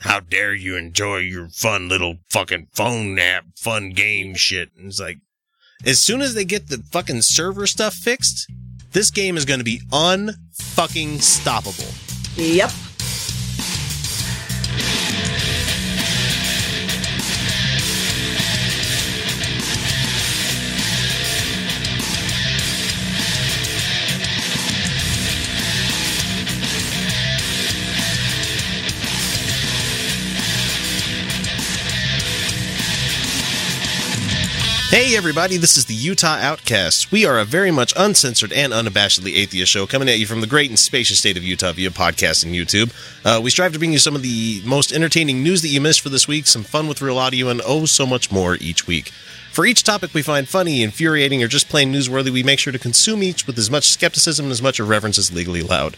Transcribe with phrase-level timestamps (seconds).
[0.00, 4.70] how dare you enjoy your fun little fucking phone nap, fun game shit.
[4.76, 5.18] And it's like,
[5.84, 8.50] as soon as they get the fucking server stuff fixed,
[8.92, 11.92] this game is going to be unfucking stoppable.
[12.36, 12.70] Yep.
[34.88, 37.10] Hey everybody, this is the Utah Outcasts.
[37.10, 40.46] We are a very much uncensored and unabashedly atheist show coming at you from the
[40.46, 42.92] great and spacious state of Utah via podcast and YouTube.
[43.24, 46.02] Uh, we strive to bring you some of the most entertaining news that you missed
[46.02, 49.08] for this week, some fun with real audio, and oh so much more each week.
[49.50, 52.78] For each topic we find funny, infuriating, or just plain newsworthy, we make sure to
[52.78, 55.96] consume each with as much skepticism and as much irreverence as legally allowed.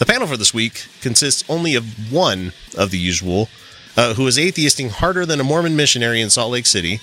[0.00, 3.48] The panel for this week consists only of one of the usual,
[3.96, 7.00] uh, who is atheisting harder than a Mormon missionary in Salt Lake City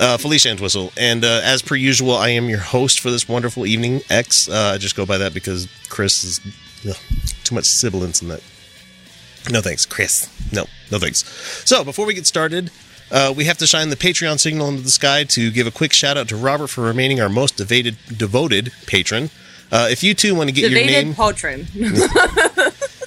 [0.00, 0.92] uh, Felicia Entwistle.
[0.96, 4.02] And uh, as per usual, I am your host for this wonderful evening.
[4.10, 4.48] X.
[4.48, 6.40] Uh, I just go by that because Chris is
[6.88, 6.96] ugh,
[7.44, 8.42] too much sibilance in that.
[9.50, 10.28] No thanks, Chris.
[10.52, 11.24] No, no thanks.
[11.68, 12.70] So before we get started,
[13.10, 15.92] uh, we have to shine the Patreon signal into the sky to give a quick
[15.92, 19.30] shout out to Robert for remaining our most devoted, devoted patron.
[19.70, 21.66] Uh, if you too want to get your name, patron.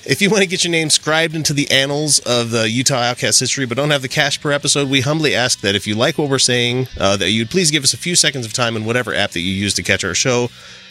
[0.09, 3.41] if you want to get your name scribed into the annals of the Utah Outcast
[3.41, 6.17] history, but don't have the cash per episode, we humbly ask that if you like
[6.17, 8.85] what we're saying, uh, that you'd please give us a few seconds of time in
[8.85, 10.49] whatever app that you use to catch our show,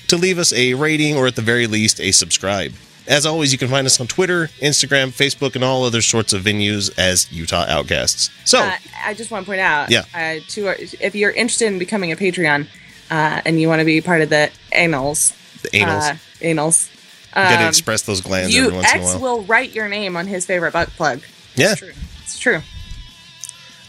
[0.09, 2.75] to leave us a rating or at the very least a subscribe.
[3.09, 6.43] As always, you can find us on Twitter, Instagram, Facebook, and all other sorts of
[6.43, 8.29] venues as Utah Outcasts.
[8.45, 10.03] So, Uh, I just want to point out, Yeah.
[10.13, 12.67] uh, to our, if you're interested in becoming a Patreon
[13.11, 16.89] uh, and you want to be part of the annals, the annals, uh, anals,
[17.37, 19.21] you gotta um, express those glands you every once in a X while.
[19.21, 21.21] will write your name on his favorite butt plug.
[21.55, 21.93] yeah, It's true.
[22.23, 22.61] It's true.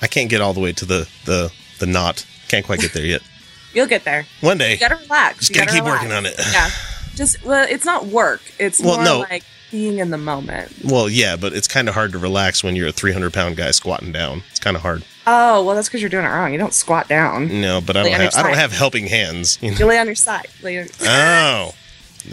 [0.01, 2.25] I can't get all the way to the the the knot.
[2.49, 3.21] Can't quite get there yet.
[3.73, 4.25] You'll get there.
[4.41, 4.73] One day.
[4.73, 5.39] You gotta relax.
[5.39, 6.03] Just You gotta keep relax.
[6.03, 6.35] working on it.
[6.51, 6.69] Yeah.
[7.15, 8.41] Just well, it's not work.
[8.59, 9.19] It's Well, more no.
[9.19, 10.71] like being in the moment.
[10.83, 13.71] Well, yeah, but it's kind of hard to relax when you're a 300 pound guy
[13.71, 14.43] squatting down.
[14.51, 15.03] It's kind of hard.
[15.25, 16.51] Oh well, that's because you're doing it wrong.
[16.53, 17.59] You don't squat down.
[17.61, 19.57] No, but I Lay don't have I don't have helping hands.
[19.61, 19.77] you know.
[19.77, 20.47] You lay on your side.
[20.63, 21.73] Lay on- Oh,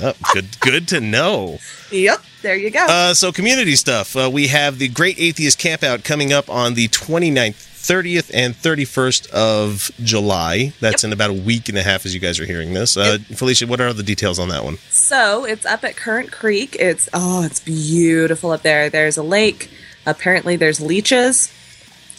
[0.00, 1.58] No, good good to know.
[1.90, 2.22] Yep.
[2.42, 2.84] There you go.
[2.86, 4.16] Uh, so community stuff.
[4.16, 9.30] Uh, we have the Great Atheist Campout coming up on the 29th, 30th, and 31st
[9.30, 10.74] of July.
[10.80, 12.96] That's in about a week and a half as you guys are hearing this.
[12.96, 14.76] Uh, Felicia, what are the details on that one?
[14.90, 16.76] So it's up at Currant Creek.
[16.78, 18.90] It's oh, it's beautiful up there.
[18.90, 19.70] There's a lake.
[20.04, 21.50] Apparently, there's leeches.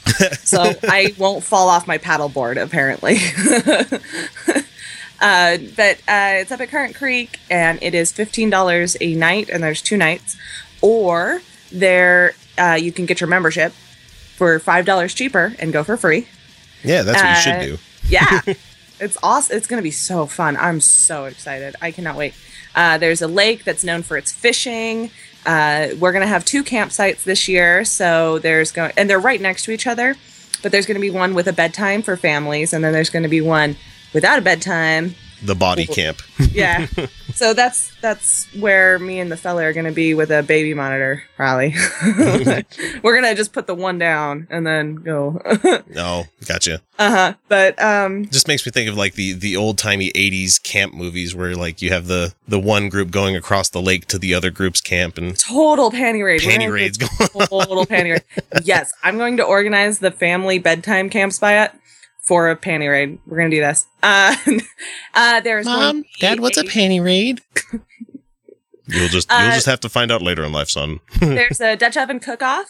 [0.43, 2.61] so I won't fall off my paddleboard.
[2.61, 3.15] Apparently,
[5.25, 9.49] uh, but uh, it's up at Currant Creek, and it is fifteen dollars a night,
[9.49, 10.37] and there's two nights.
[10.81, 11.41] Or
[11.71, 13.71] there, uh, you can get your membership
[14.35, 16.27] for five dollars cheaper and go for free.
[16.83, 17.77] Yeah, that's what you Uh, should do.
[18.07, 18.41] Yeah.
[18.99, 19.57] it's awesome.
[19.57, 20.55] It's going to be so fun.
[20.57, 21.75] I'm so excited.
[21.81, 22.35] I cannot wait.
[22.75, 25.09] Uh, there's a lake that's known for its fishing.
[25.45, 27.83] Uh, we're going to have two campsites this year.
[27.85, 30.15] So there's going, and they're right next to each other,
[30.61, 33.23] but there's going to be one with a bedtime for families, and then there's going
[33.23, 33.75] to be one
[34.15, 35.13] without a bedtime.
[35.43, 36.21] The body camp.
[36.51, 36.87] Yeah.
[37.33, 40.73] so that's that's where me and the fella are going to be with a baby
[40.73, 41.73] monitor, probably.
[43.03, 45.41] we're going to just put the one down and then go.
[45.97, 46.81] Oh, gotcha.
[46.99, 47.33] uh huh.
[47.49, 51.35] But um, Just makes me think of like the the old timey '80s camp movies
[51.35, 54.51] where like you have the the one group going across the lake to the other
[54.51, 56.41] group's camp and total panty raid.
[56.41, 57.29] Panty raids going.
[57.47, 58.23] Total panty raid.
[58.63, 61.75] Yes, I'm going to organize the family bedtime camp spot
[62.25, 63.19] for a panty raid.
[63.25, 63.85] We're gonna do this.
[64.03, 64.35] Uh,
[65.13, 67.41] uh there's going to be panty raid?
[68.87, 70.99] You'll just you'll Uh, just have to find out later in life, son.
[71.19, 72.67] there's a Dutch oven cook off,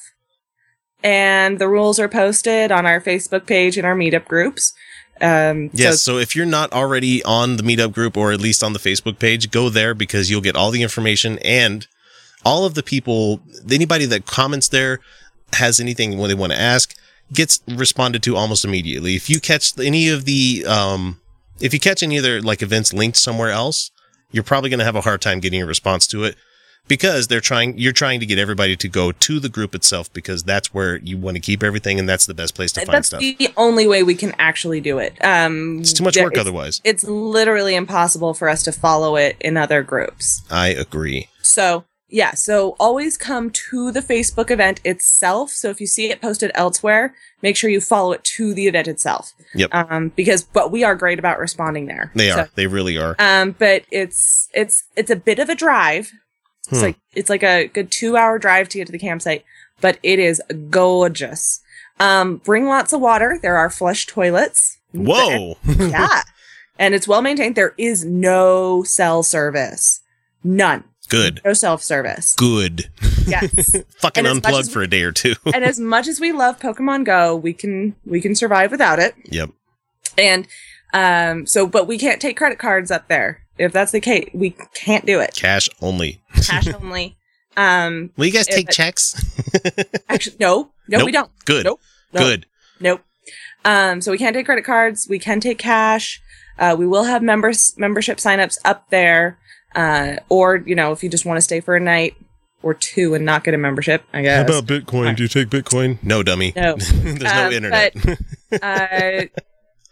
[1.03, 4.73] and the rules are posted on our Facebook page and our meetup groups.
[5.21, 8.63] Um, Yes, so so if you're not already on the meetup group or at least
[8.63, 11.87] on the Facebook page, go there because you'll get all the information and
[12.43, 14.99] all of the people, anybody that comments there
[15.53, 16.95] has anything when they want to ask
[17.33, 19.15] gets responded to almost immediately.
[19.15, 21.19] If you catch any of the, um,
[21.59, 23.91] if you catch any other like events linked somewhere else,
[24.31, 26.35] you're probably going to have a hard time getting a response to it
[26.87, 30.43] because they're trying, you're trying to get everybody to go to the group itself because
[30.43, 33.07] that's where you want to keep everything and that's the best place to find that's
[33.07, 33.21] stuff.
[33.21, 35.13] That's the only way we can actually do it.
[35.23, 36.81] Um, It's too much work it's- otherwise.
[36.83, 40.43] It's literally impossible for us to follow it in other groups.
[40.51, 41.29] I agree.
[41.41, 41.85] So,
[42.21, 45.49] yeah, so always come to the Facebook event itself.
[45.51, 48.87] So if you see it posted elsewhere, make sure you follow it to the event
[48.87, 49.33] itself.
[49.53, 49.69] Yep.
[49.73, 52.11] Um, because but we are great about responding there.
[52.15, 52.49] They So, are.
[52.55, 53.15] They really are.
[53.19, 56.11] um, but it's it's it's a bit of a drive.
[56.69, 56.85] It's Hmm.
[56.85, 59.43] like it's like a good two hour drive to get to the campsite.
[59.81, 61.59] but it is gorgeous.
[61.99, 63.37] Um, bring lots of water.
[63.41, 64.77] There are flush toilets.
[64.93, 65.57] Whoa.
[65.65, 66.21] yeah.
[66.77, 67.55] And it's well maintained.
[67.55, 70.01] There is no cell service.
[70.43, 70.83] None.
[71.15, 71.41] Good.
[71.45, 72.33] No self service.
[72.35, 72.89] Good.
[73.27, 73.75] Yes.
[73.99, 75.35] Fucking unplugged for a day or two.
[75.53, 79.15] and as much as we love Pokemon Go, we can we can survive without it.
[79.25, 79.49] yep.
[80.17, 80.47] And
[80.93, 83.41] um so but we can't take credit cards up there.
[83.57, 85.33] If that's the case, we can't do it.
[85.35, 86.21] Cash only.
[86.45, 87.17] Cash only.
[87.57, 89.15] Um Will you guys take but- checks?
[90.09, 90.71] actually no.
[90.87, 91.05] No, Nope.
[91.05, 91.31] we don't.
[91.45, 91.65] Good.
[91.65, 91.81] Nope.
[92.13, 92.19] No.
[92.21, 92.45] Good.
[92.79, 93.01] Nope.
[93.63, 95.07] Um, so we can't take credit cards.
[95.09, 96.21] We can take cash.
[96.59, 99.39] Uh, we will have members membership signups up there.
[99.75, 102.15] Uh, or you know, if you just want to stay for a night
[102.63, 104.49] or two and not get a membership, I guess.
[104.49, 105.15] How about Bitcoin?
[105.15, 106.01] Do you take Bitcoin?
[106.01, 106.53] No, dummy.
[106.55, 106.75] no.
[106.79, 107.95] There's no Um, internet.
[108.61, 109.25] uh,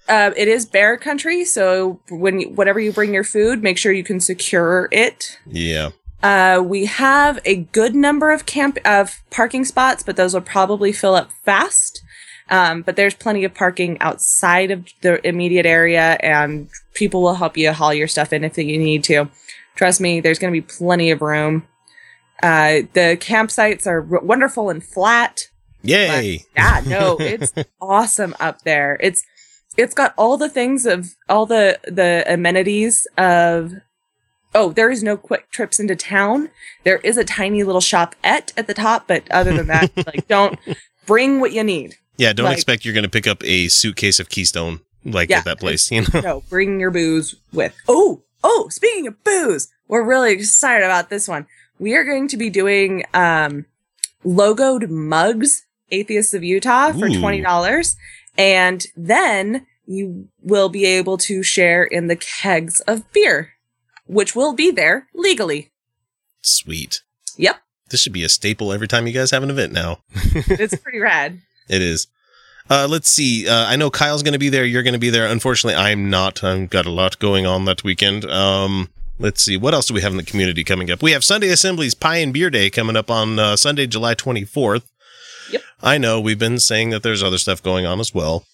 [0.11, 3.91] uh, it is bear country, so when you, whatever you bring your food, make sure
[3.91, 5.37] you can secure it.
[5.45, 5.89] yeah.
[6.23, 10.93] Uh, we have a good number of camp of parking spots, but those will probably
[10.93, 12.01] fill up fast.
[12.49, 17.57] Um, but there's plenty of parking outside of the immediate area, and people will help
[17.57, 19.29] you haul your stuff in if you need to.
[19.75, 21.67] Trust me, there's going to be plenty of room.
[22.41, 25.47] Uh, the campsites are r- wonderful and flat.
[25.81, 26.45] Yay.
[26.55, 28.97] Yeah, no, it's awesome up there.
[29.01, 29.23] It's
[29.75, 33.73] it's got all the things of all the the amenities of
[34.55, 36.49] oh, there is no quick trips into town.
[36.83, 40.27] There is a tiny little shop at at the top, but other than that, like
[40.27, 40.57] don't
[41.05, 41.95] bring what you need.
[42.17, 45.39] Yeah, don't like- expect you're going to pick up a suitcase of Keystone like Yeah,
[45.39, 46.21] at that place, you know.
[46.21, 47.75] No, bring your booze with.
[47.87, 51.47] Oh, oh, speaking of booze, we're really excited about this one.
[51.79, 53.65] We are going to be doing um
[54.25, 57.19] logoed mugs, Atheists of Utah, for Ooh.
[57.19, 57.95] twenty dollars.
[58.37, 63.53] And then you will be able to share in the kegs of beer,
[64.07, 65.71] which will be there legally.
[66.41, 67.01] Sweet.
[67.37, 67.57] Yep.
[67.89, 69.99] This should be a staple every time you guys have an event now.
[70.13, 71.41] It's pretty rad.
[71.69, 72.07] It is.
[72.69, 73.47] Uh, let's see.
[73.47, 74.65] Uh, I know Kyle's going to be there.
[74.65, 75.27] You're going to be there.
[75.27, 76.43] Unfortunately, I'm not.
[76.43, 78.25] I've got a lot going on that weekend.
[78.25, 78.89] Um,
[79.19, 79.57] let's see.
[79.57, 81.01] What else do we have in the community coming up?
[81.01, 84.83] We have Sunday Assemblies Pie and Beer Day coming up on uh, Sunday, July 24th.
[85.51, 85.61] Yep.
[85.81, 88.45] I know we've been saying that there's other stuff going on as well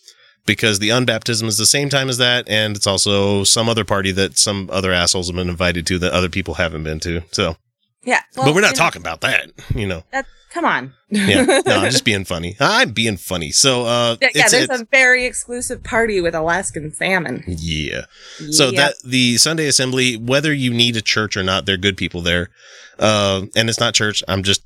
[0.46, 2.50] because the unbaptism is the same time as that.
[2.50, 6.12] And it's also some other party that some other assholes have been invited to that
[6.12, 7.22] other people haven't been to.
[7.32, 7.58] So,
[8.04, 8.22] Yeah.
[8.36, 10.04] but we're not you know, talking about that, you know.
[10.12, 10.94] That, come on.
[11.10, 11.44] Yeah.
[11.44, 12.56] No, I'm just being funny.
[12.60, 13.52] I'm being funny.
[13.52, 17.44] So, uh, Yeah, yeah, there's a very exclusive party with Alaskan salmon.
[17.48, 18.06] Yeah.
[18.52, 22.22] So that the Sunday Assembly, whether you need a church or not, they're good people
[22.22, 22.50] there.
[22.98, 24.24] Uh, and it's not church.
[24.28, 24.62] I'm just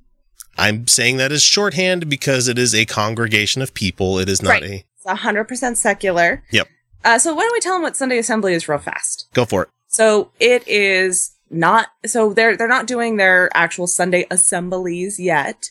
[0.58, 4.20] I'm saying that as shorthand because it is a congregation of people.
[4.20, 4.64] It is not Right.
[4.64, 4.74] a
[5.06, 6.44] It's hundred percent secular.
[6.52, 6.68] Yep.
[7.04, 9.28] Uh, so why don't we tell them what Sunday Assembly is real fast?
[9.34, 9.70] go for it.
[9.88, 11.88] So it is not.
[12.06, 15.70] So they're they're not doing their actual Sunday assemblies yet.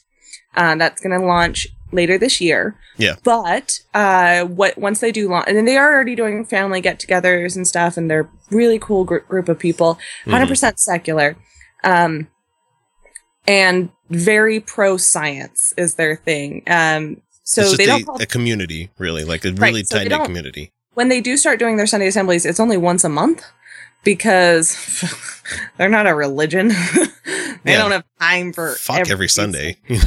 [0.54, 2.76] Uh, that's going to launch later this year.
[2.98, 3.16] Yeah.
[3.24, 7.56] But uh, what once they do launch, and then they are already doing family get-togethers
[7.56, 9.98] and stuff, and they're really cool gr- group of people.
[10.24, 10.48] 100 Mhm.
[10.48, 11.36] percent secular.
[11.84, 12.28] Um,
[13.46, 16.62] and very pro science is their thing.
[16.66, 20.24] Um, so they don't call a community, really, like a Right, really so tight knit
[20.24, 20.72] community.
[20.94, 23.42] when they do start doing their Sunday assemblies, it's only once a month
[24.04, 25.04] because
[25.76, 26.68] they're not a religion.
[27.64, 27.78] they Yeah.
[27.78, 29.76] don't have time for Fuck every Sunday.
[29.88, 29.98] You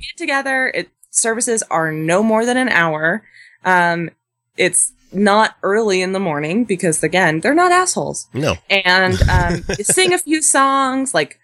[0.00, 0.70] get together.
[0.74, 3.22] It services are no more than an hour.
[3.64, 4.10] Um,
[4.56, 8.26] it's not early in the morning because again, they're not assholes.
[8.34, 8.56] no.
[8.68, 11.38] And um, you sing a few songs like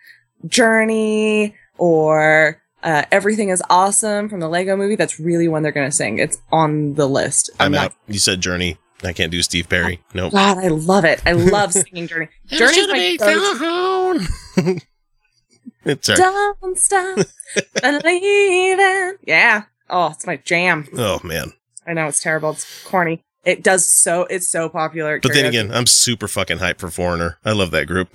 [0.47, 4.97] Journey or uh, Everything is Awesome from the Lego movie.
[4.97, 6.19] That's really when they're going to sing.
[6.19, 7.51] It's on the list.
[7.61, 7.95] I'm not out.
[8.09, 8.77] You said Journey.
[9.03, 10.03] I can't do Steve Perry.
[10.15, 10.33] Nope.
[10.33, 11.23] God, I love it.
[11.25, 12.29] I love singing Journey.
[12.47, 14.27] Journey's my go-to.
[15.85, 16.19] it's sorry.
[16.19, 17.19] Don't stop
[17.83, 19.15] believing.
[19.27, 19.65] Yeah.
[19.89, 20.87] Oh, it's my jam.
[20.97, 21.53] Oh man.
[21.87, 22.51] I know it's terrible.
[22.51, 23.25] It's corny.
[23.45, 24.25] It does so.
[24.25, 25.19] It's so popular.
[25.21, 27.39] But then again, I'm super fucking hyped for Foreigner.
[27.45, 28.11] I love that group.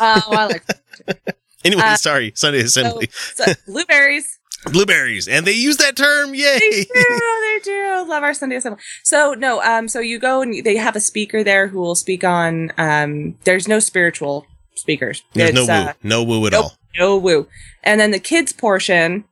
[0.00, 0.64] oh, I like
[1.64, 2.32] anyway, Uh, sorry.
[2.36, 3.08] Sunday Assembly.
[3.12, 4.37] so, blueberries.
[4.64, 5.28] Blueberries.
[5.28, 6.34] And they use that term.
[6.34, 6.88] yay They do.
[6.94, 8.04] They do.
[8.08, 8.80] Love our Sunday assembly.
[9.04, 9.62] So no.
[9.62, 9.88] Um.
[9.88, 12.72] So you go and they have a speaker there who will speak on.
[12.76, 13.36] Um.
[13.44, 15.22] There's no spiritual speakers.
[15.34, 15.70] There's no woo.
[15.70, 16.64] uh, no woo at nope.
[16.64, 16.72] all.
[16.98, 17.48] no woo.
[17.82, 19.24] And then the kids portion,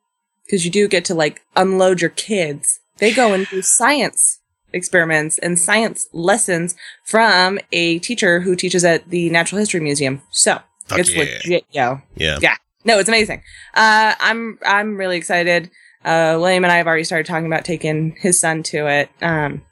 [0.44, 2.80] because you do get to like unload your kids.
[2.98, 4.40] They go and do science
[4.72, 10.22] experiments and science lessons from a teacher who teaches at the Natural History Museum.
[10.30, 11.20] So Fuck it's yeah.
[11.20, 12.02] legit, yo.
[12.16, 12.56] Yeah.
[12.86, 13.42] No, it's amazing.
[13.74, 15.70] Uh, I'm I'm really excited.
[16.04, 19.10] Uh, William and I have already started talking about taking his son to it.
[19.20, 19.62] Um,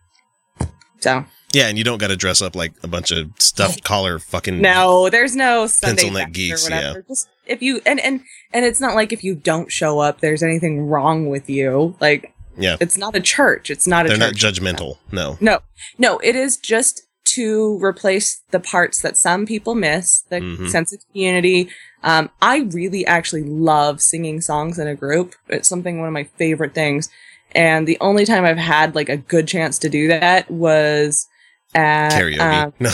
[1.00, 4.18] so Yeah, and you don't got to dress up like a bunch of stuffed collar
[4.18, 4.60] fucking.
[4.60, 7.02] no, there's no Sunday Pencil neck geeks, whatever.
[7.08, 8.20] Just if you and and
[8.52, 11.94] and it's not like if you don't show up, there's anything wrong with you.
[12.00, 12.76] Like Yeah.
[12.80, 13.70] it's not a church.
[13.70, 14.98] It's not a They're not judgmental.
[15.12, 15.38] No.
[15.40, 15.60] No,
[15.98, 17.02] no, it is just
[17.34, 20.68] to replace the parts that some people miss, the Mhm.
[20.70, 21.68] sense of community.
[22.02, 25.34] Um, I really actually love singing songs in a group.
[25.48, 27.08] It's something one of my favorite things.
[27.54, 31.26] And the only time I've had like a good chance to do that was
[31.74, 32.40] at Karaoke.
[32.40, 32.90] um, no.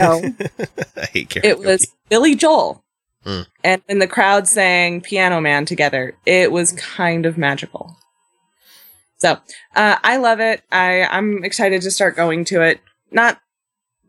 [0.00, 0.34] no.
[0.96, 1.44] I hate karaoke.
[1.44, 2.82] it was Billy Joel.
[3.24, 3.42] Hmm.
[3.62, 7.96] And when the crowd sang Piano Man together, it was kind of magical.
[9.18, 9.38] So
[9.76, 10.62] uh, I love it.
[10.72, 12.80] I, I'm excited to start going to it.
[13.12, 13.40] Not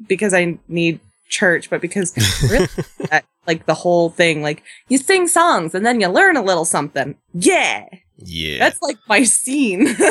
[0.07, 2.13] because I need church, but because
[2.51, 2.67] really,
[3.09, 6.65] that, like the whole thing, like you sing songs and then you learn a little
[6.65, 7.15] something.
[7.33, 7.85] Yeah,
[8.17, 8.59] Yeah.
[8.59, 9.95] that's like my scene.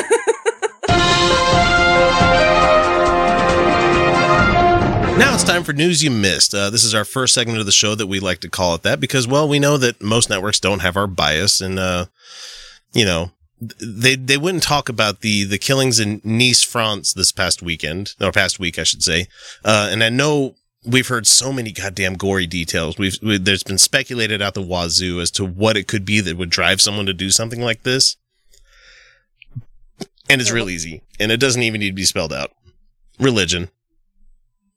[5.15, 6.55] Now it's time for news you missed.
[6.55, 8.81] Uh, this is our first segment of the show that we like to call it
[8.81, 12.07] that because, well, we know that most networks don't have our bias, and uh,
[12.93, 13.29] you know,
[13.79, 18.31] they they wouldn't talk about the the killings in Nice, France, this past weekend or
[18.31, 19.27] past week, I should say.
[19.63, 20.55] Uh, and I know
[20.85, 22.97] we've heard so many goddamn gory details.
[22.97, 26.37] We've we, there's been speculated out the wazoo as to what it could be that
[26.37, 28.17] would drive someone to do something like this,
[30.29, 32.51] and it's real easy, and it doesn't even need to be spelled out.
[33.19, 33.69] Religion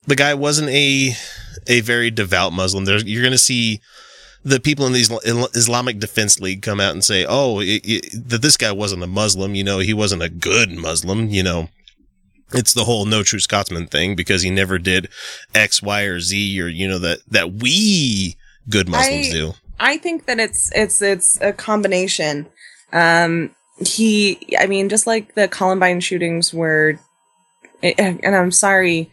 [0.06, 1.12] the guy wasn't a
[1.66, 2.84] a very devout Muslim.
[2.84, 3.80] There's you're going to see
[4.46, 5.10] the people in these
[5.54, 9.54] Islamic Defense League come out and say, "Oh, that this guy wasn't a Muslim.
[9.54, 11.28] You know, he wasn't a good Muslim.
[11.28, 11.68] You know."
[12.52, 15.08] It's the whole no true Scotsman thing because he never did
[15.52, 18.36] X, Y, or Z, or you know that that we
[18.68, 19.54] good Muslims I- do.
[19.80, 22.46] I think that it's it's it's a combination.
[22.92, 23.50] Um,
[23.84, 26.98] he, I mean, just like the Columbine shootings were,
[27.82, 29.10] and I'm sorry,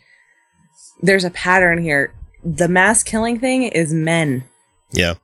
[1.02, 2.14] there's a pattern here.
[2.46, 4.44] The mass killing thing is men.
[4.92, 5.16] Yeah, Eh,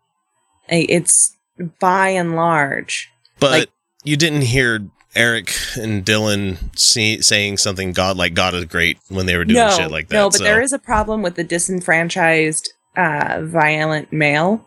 [0.71, 1.35] It's
[1.79, 3.09] by and large.
[3.39, 3.69] but Like-
[4.03, 9.25] you didn't hear Eric and Dylan see, saying something God like God is great when
[9.25, 10.15] they were doing no, shit like that.
[10.15, 14.65] no, but so- there is a problem with the disenfranchised, uh, violent male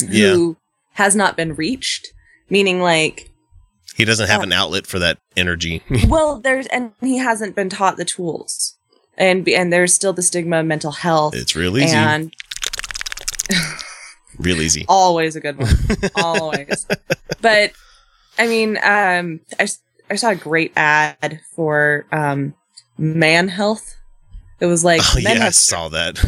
[0.00, 0.56] yeah, who
[0.94, 2.08] has not been reached.
[2.50, 3.30] Meaning, like,
[3.94, 5.82] he doesn't have uh, an outlet for that energy.
[6.08, 8.76] well there's and he hasn't been taught the tools
[9.16, 11.94] and and there's still the stigma of mental health It's real easy.
[11.96, 12.34] and
[14.38, 14.84] real easy.
[14.88, 15.74] always a good one
[16.14, 16.86] always
[17.40, 17.72] but
[18.38, 19.40] i mean um
[20.10, 22.54] I saw a great ad for um
[22.98, 23.96] man health
[24.60, 26.18] it was like oh yeah, I saw that.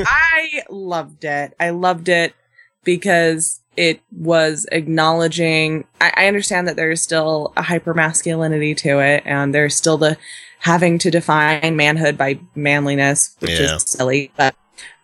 [0.04, 1.54] I loved it.
[1.60, 2.34] I loved it
[2.82, 5.84] because it was acknowledging.
[6.00, 10.16] I, I understand that there's still a hyper masculinity to it, and there's still the
[10.58, 13.76] having to define manhood by manliness, which Yeah.
[13.76, 14.32] is silly.
[14.36, 14.56] But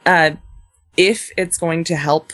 [0.05, 0.33] uh,
[0.97, 2.33] if it's going to help,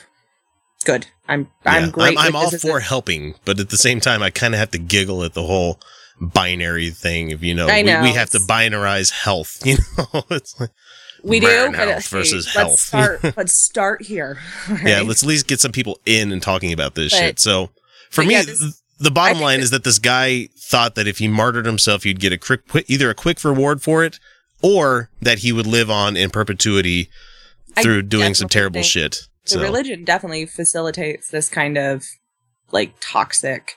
[0.86, 1.06] good.
[1.28, 2.18] I'm I'm Yeah, great.
[2.18, 4.78] I'm, I'm all for helping, but at the same time, I kind of have to
[4.78, 5.80] giggle at the whole
[6.20, 7.32] binary thing.
[7.32, 9.58] Of you know, I know, we, we have to binarize health.
[9.66, 10.70] You know, it's like
[11.22, 12.78] we do but, uh, health hey, versus let's health.
[13.20, 14.38] Start, let's start here.
[14.84, 15.02] yeah.
[15.02, 17.40] Let's at least get some people in and talking about this But- shit.
[17.40, 17.70] So
[18.10, 21.18] for me, yeah, this- the bottom line that- is that this guy thought that if
[21.18, 24.18] he martyred himself, he'd get a quick, either a quick reward for it,
[24.62, 27.10] or that he would live on in perpetuity
[27.76, 29.26] I through doing some terrible shit.
[29.46, 32.04] The So religion definitely facilitates this kind of
[32.72, 33.76] like toxic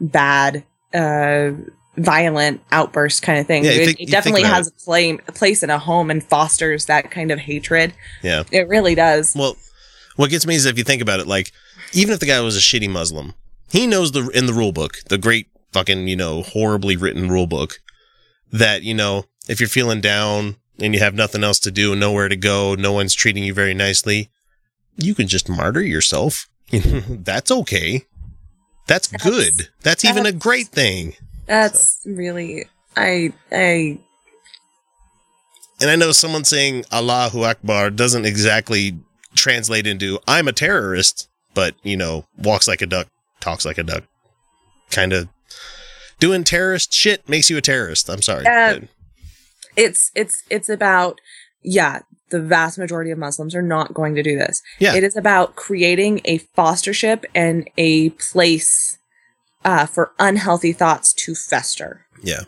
[0.00, 1.50] bad uh
[1.96, 3.64] violent outburst kind of thing.
[3.64, 6.86] Yeah, it, think- it definitely has a, play, a place in a home and fosters
[6.86, 7.92] that kind of hatred.
[8.22, 8.44] Yeah.
[8.52, 9.34] it really does.
[9.36, 9.56] Well,
[10.14, 11.52] what gets me is if you think about it, like
[11.92, 13.34] even if the guy was a shitty Muslim,
[13.70, 17.46] he knows the in the rule book, the great fucking you know horribly written rule
[17.46, 17.80] book,
[18.52, 22.00] that you know if you're feeling down and you have nothing else to do and
[22.00, 24.30] nowhere to go, no one's treating you very nicely,
[24.98, 26.48] you can just martyr yourself.
[26.70, 28.04] That's okay.
[28.86, 29.68] That's, That's- good.
[29.82, 31.14] That's even a great thing.
[31.46, 33.98] that's really i i
[35.80, 38.98] And I know someone saying Allahu Akbar doesn't exactly
[39.34, 43.08] translate into I'm a terrorist, but you know, walks like a duck,
[43.40, 44.04] talks like a duck.
[44.90, 45.28] Kind of
[46.18, 48.08] doing terrorist shit makes you a terrorist.
[48.10, 48.46] I'm sorry.
[48.46, 48.80] Uh,
[49.76, 51.20] it's it's it's about
[51.62, 52.00] yeah
[52.30, 54.94] the vast majority of muslims are not going to do this Yeah.
[54.94, 58.98] it is about creating a fostership and a place
[59.64, 62.42] uh, for unhealthy thoughts to fester yeah.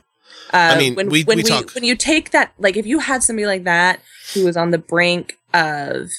[0.52, 2.86] uh, I mean, when, we- when we we, talk- when you take that like if
[2.86, 4.00] you had somebody like that
[4.34, 6.10] who was on the brink of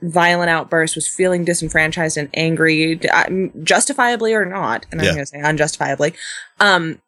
[0.00, 3.00] violent outbursts was feeling disenfranchised and angry
[3.62, 5.12] justifiably or not and i'm Yeah.
[5.14, 6.14] going to say unjustifiably
[6.60, 7.00] um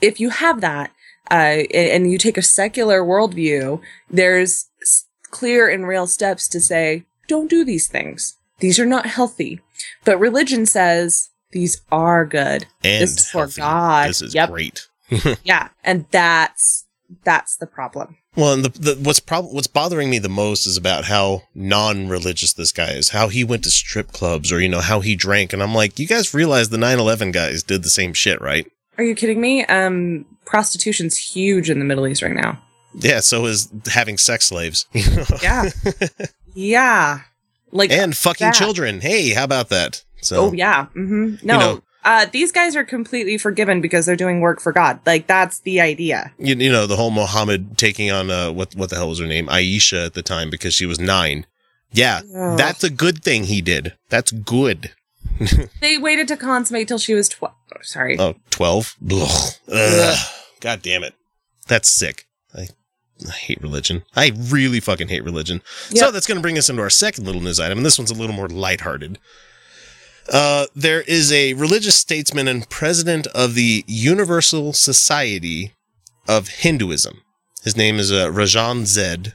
[0.00, 0.90] if you have that
[1.30, 4.66] uh, and, and you take a secular worldview, there's
[5.34, 8.36] clear and real steps to say, don't do these things.
[8.60, 9.60] these are not healthy.
[10.04, 12.66] But religion says these are good.
[12.84, 13.46] And this is for.
[13.48, 14.08] God.
[14.08, 14.48] This is Yep.
[14.50, 14.88] great.
[15.44, 16.86] Yeah, and that's
[17.24, 18.16] that's the problem.
[18.36, 22.52] Well, and the, the what's prob- what's bothering me the most is about how non-religious
[22.54, 23.10] this guy is.
[23.10, 25.52] How he went to strip clubs, or you know, how he drank.
[25.52, 28.66] And I'm like, you guys realize the 9/11 guys did the same shit, right?
[28.98, 29.64] Are you kidding me?
[29.66, 32.60] Um, prostitution's huge in the Middle East right now.
[32.94, 33.20] Yeah.
[33.20, 34.86] So is having sex slaves.
[35.42, 35.70] Yeah,
[36.54, 37.20] yeah,
[37.72, 38.54] like and fucking that.
[38.54, 39.00] children.
[39.00, 40.02] Hey, how about that?
[40.20, 40.86] So Oh yeah.
[40.86, 41.58] hmm No.
[41.58, 45.00] know- uh, these guys are completely forgiven because they're doing work for God.
[45.06, 46.32] Like that's the idea.
[46.38, 49.26] you, you know the whole Muhammad taking on uh what what the hell was her
[49.26, 51.46] name Aisha at the time because she was nine.
[51.92, 52.58] Yeah, Ugh.
[52.58, 53.94] that's a good thing he did.
[54.10, 54.92] That's good.
[55.80, 57.54] They waited to consummate till she was twelve.
[57.74, 58.18] Oh, sorry.
[58.18, 58.96] Oh, 12?
[59.10, 59.52] Ugh.
[59.72, 60.18] Ugh.
[60.60, 61.14] God damn it.
[61.66, 62.26] That's sick.
[62.54, 62.68] I,
[63.28, 64.02] I hate religion.
[64.16, 65.62] I really fucking hate religion.
[65.94, 68.10] So that's going to bring us into our second little news item, and this one's
[68.10, 69.18] a little more lighthearted.
[70.32, 75.74] Uh, there is a religious statesman and president of the Universal Society
[76.26, 77.20] of Hinduism.
[77.62, 79.34] His name is uh, Rajan Zed.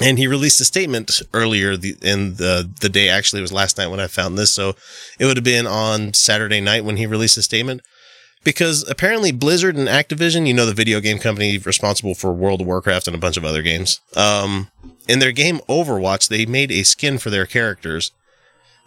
[0.00, 3.08] And he released a statement earlier the, in the the day.
[3.08, 4.76] Actually, it was last night when I found this, so
[5.18, 7.82] it would have been on Saturday night when he released a statement.
[8.44, 12.66] Because apparently Blizzard and Activision, you know, the video game company responsible for World of
[12.66, 14.70] Warcraft and a bunch of other games, um,
[15.08, 18.12] in their game Overwatch, they made a skin for their characters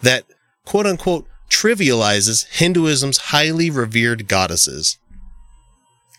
[0.01, 0.23] that
[0.65, 4.97] quote unquote trivializes Hinduism's highly revered goddesses.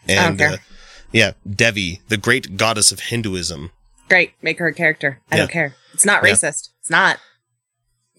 [0.08, 0.50] And care.
[0.52, 0.56] uh,
[1.10, 3.70] yeah, Devi, the great goddess of Hinduism.
[4.08, 4.32] Great.
[4.42, 5.20] Make her a character.
[5.30, 5.42] I Yeah.
[5.42, 5.74] don't care.
[5.94, 6.32] It's not Yeah.
[6.32, 6.68] racist.
[6.80, 7.18] It's not.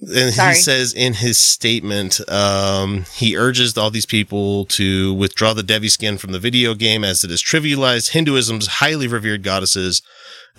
[0.08, 0.56] And Sorry.
[0.56, 5.88] he says in his statement, um, he urges all these people to withdraw the Devi
[5.88, 10.02] skin from the video game as it has trivialized Hinduism's highly revered goddesses.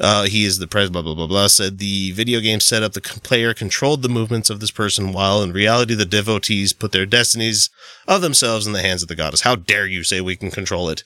[0.01, 1.47] Uh, he is the president, blah, blah, blah, blah.
[1.47, 5.43] Said the video game set up the player controlled the movements of this person, while
[5.43, 7.71] in reality, the devotees put their destinies
[8.09, 9.43] of themselves in the hands of the goddess.
[9.43, 11.05] How dare you say we can control it?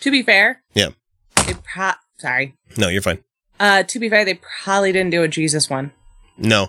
[0.00, 0.62] To be fair.
[0.74, 0.88] Yeah.
[1.38, 2.54] It pro- sorry.
[2.76, 3.24] No, you're fine.
[3.58, 5.92] Uh, to be fair, they probably didn't do a Jesus one.
[6.36, 6.68] No.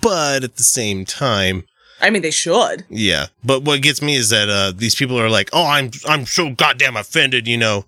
[0.00, 1.64] But at the same time,
[2.00, 2.84] I mean, they should.
[2.88, 6.26] Yeah, but what gets me is that uh, these people are like, "Oh, I'm I'm
[6.26, 7.86] so goddamn offended," you know.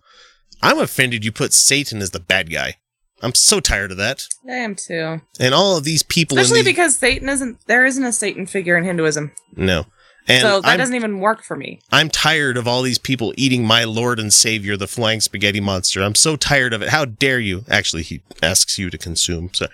[0.63, 2.77] I'm offended you put Satan as the bad guy.
[3.23, 4.27] I'm so tired of that.
[4.49, 5.21] I am too.
[5.39, 7.59] And all of these people Especially because Satan isn't.
[7.67, 9.87] There isn't a Satan figure in Hinduism, no,
[10.29, 11.81] and so that I'm doesn't even work for me.
[11.91, 16.03] I'm tired of all these people eating my Lord and Savior, the flying spaghetti monster.
[16.03, 16.91] I'm so tired of it.
[16.91, 17.65] How dare you?
[17.69, 19.51] Actually, he asks you to consume.
[19.53, 19.67] So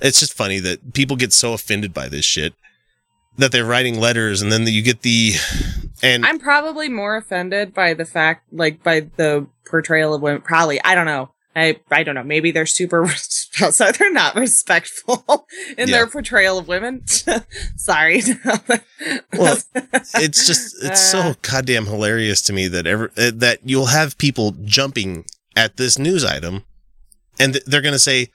[0.00, 2.54] it's just funny that people get so offended by this shit
[3.36, 5.34] that they're writing letters, and then you get the
[6.02, 10.42] and I'm probably more offended by the fact, like, by the portrayal of women.
[10.42, 11.30] Probably, I don't know.
[11.56, 12.22] I I don't know.
[12.22, 15.96] Maybe they're super, so they're not respectful in Yeah.
[15.96, 17.04] their portrayal of women.
[17.76, 18.22] Sorry.
[19.32, 19.56] Well,
[20.14, 21.32] it's just it's Uh.
[21.32, 25.98] so goddamn hilarious to me that ever uh, that you'll have people jumping at this
[25.98, 26.64] news item
[27.38, 28.28] and th- they're going to say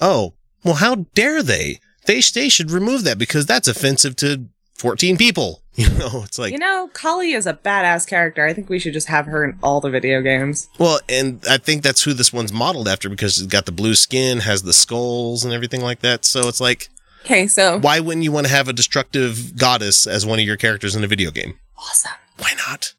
[0.00, 4.46] oh well how dare they they they should remove that because that's offensive to
[4.78, 8.44] 14 people you know it's like you know, Kali is a badass character.
[8.46, 10.68] I think we should just have her in all the video games.
[10.78, 13.94] well and i think that's who this one's modeled after because it's got the blue
[13.94, 16.88] skin has the skulls and everything like that so it's like
[17.24, 20.56] Okay, so why wouldn't you want to have a destructive goddess as one of your
[20.56, 22.12] characters in a video game awesome.
[22.38, 22.94] why not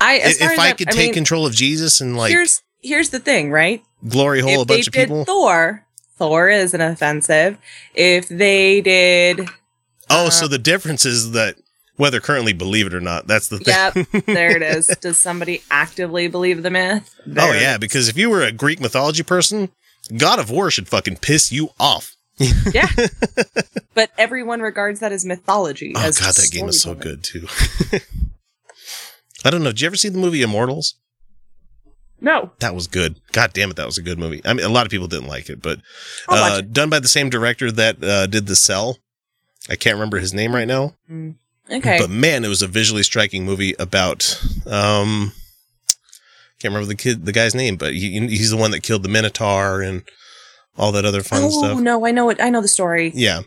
[0.00, 3.10] I as if i that- could take mean, control of jesus and like here's here's
[3.10, 3.82] the thing, right?
[4.08, 5.24] glory hole if a bunch they of did people.
[5.24, 5.84] Thor,
[6.16, 7.58] Thor is an offensive.
[7.94, 9.48] If they did,
[10.10, 11.56] oh, uh, so the difference is that
[11.96, 13.74] whether currently believe it or not, that's the thing.
[13.74, 14.86] yep, there it is.
[15.00, 17.14] Does somebody actively believe the myth?
[17.20, 19.70] oh There it yeah, because if you were a Greek mythology person,
[20.16, 22.16] God of War should fucking piss you off.
[22.72, 22.88] yeah.
[23.94, 25.92] but everyone regards that as mythology.
[25.96, 27.48] Oh as god, that game is so good too.
[29.44, 29.70] I don't know.
[29.70, 30.94] Did you ever see the movie Immortals?
[32.20, 33.20] No, That was good.
[33.30, 34.40] God damn it, that was a good movie.
[34.44, 35.78] I mean, a lot of people didn't like it, but
[36.28, 36.72] uh, it.
[36.72, 38.98] done by the same director that uh, did The Cell.
[39.68, 40.94] I can't remember his name right now,
[41.70, 41.98] Okay.
[41.98, 45.32] but man, it was a visually striking movie about um
[46.60, 49.08] can't remember the kid the guy's name, but he, he's the one that killed the
[49.08, 50.02] Minotaur and
[50.76, 51.78] all that other fun oh stuff.
[51.80, 52.40] no, I know it.
[52.40, 53.12] I know the story.
[53.14, 53.42] Yeah.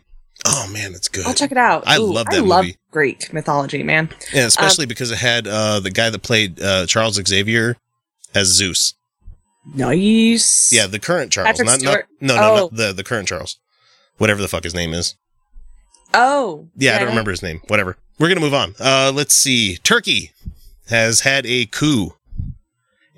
[0.45, 1.25] Oh man, it's good.
[1.25, 1.83] I'll check it out.
[1.85, 2.77] I Ooh, love I that love movie.
[2.91, 4.09] Greek mythology, man.
[4.33, 7.77] Yeah, especially because it had uh the guy that played uh Charles Xavier
[8.33, 8.93] as Zeus.
[9.75, 10.71] Nice.
[10.73, 12.55] Yeah, the current Charles, Patrick not, not no, no, Oh.
[12.55, 13.59] not the the current Charles.
[14.17, 15.15] Whatever the fuck his name is.
[16.13, 16.67] Oh.
[16.75, 17.61] Yeah, I don't remember his name.
[17.67, 17.97] Whatever.
[18.19, 18.75] We're gonna move on.
[18.79, 19.77] Uh let's see.
[19.77, 20.31] Turkey
[20.89, 22.15] has had a coup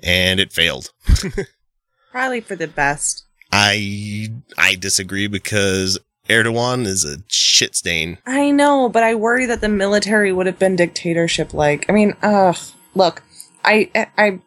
[0.02, 0.90] and it failed.
[2.12, 3.24] Probably for the best.
[3.52, 8.18] I I disagree because Erdogan is a shit stain.
[8.26, 11.84] I know, but I worry that the military would have been dictatorship like.
[11.88, 12.56] I mean, ugh.
[12.94, 13.22] Look,
[13.64, 14.40] I, I,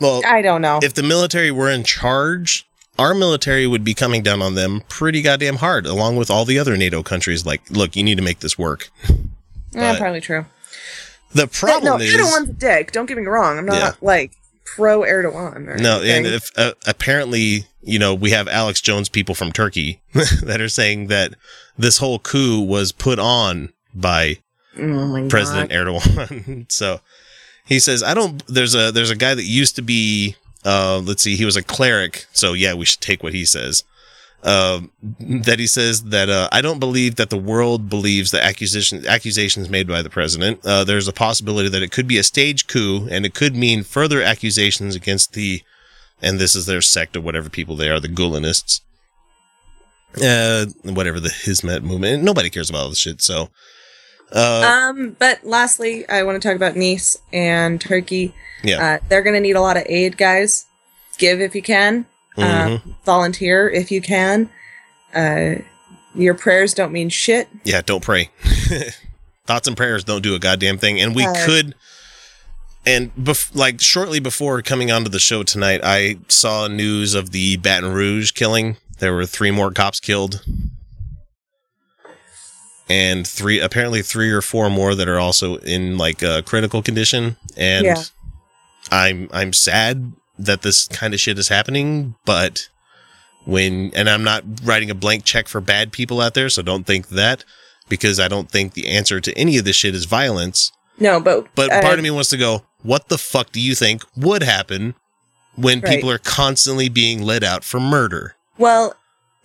[0.00, 0.80] Well, I don't know.
[0.82, 2.66] if the military were in charge,
[2.98, 6.58] our military would be coming down on them pretty goddamn hard, along with all the
[6.58, 7.46] other NATO countries.
[7.46, 8.90] Like, look, you need to make this work.
[9.72, 10.46] yeah, but- probably true.
[11.34, 12.92] The problem no, is Erdogan's a dick.
[12.92, 13.56] Don't get me wrong.
[13.56, 13.92] I'm not Yeah.
[14.02, 14.32] like
[14.66, 15.66] pro Erdogan.
[15.66, 20.02] Or no, and if uh, apparently, you know, we have Alex Jones people from Turkey
[20.42, 21.32] that are saying that
[21.78, 24.40] this whole coup was put on by
[24.78, 25.76] oh President God.
[25.76, 26.70] Erdogan.
[26.70, 27.00] so
[27.64, 31.22] he says, I don't there's a there's a guy that used to be uh let's
[31.22, 33.84] see, he was a cleric, so yeah, we should take what he says.
[34.44, 39.06] Um that he says that uh, I don't believe that the world believes the accusation
[39.06, 40.64] accusations made by the president.
[40.64, 43.84] Uh, there's a possibility that it could be a stage coup, and it could mean
[43.84, 45.62] further accusations against the,
[46.20, 48.80] and this is their sect or whatever people they are, the Gulenists,
[50.20, 52.24] uh, whatever the Hizmet movement.
[52.24, 53.22] Nobody cares about all this shit.
[53.22, 53.48] So,
[54.34, 58.34] uh, Um, but lastly, I want to talk about Nice and Turkey.
[58.62, 58.84] Yeah.
[58.84, 60.66] Uh, they're going to need a lot of aid, guys.
[61.18, 62.06] Give if you can.
[62.36, 62.76] mhm.
[62.76, 64.48] Uh, volunteer if you can.
[65.14, 65.56] Uh,
[66.14, 67.48] your prayers don't mean shit.
[67.64, 68.30] Yeah, don't pray.
[69.46, 71.00] Thoughts and prayers don't do a goddamn thing.
[71.00, 71.74] And we Uh, could,
[72.86, 77.56] and bef- like shortly before coming onto the show tonight, I saw news of the
[77.56, 78.76] Baton Rouge killing.
[78.98, 80.42] There were three more cops killed,
[82.88, 87.36] and three apparently three or four more that are also in like a critical condition.
[87.56, 88.02] And Yeah.
[88.90, 92.68] I'm I'm sad that this kind of shit is happening, but
[93.44, 96.84] when and I'm not writing a blank check for bad people out there, so don't
[96.86, 97.44] think that
[97.88, 100.72] because I don't think the answer to any of this shit is violence.
[100.98, 103.74] No, but But uh, part of me wants to go, what the fuck do you
[103.74, 104.94] think would happen
[105.56, 105.92] when Right.
[105.94, 108.36] people are constantly being led out for murder?
[108.58, 108.94] Well,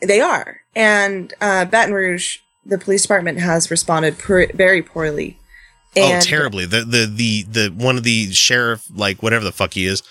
[0.02, 5.38] they are, and uh, Baton Rouge, the police department has responded pr- very poorly.
[5.96, 6.66] oh, terribly.
[6.66, 10.04] The the the the one of the sheriff, like whatever the fuck he is,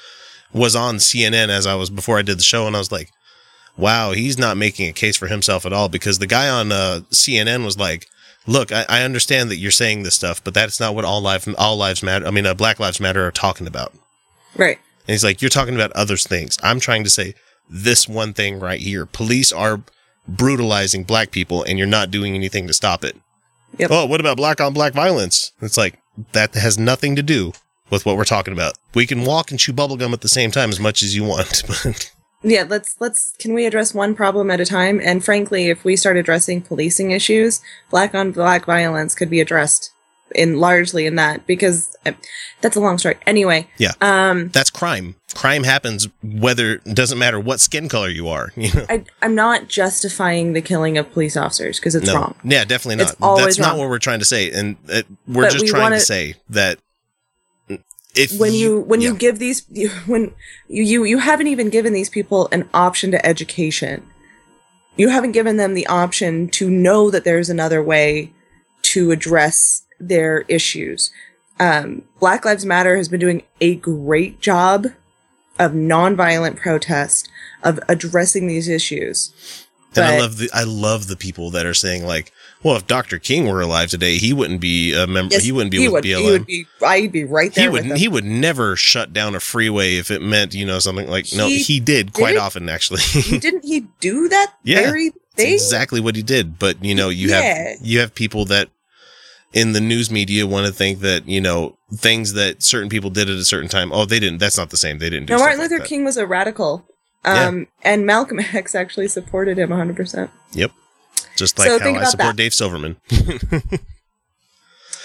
[0.53, 3.12] was on CNN as I was before I did the show, and I was like,
[3.77, 7.01] wow, he's not making a case for himself at all because the guy on uh,
[7.11, 8.07] CNN was like,
[8.47, 11.47] look, I, I understand that you're saying this stuff, but that's not what all life
[11.59, 12.27] all lives matter.
[12.27, 13.92] I mean, uh, Black Lives Matter are talking about.
[14.57, 14.79] Right.
[15.07, 16.59] And he's like, You're talking about other things.
[16.62, 17.35] I'm trying to say
[17.69, 19.07] this one thing right here.
[19.07, 19.83] Police are
[20.29, 23.17] brutalizing black people and you're not doing anything to stop it.
[23.79, 23.91] Yep.
[23.91, 25.53] Oh, what about black on black violence?
[25.61, 25.99] It's like,
[26.33, 27.53] that has nothing to do
[27.91, 28.75] with what we're talking about.
[28.95, 31.62] We can walk and chew bubblegum at the same time as much as you want.
[32.43, 35.01] But Yeah, let's let's can we address one problem at a time?
[35.03, 37.61] And frankly, if we start addressing policing issues,
[37.91, 39.91] black on black violence could be addressed
[40.35, 42.12] in largely in that because uh,
[42.61, 43.17] that's a long story.
[43.27, 43.93] Anyway, Yeah.
[44.01, 45.15] Um that's crime.
[45.35, 48.53] Crime happens whether it doesn't matter what skin color you are.
[48.57, 48.87] You know?
[48.89, 52.15] I I'm not justifying the killing of police officers because it's no.
[52.15, 52.35] wrong.
[52.43, 53.12] Yeah, definitely not.
[53.12, 54.51] It's always That's not what we're trying to say.
[54.51, 56.79] And uh, we're But just we trying wanna- to say that
[58.17, 60.35] if when you when you give these you, when
[60.69, 64.03] you, you you haven't even given these people an option to education
[64.97, 68.33] you haven't given them the option to know that there's another way
[68.81, 71.11] to address their issues
[71.59, 74.87] um, black lives matter has been doing a great job
[75.59, 77.28] of nonviolent protest
[77.62, 82.04] of addressing these issues And I love the I love the people that are saying
[82.04, 82.30] like,
[82.62, 83.18] well, if Dr.
[83.18, 85.32] King were alive today, he wouldn't be a member.
[85.35, 86.18] Yes, he wouldn't be he with would, BLM.
[86.18, 89.40] he would be i'd be right there he would he would never shut down a
[89.40, 92.38] freeway if it meant you know something like no He he did quite did?
[92.38, 96.85] often actually He- didn't he do that Yeah, very thing exactly what he did but
[96.85, 97.40] you know you Yeah.
[97.42, 98.68] have you have people that
[99.57, 103.31] in the news media want to think that you know things that certain people did
[103.31, 105.38] at a certain time oh they didn't that's not the same they didn't do No,
[105.38, 105.88] Martin Luther that.
[105.88, 106.85] King was a radical.
[107.25, 110.29] Um, and Malcolm X actually supported him 100%.
[110.53, 110.71] yep
[111.37, 112.37] just like So how I support that.
[112.37, 112.97] Dave Silverman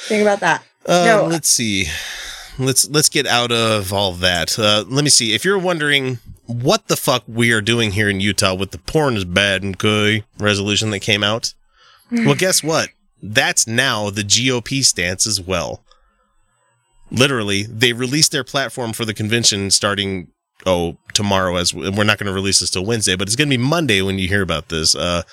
[0.03, 0.63] Think about that.
[0.85, 1.25] Uh, No.
[1.29, 1.85] let's see.
[2.59, 4.57] Let's let's get out of all that.
[4.59, 5.33] Uh, let me see.
[5.33, 9.15] If you're wondering what the fuck we are doing here in Utah with the porn
[9.15, 11.53] is bad and good resolution that came out,
[12.11, 12.89] well, guess what?
[13.21, 15.83] That's now the GOP stance as well.
[17.11, 20.29] Literally, they released their platform for the convention starting
[20.65, 21.55] oh tomorrow.
[21.55, 24.01] As we're not going to release this till Wednesday, but it's going to be Monday
[24.01, 24.95] when you hear about this.
[24.95, 25.23] Uh,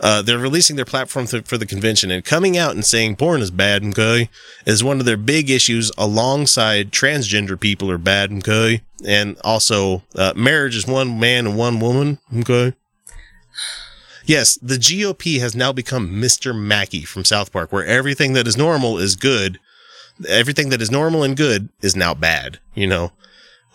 [0.00, 3.40] uh, they're releasing their platform th- for the convention and coming out and saying porn
[3.40, 4.30] is bad, okay,
[4.64, 10.32] is one of their big issues alongside transgender people are bad, okay, and also uh,
[10.36, 12.74] marriage is one man and one woman, okay.
[14.28, 16.54] Yes, the GOP has now become Mr.
[16.54, 19.58] Mackey from South Park, where everything that is normal is good,
[20.28, 22.58] everything that is normal and good is now bad.
[22.74, 23.12] You know,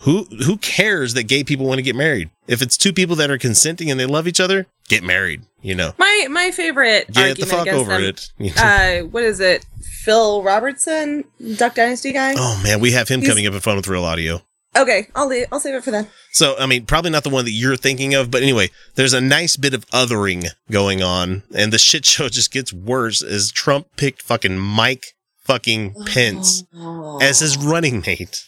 [0.00, 2.30] Who who cares that gay people want to get married?
[2.46, 5.42] If it's two people that are consenting and they love each other, get married.
[5.60, 8.30] You know, My my favorite get the fuck over them, it.
[8.38, 8.62] you know?
[8.62, 9.66] Uh, what is it?
[10.04, 11.24] Phil Robertson,
[11.56, 12.34] Duck Dynasty guy.
[12.36, 14.40] oh man, we have him he's- coming up in fun with real audio.
[14.76, 16.08] Okay, I'll leave, I'll save it for then.
[16.32, 19.20] So, I mean, probably not the one that you're thinking of, but anyway, there's a
[19.20, 23.86] nice bit of othering going on, and the shit show just gets worse as Trump
[23.96, 27.18] picked fucking Mike fucking Pence oh.
[27.22, 28.44] as his running mate.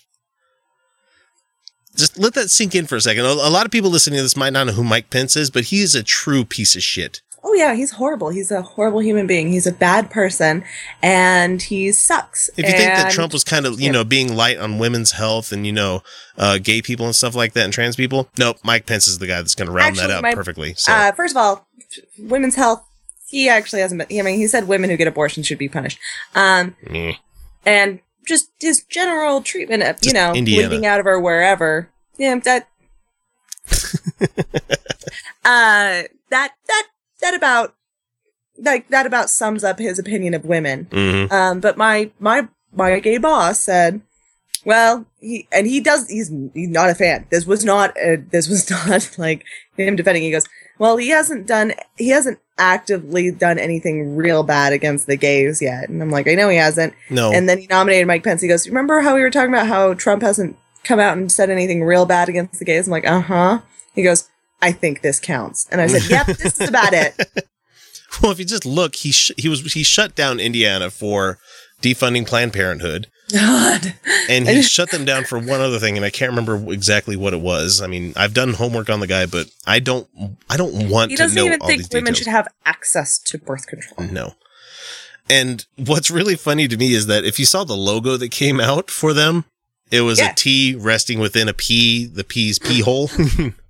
[1.94, 3.24] Just let that sink in for a second.
[3.24, 5.50] A a lot of people listening to this might not know who Mike Pence is,
[5.50, 7.22] but he is a true piece of shit.
[7.48, 8.30] Oh yeah, he's horrible.
[8.30, 9.52] He's a horrible human being.
[9.52, 10.64] He's a bad person,
[11.00, 12.48] and he sucks.
[12.56, 13.92] If you think that Trump was kind of, you Yeah.
[13.92, 16.02] know, being light on women's health and, you know,
[16.36, 19.28] uh, gay people and stuff like that and trans people, nope, Mike Pence is the
[19.28, 20.74] guy that's going to round that up my- perfectly.
[20.76, 21.68] So, Uh, first of all,
[22.18, 22.82] women's health.
[23.28, 24.18] He actually hasn't been.
[24.18, 25.98] I mean, he said women who get abortions should be punished.
[26.34, 26.74] Um,
[27.64, 30.68] and just his general treatment of you know Indiana.
[30.68, 31.88] bleeding out of her wherever.
[32.18, 32.68] Yeah, that.
[35.44, 36.86] uh, that that
[37.26, 37.74] that about
[38.58, 40.86] like that about sums up his opinion of women.
[40.90, 41.30] Mhm.
[41.30, 44.00] Um, but my my my gay boss said,
[44.64, 46.08] well, he and he does.
[46.08, 47.26] He's he's not a fan.
[47.30, 47.96] This was not.
[47.98, 49.44] A, this was not like
[49.76, 50.22] him defending.
[50.22, 50.46] He goes,
[50.78, 51.74] well, he hasn't done.
[51.96, 55.88] He hasn't actively done anything real bad against the gays yet.
[55.90, 56.94] And I'm like, I know he hasn't.
[57.10, 57.30] No.
[57.32, 58.40] And then he nominated Mike Pence.
[58.40, 61.50] He goes, remember how we were talking about how Trump hasn't come out and said
[61.50, 62.86] anything real bad against the gays?
[62.86, 63.60] I'm like, uh huh.
[63.94, 64.28] He goes,
[64.62, 65.66] I think this counts.
[65.70, 67.14] And I said, yep, this is about it.
[68.22, 71.38] Well, if you just look, he sh- he was he shut down Indiana for
[71.82, 73.94] defunding Planned Parenthood, God.
[74.30, 77.34] and he shut them down for one other thing, and I can't remember exactly what
[77.34, 77.82] it was.
[77.82, 80.08] I mean, I've done homework on the guy, but I don't
[80.48, 82.18] I don't want He to doesn't even think women details.
[82.18, 84.08] should have access to birth control.
[84.08, 84.34] No.
[85.28, 88.60] And what's really funny to me is that if you saw the logo that came
[88.60, 89.44] out for them,
[89.90, 90.30] it was Yeah.
[90.30, 93.10] a T resting within a P, the P's pee hole.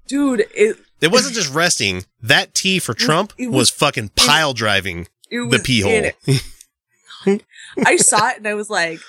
[0.07, 2.05] Dude, it, it wasn't just resting.
[2.23, 6.11] That T for Trump it was, was- fucking pile driving the pee hole.
[7.85, 9.01] I saw it and I was like,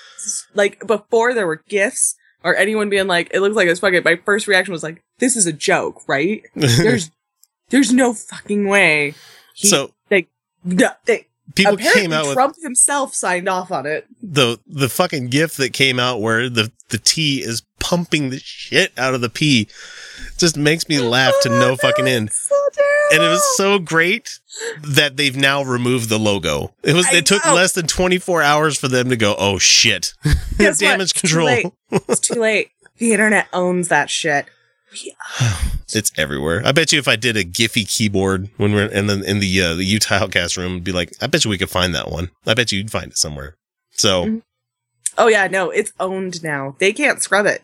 [0.54, 4.02] like before there were gifts or anyone being like, it looks like it's fucking.
[4.04, 6.42] My first reaction was like, this is a joke, right?
[6.54, 7.10] There's,
[7.70, 9.14] there's no fucking way.
[9.54, 10.28] He, so like,
[10.64, 14.06] no, they, people apparently came out with Trump himself signed off on it.
[14.22, 18.92] the the fucking gif that came out where the the T is pumping the shit
[18.96, 19.68] out of the P
[20.38, 22.30] just makes me laugh to no fucking end.
[22.32, 22.54] So.
[23.12, 24.38] And it was so great
[24.82, 26.74] that they've now removed the logo.
[26.82, 27.54] It was I it took know.
[27.54, 30.12] less than 24 hours for them to go, "Oh shit.
[30.58, 30.78] What?
[30.78, 32.70] Damage It's too control." It's too late.
[32.98, 34.46] The internet owns that shit.
[35.94, 36.60] It's everywhere.
[36.66, 39.62] I bet you if I did a Giphy keyboard when we're in the in the
[39.62, 42.10] uh, the Utah Outcast room, it'd be like, I bet you we could find that
[42.10, 42.28] one.
[42.46, 43.56] I bet you you'd find it somewhere.
[43.92, 44.42] So Mhm.
[45.16, 46.76] Oh yeah, no, it's owned now.
[46.78, 47.62] They can't scrub it.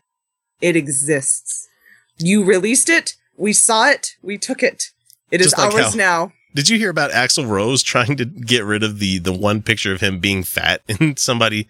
[0.62, 1.68] It exists.
[2.18, 3.14] You released it.
[3.36, 4.16] We saw it.
[4.22, 4.90] We took it.
[5.30, 6.32] It is Just like ours how- now.
[6.54, 9.92] Did you hear about Axl Rose trying to get rid of the the one picture
[9.92, 11.66] of him being fat and somebody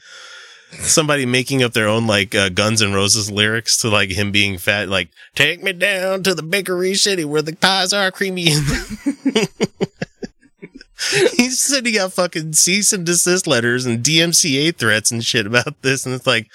[0.72, 4.58] somebody making up their own like uh, Guns N' Roses lyrics to like him being
[4.58, 8.50] fat, like "Take me down to the bakery city where the pies are creamy."
[11.36, 16.04] He's sending out fucking cease and desist letters and DMCA threats and shit about this,
[16.06, 16.48] and it's like.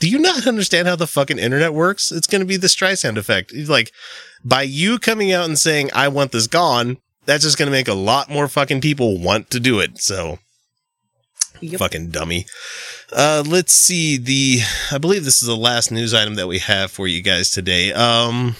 [0.00, 2.10] Do you not understand how the fucking internet works?
[2.10, 3.54] It's going to be the Streisand effect.
[3.54, 3.92] Like,
[4.42, 7.86] by you coming out and saying, I want this gone, that's just going to make
[7.86, 10.00] a lot more fucking people want to do it.
[10.00, 10.38] So,
[11.60, 11.78] Yep.
[11.78, 12.46] fucking dummy.
[13.12, 14.60] Uh, let's see the,
[14.90, 17.92] I believe this is the last news item that we have for you guys today.
[17.92, 18.56] Um,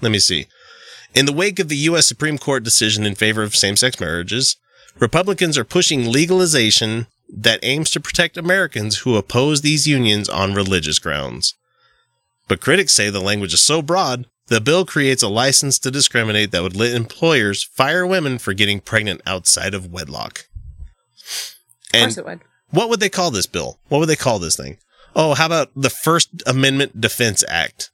[0.00, 0.46] let me see.
[1.14, 2.06] In the wake of the U.S.
[2.06, 4.56] Supreme Court decision in favor of same-sex marriages,
[4.98, 10.98] Republicans are pushing legalization that aims to protect Americans who oppose these unions on religious
[10.98, 11.54] grounds.
[12.48, 16.50] But critics say the language is so broad, the bill creates a license to discriminate
[16.50, 20.46] that would let employers fire women for getting pregnant outside of wedlock.
[21.94, 22.40] Of course it would.
[22.70, 23.78] what would they call this bill?
[23.88, 24.78] What would they call this thing?
[25.16, 27.90] Oh, how about the First Amendment Defense Act?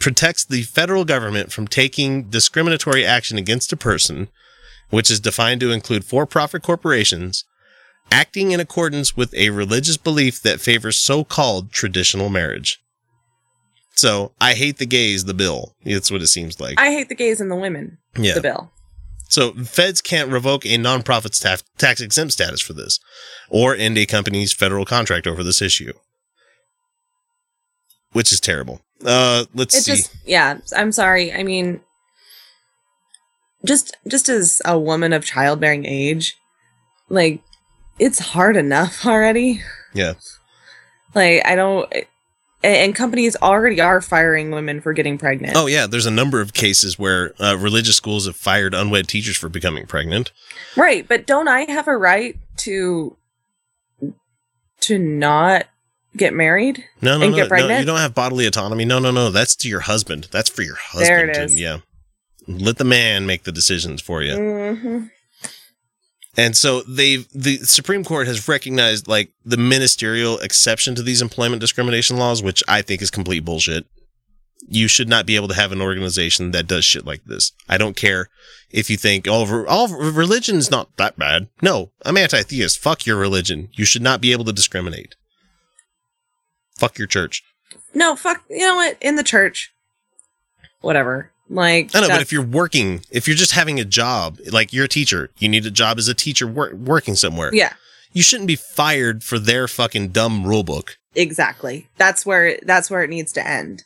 [0.00, 4.28] Protects the federal government from taking discriminatory action against a person,
[4.90, 7.44] which is defined to include for profit corporations,
[8.10, 12.80] acting in accordance with a religious belief that favors so called traditional marriage.
[13.94, 15.74] So, I hate the gays, the bill.
[15.84, 16.78] That's what it seems like.
[16.78, 17.98] I hate the gays and the women.
[18.16, 18.34] yeah.
[18.34, 18.70] The bill.
[19.28, 23.00] So feds can't revoke a nonprofit's ta- tax exempt status for this,
[23.48, 25.92] or end a company's federal contract over this issue,
[28.12, 28.80] which is terrible.
[29.04, 29.92] Uh, let's It see.
[29.96, 30.58] just yeah.
[30.76, 31.32] I'm sorry.
[31.32, 31.80] I mean,
[33.64, 36.36] just just as a woman of childbearing age,
[37.08, 37.42] like
[37.98, 39.62] it's hard enough already.
[39.94, 40.14] Yeah.
[41.14, 41.92] Like I don't.
[42.62, 45.54] And companies already are firing women for getting pregnant.
[45.56, 49.36] Oh yeah, there's a number of cases where uh, religious schools have fired unwed teachers
[49.36, 50.32] for becoming pregnant.
[50.76, 53.16] Right, but don't I have a right to
[54.80, 55.66] to not
[56.16, 56.84] get married?
[57.00, 57.48] No, no, And no, get no.
[57.48, 57.80] pregnant?
[57.80, 58.84] You don't have bodily autonomy.
[58.84, 59.30] No, no, no.
[59.30, 60.28] That's to your husband.
[60.32, 61.06] That's for your husband.
[61.08, 61.60] There it is.
[61.60, 61.78] yeah.
[62.46, 64.36] Let the man make the decisions for you.
[64.36, 65.06] hmm
[66.36, 71.60] And so they the Supreme Court has recognized like the ministerial exception to these employment
[71.60, 73.86] discrimination laws, which I think is complete bullshit.
[74.68, 77.52] You should not be able to have an organization that does shit like this.
[77.68, 78.28] I don't care
[78.70, 81.48] if you think all re- all religion is not that bad.
[81.62, 82.78] No, I'm anti-theist.
[82.78, 83.68] Fuck your religion.
[83.74, 85.14] You should not be able to discriminate.
[86.78, 87.42] Fuck your church.
[87.94, 88.42] No, fuck.
[88.50, 88.96] You know what?
[89.00, 89.72] In the church,
[90.80, 91.30] whatever.
[91.48, 94.86] Like I know, but if you're working, if you're just having a job, like you're
[94.86, 97.50] a teacher, you need a job as a teacher wor- working somewhere.
[97.54, 97.74] yeah,
[98.12, 100.98] You shouldn't be fired for their fucking dumb rule book.
[101.14, 101.88] exactly.
[101.96, 103.84] That's where that's where it needs to end.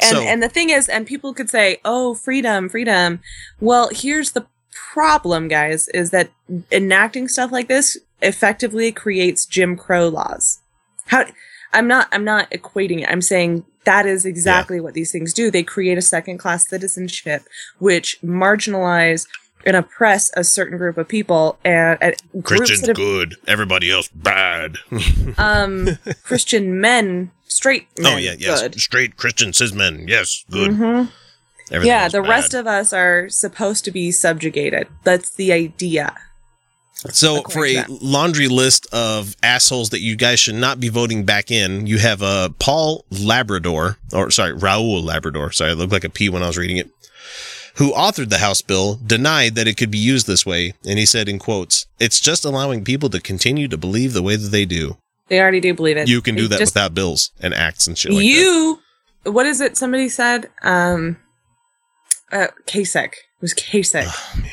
[0.00, 3.20] And So- and the thing is, and people could say, "Oh, freedom, freedom."
[3.60, 4.46] Well, here's the
[4.92, 6.30] problem, guys: is that
[6.70, 10.58] enacting stuff like this effectively creates Jim Crow laws.
[11.06, 11.24] How?
[11.72, 12.08] I'm not.
[12.12, 13.08] I'm not equating it.
[13.08, 15.50] I'm saying that is exactly what these things do.
[15.50, 17.42] They create a second class citizenship,
[17.78, 19.26] which marginalize
[19.66, 24.08] and oppress a certain group of people and, and Christian's that have good, everybody else
[24.08, 24.76] bad.
[25.38, 28.80] um Christian men, straight men, oh yeah, yes, good.
[28.80, 30.70] straight Christian cis men, yes, good.
[30.72, 31.10] Mhm.
[31.70, 32.28] Everything Yeah, the bad.
[32.28, 34.88] rest of us are supposed to be subjugated.
[35.04, 36.16] That's the idea.
[37.10, 41.50] So for a laundry list of assholes that you guys should not be voting back
[41.50, 45.50] in, you have uh, Paul Labrador, or sorry, Raul Labrador.
[45.52, 46.90] Sorry, it looked like a P when I was reading it.
[47.76, 51.06] Who authored the House bill denied that it could be used this way, and he
[51.06, 54.66] said in quotes, "It's just allowing people to continue to believe the way that they
[54.66, 54.98] do.
[55.28, 56.08] They already do believe it.
[56.08, 58.80] You can do that just- without bills and acts and shit like that." you.
[59.22, 59.76] What is it?
[59.76, 60.50] Somebody said.
[60.62, 61.18] Um,
[62.32, 63.12] uh, Kasich.
[63.12, 64.04] It was Kasich.
[64.06, 64.50] Oh, man.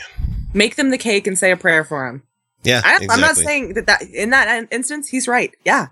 [0.54, 2.24] Make them the cake and say a prayer for him.
[2.68, 3.08] Yeah, I, exactly.
[3.10, 5.54] I'm not saying that, that in that instance he's right.
[5.66, 5.88] Yeah,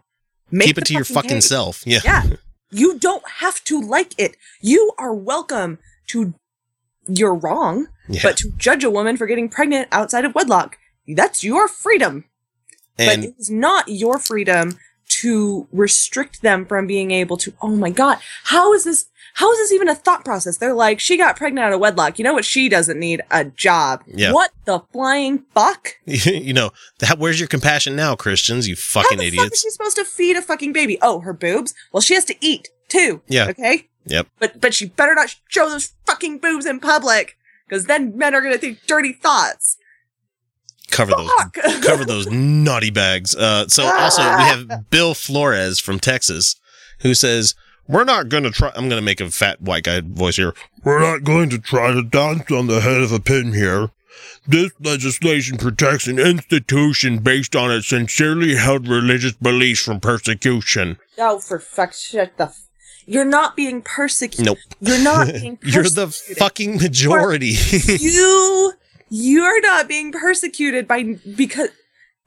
[0.52, 1.44] Make Keep it to your fucking cake.
[1.44, 1.84] self.
[1.86, 2.00] Yeah.
[2.04, 2.24] Yeah.
[2.72, 4.36] You don't have to like it.
[4.60, 6.34] You are welcome to.
[7.08, 8.22] You're wrong, Yeah.
[8.24, 12.26] but to judge a woman for getting pregnant outside of wedlock, that's your freedom.
[12.98, 14.78] but it is not your freedom
[15.22, 17.54] to restrict them from being able to.
[17.62, 19.06] Oh my god, how is this?
[19.36, 20.58] How is this even a thought process?
[20.58, 22.18] They're like, she got pregnant out of wedlock.
[22.18, 22.46] You know what?
[22.46, 24.02] She doesn't need a job.
[24.08, 24.32] Yeah.
[24.32, 25.90] What the flying fuck?
[26.06, 28.66] you know, that, where's your compassion now, Christians?
[28.66, 30.98] You fucking How the fuck is she supposed to feed a fucking baby?
[31.02, 31.74] Oh, her boobs.
[31.92, 33.22] Well, she has to eat too.
[33.28, 33.48] Yeah.
[33.50, 33.90] Okay.
[34.06, 34.28] Yep.
[34.40, 38.42] But but she better not show those fucking boobs in public, because then men are
[38.42, 39.78] gonna think dirty thoughts.
[40.92, 41.32] Cover those
[41.84, 43.36] cover those naughty bags.
[43.36, 46.56] Uh, so also we have Bill Flores from Texas
[47.00, 47.56] who says,
[47.88, 50.54] we're not going to try, I'm going to make a fat white guy voice here.
[50.84, 53.92] We're not going to try to dance on the head of a pin here.
[54.48, 60.98] This legislation protects an institution based on its sincerely held religious beliefs from persecution.
[61.18, 62.46] Oh, for fuck, shut the.
[62.46, 62.68] F-
[63.06, 64.46] You're not being persecuted.
[64.46, 64.58] Nope.
[64.80, 65.74] You're not being persecuted.
[65.74, 67.56] You're the fucking majority.
[68.00, 68.74] you
[69.10, 71.70] you're not being persecuted by because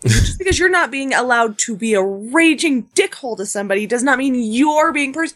[0.06, 4.18] just because you're not being allowed to be a raging dickhole to somebody does not
[4.18, 5.34] mean you're being pers.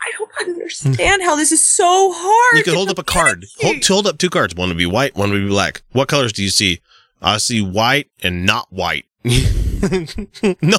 [0.00, 2.58] I don't understand how this is so hard.
[2.58, 3.46] you can hold up a card.
[3.60, 4.54] Hold, hold up two cards.
[4.54, 5.82] One would be white, one would be black.
[5.92, 6.80] What colors do you see?
[7.22, 9.06] I see white and not white.
[9.24, 10.78] no,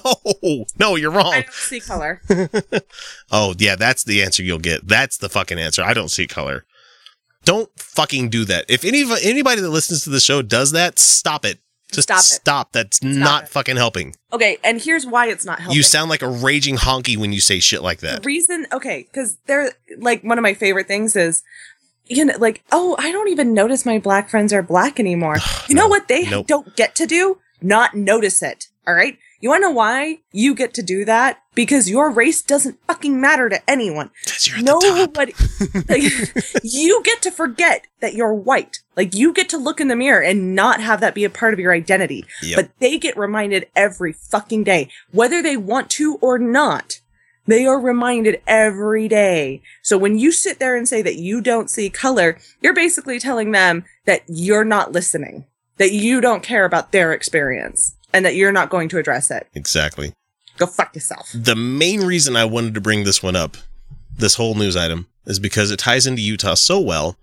[0.79, 1.33] no, you're wrong.
[1.33, 2.21] I don't see color.
[3.31, 4.87] Oh, yeah, that's the answer you'll get.
[4.87, 5.83] That's the fucking answer.
[5.83, 6.63] I don't see color.
[7.43, 8.65] Don't fucking do that.
[8.69, 11.59] If any anybody that listens to the show does that, stop it.
[11.91, 12.71] Just Stop stop.
[12.73, 13.49] That's not it.
[13.49, 14.13] fucking helping.
[14.33, 15.77] Okay, and here's why it's not helping.
[15.77, 18.25] You sound like a raging honky when you say shit like the that.
[18.25, 21.43] reason okay because they're like one of my favorite things is
[22.07, 25.37] you know like oh i don't even notice my black friends are black anymore
[25.69, 26.47] you know what they Nope.
[26.47, 30.55] don't get to do not notice it all right you want to know why you
[30.55, 34.09] get to do that because your race doesn't fucking matter to anyone.
[34.41, 34.83] you're at the top.
[34.83, 35.33] nobody
[35.89, 39.95] like, you get to forget that you're white like you get to look in the
[39.95, 42.55] mirror and not have that be a part of your identity Yep.
[42.55, 46.99] but they get reminded every fucking day, whether they want to or not.
[47.45, 49.61] They are reminded every day.
[49.81, 53.51] So when you sit there and say that you don't see color, you're basically telling
[53.51, 55.45] them that you're not listening,
[55.77, 59.47] that you don't care about their experience, and that you're not going to address it.
[59.53, 60.11] Exactly.
[60.57, 61.29] Go fuck yourself.
[61.35, 63.57] The main reason I wanted to bring this one up,
[64.17, 67.17] this whole news item, is because it ties into Utah so well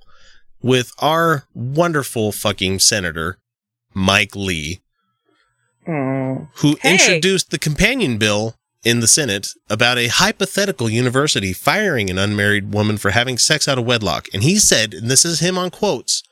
[0.63, 3.39] with our wonderful fucking senator,
[3.93, 4.81] Mike Lee,
[5.87, 6.49] Mm.
[6.57, 6.93] who Hey.
[6.95, 12.97] introduced the companion bill in the Senate about a hypothetical university firing an unmarried woman
[12.99, 14.29] for having sex out of wedlock.
[14.33, 16.23] And he said, and this is him on quotes,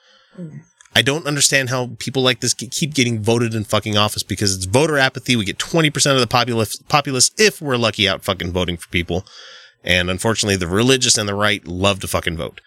[0.94, 4.66] I don't understand how people like this keep getting voted in fucking office because it's
[4.66, 5.36] voter apathy.
[5.36, 9.24] We get 20% of the populace, populace if we're lucky out fucking voting for people.
[9.82, 12.60] And unfortunately, the religious and the right love to fucking vote.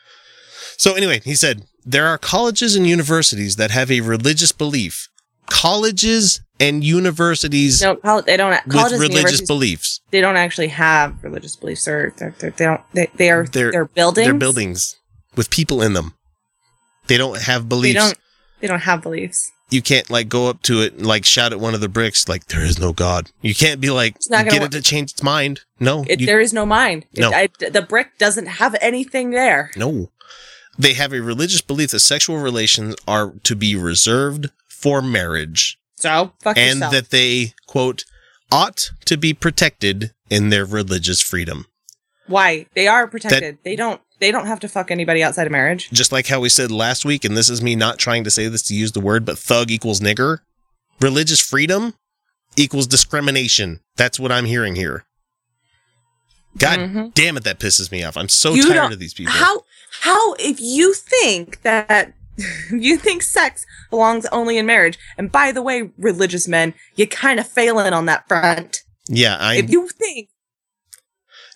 [0.77, 5.07] So anyway, he said, there are colleges and universities that have a religious belief.
[5.47, 8.59] Colleges and universities No, col- they don't.
[8.65, 10.01] with religious beliefs.
[10.11, 12.81] they don't actually have religious beliefs, or they're, they're, they don't.
[12.93, 13.45] They, they are.
[13.45, 14.25] They're- They're, buildings.
[14.25, 14.95] They're buildings
[15.35, 16.15] with people in them.
[17.07, 17.95] They don't have They beliefs.
[18.05, 18.17] don't.
[18.61, 19.51] They don't have beliefs.
[19.69, 22.27] you can't like go up to it and like shout at one of the bricks
[22.29, 23.31] like there is no God.
[23.41, 25.61] You can't be like get gonna it to change its mind.
[25.79, 27.05] No, It, you- there is no mind.
[27.13, 27.31] It- No.
[27.31, 29.71] I, the brick doesn't have anything there.
[29.75, 30.11] no.
[30.77, 36.33] They have a religious belief that sexual relations are to be reserved for marriage So
[36.41, 36.91] fuck and yourself.
[36.93, 38.03] that they quote
[38.51, 41.65] ought to be protected in their religious freedom.
[42.27, 43.59] Why they are protected?
[43.63, 44.01] they don't.
[44.19, 45.89] They don't have to fuck anybody outside of marriage.
[45.91, 48.47] Just like how we said last week, and this is me not trying to say
[48.47, 50.39] this to use the word, but thug equals nigger.
[51.01, 51.93] Religious freedom
[52.55, 53.81] equals discrimination.
[53.97, 55.05] That's what I'm hearing here.
[56.57, 57.13] God Mhm.
[57.13, 58.15] damn it, that pisses me off.
[58.15, 59.33] I'm so You tired of these people.
[59.33, 59.63] How?
[60.01, 60.33] How?
[60.35, 62.13] If you think that.
[62.69, 67.39] you think sex belongs only in marriage, and by the way, religious men, you kind
[67.39, 68.81] of failing on that front.
[69.07, 70.27] yeah, I if you think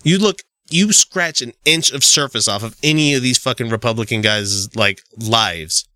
[0.03, 0.39] you look
[0.71, 5.01] you scratch an inch of surface off of any of these fucking Republican guys' like
[5.17, 5.87] lives,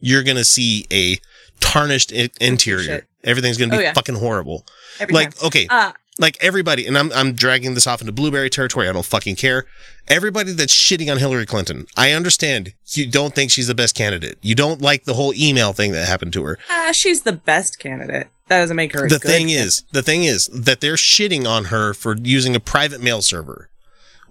[0.00, 1.18] you're gonna see a
[1.60, 2.84] tarnished in- interior.
[2.84, 3.04] shit.
[3.24, 3.92] Everything's gonna be Oh, yeah.
[3.92, 4.66] fucking horrible.
[4.98, 5.46] every like, time.
[5.46, 8.88] okay, uh, like everybody, and I'm I'm dragging this off into blueberry territory.
[8.88, 9.64] I don't fucking care.
[10.08, 12.74] Everybody that's shitting on Hillary Clinton, I understand.
[12.88, 14.38] You don't think she's the best candidate.
[14.42, 16.58] You don't like the whole email thing that happened to her.
[16.68, 18.26] uh, she's the best candidate.
[18.48, 19.06] That doesn't make her.
[19.06, 22.54] a the good thing is, the thing is that they're shitting on her for using
[22.54, 23.70] a private mail server.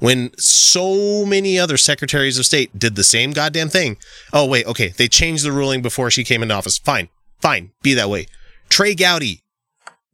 [0.01, 3.97] When so many other secretaries of state did the same goddamn thing.
[4.33, 4.87] Oh, wait, okay.
[4.87, 6.79] They changed the ruling before she came into office.
[6.79, 7.69] Fine, fine.
[7.83, 8.25] Be that way.
[8.67, 9.41] Trey Gowdy,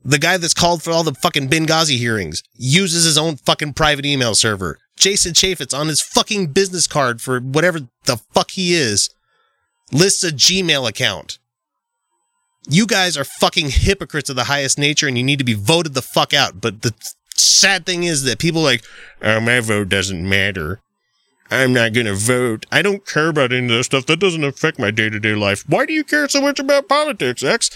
[0.03, 4.05] the guy that's called for all the fucking Benghazi hearings, uses his own fucking private
[4.05, 4.77] email server.
[4.97, 9.09] Jason Chaffetz on his fucking business card for whatever the fuck he is
[9.93, 11.39] lists a Gmail account.
[12.69, 15.93] You guys are fucking hypocrites of the highest nature and you need to be voted
[15.93, 16.59] the fuck out.
[16.59, 16.93] But the
[17.39, 18.83] sad thing is that people like,
[19.21, 20.79] oh, my vote doesn't matter.
[21.49, 22.65] I'm not going to vote.
[22.71, 24.05] I don't care about any of this stuff.
[24.05, 25.63] That doesn't affect my day to day life.
[25.67, 27.69] Why do you care so much about politics, X?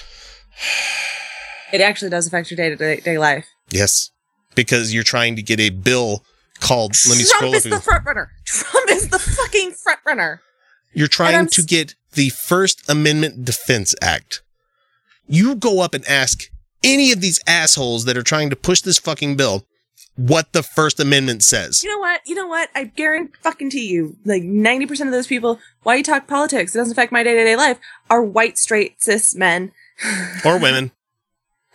[1.74, 3.48] it actually does affect your day to day life.
[3.70, 4.12] Yes.
[4.56, 6.24] Because you're trying to get a bill
[6.60, 8.32] called, let me Trump scroll is the front runner.
[8.46, 10.42] Trump is the fucking front runner.
[10.94, 14.42] You're trying to get the First Amendment Defense Act.
[15.26, 16.50] You go up and ask
[16.84, 19.66] any of these assholes that are trying to push this fucking bill
[20.16, 21.84] what the First Amendment says.
[21.84, 22.22] You know what?
[22.26, 22.70] You know what?
[22.76, 26.76] I guarantee fucking to you, like ninety percent of those people, why you talk politics?
[26.76, 27.80] It doesn't affect my day to day life.
[28.10, 29.72] Are white, straight, cis men.
[30.44, 30.92] Or women.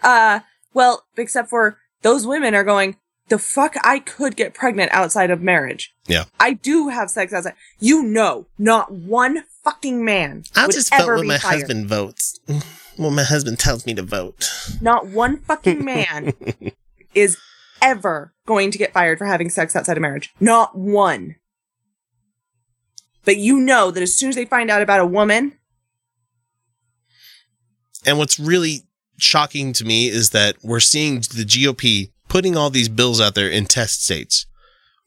[0.02, 0.40] Uh,
[0.74, 2.96] well, except for those women are going.
[3.28, 5.92] The fuck, I could get pregnant outside of marriage.
[6.06, 6.24] Yeah.
[6.38, 7.54] I do have sex outside.
[7.80, 12.38] You know, not one fucking man I'll just vote when my husband votes.
[12.98, 14.50] Well, my husband tells me to vote.
[14.80, 16.32] Not one fucking man
[17.14, 17.36] is
[17.82, 20.32] ever going to get fired for having sex outside of marriage.
[20.40, 21.36] Not one.
[23.24, 25.54] But you know that as soon as they find out about a woman,
[28.06, 28.82] And what's really
[29.18, 33.48] shocking to me is that we're seeing the GOP putting all these bills out there
[33.48, 34.46] in test states.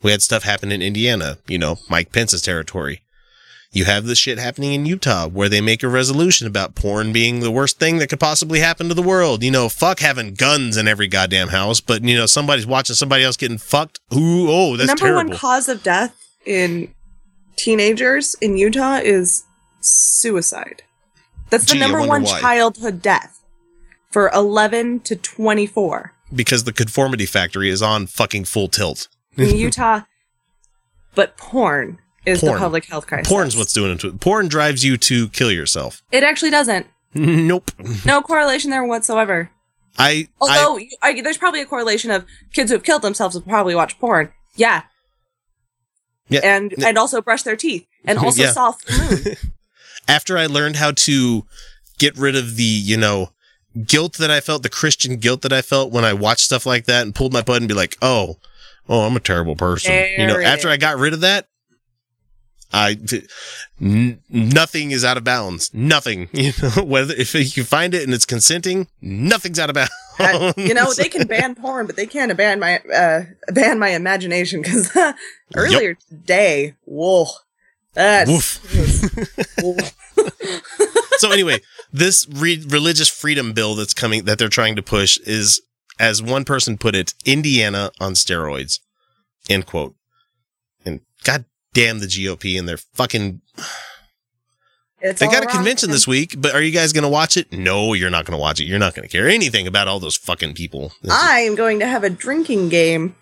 [0.01, 3.03] We had stuff happen in Indiana, you know, Mike Pence's territory.
[3.71, 7.39] You have this shit happening in Utah where they make a resolution about porn being
[7.39, 9.43] the worst thing that could possibly happen to the world.
[9.43, 13.23] You know, fuck having guns in every goddamn house, but you know, somebody's watching somebody
[13.23, 13.99] else getting fucked.
[14.13, 14.87] Ooh, oh, that's.
[14.89, 15.29] The number terrible.
[15.29, 16.15] one cause of death
[16.47, 16.93] in
[17.57, 19.43] teenagers in Utah is
[19.81, 20.81] suicide.
[21.51, 22.39] That's the Gee, number one why.
[22.39, 23.39] childhood death
[24.11, 29.07] for 11 to 24 because the conformity factory is on fucking full tilt.
[29.37, 30.01] in Utah.
[31.15, 31.99] But porn
[32.29, 32.53] is Porn.
[32.53, 33.27] the public health crisis.
[33.27, 34.13] Porn's what's doing it to.
[34.13, 36.01] Porn drives you to kill yourself.
[36.11, 36.87] It actually doesn't.
[37.13, 37.71] Nope.
[38.05, 39.49] No correlation there whatsoever.
[39.97, 43.41] I, I Although I, there's probably a correlation of kids who have killed themselves will
[43.41, 44.31] probably watch porn.
[44.55, 44.83] Yeah.
[46.29, 46.41] Yeah.
[46.43, 48.51] And and also brush their teeth and also Yeah.
[48.53, 49.35] the moon.
[50.07, 51.45] after I learned how to
[51.97, 53.31] get rid of the, you know,
[53.85, 56.85] guilt that I felt, the Christian guilt that I felt when I watched stuff like
[56.85, 58.37] that and pulled my butt and be like, oh,
[58.87, 59.93] oh, I'm a terrible person.
[60.17, 61.47] you know, There after I got rid of that,
[62.71, 62.97] I,
[63.81, 65.71] n- nothing is out of bounds.
[65.73, 66.29] Nothing.
[66.33, 69.91] You know, whether if you find it and it's consenting, nothing's out of bounds.
[70.57, 73.21] You know, they can ban porn, but they can't ban my uh,
[73.53, 74.91] ban my imagination because
[75.55, 77.25] earlier today, whoa,
[77.93, 78.29] that's
[79.63, 79.95] Woof.
[81.19, 81.61] so anyway,
[81.93, 85.61] this re- religious freedom bill that's coming that they're trying to push is,
[85.97, 88.79] as one person put it, Indiana on steroids.
[89.49, 89.95] End quote.
[90.85, 93.41] And god damn the GOP and their fucking.
[95.01, 97.51] it's They got a convention this week, but are you guys going to watch it?
[97.51, 98.65] No, you're not going to watch it.
[98.65, 100.93] You're not going to care anything about all those fucking people.
[101.09, 103.15] I am going to have a drinking game.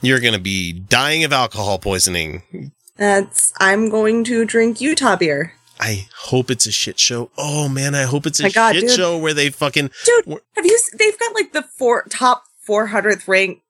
[0.00, 2.72] You're going to be dying of alcohol poisoning.
[2.96, 5.54] That's I'm going to drink Utah beer.
[5.80, 7.30] I hope it's a shit show.
[7.36, 8.96] Oh man, I hope it's a God, shit dude.
[8.96, 10.40] show where they fucking dude.
[10.54, 10.78] Have you?
[10.96, 13.62] They've got like the four top 400th ranked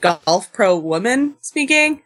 [0.00, 2.02] golf pro woman speaking,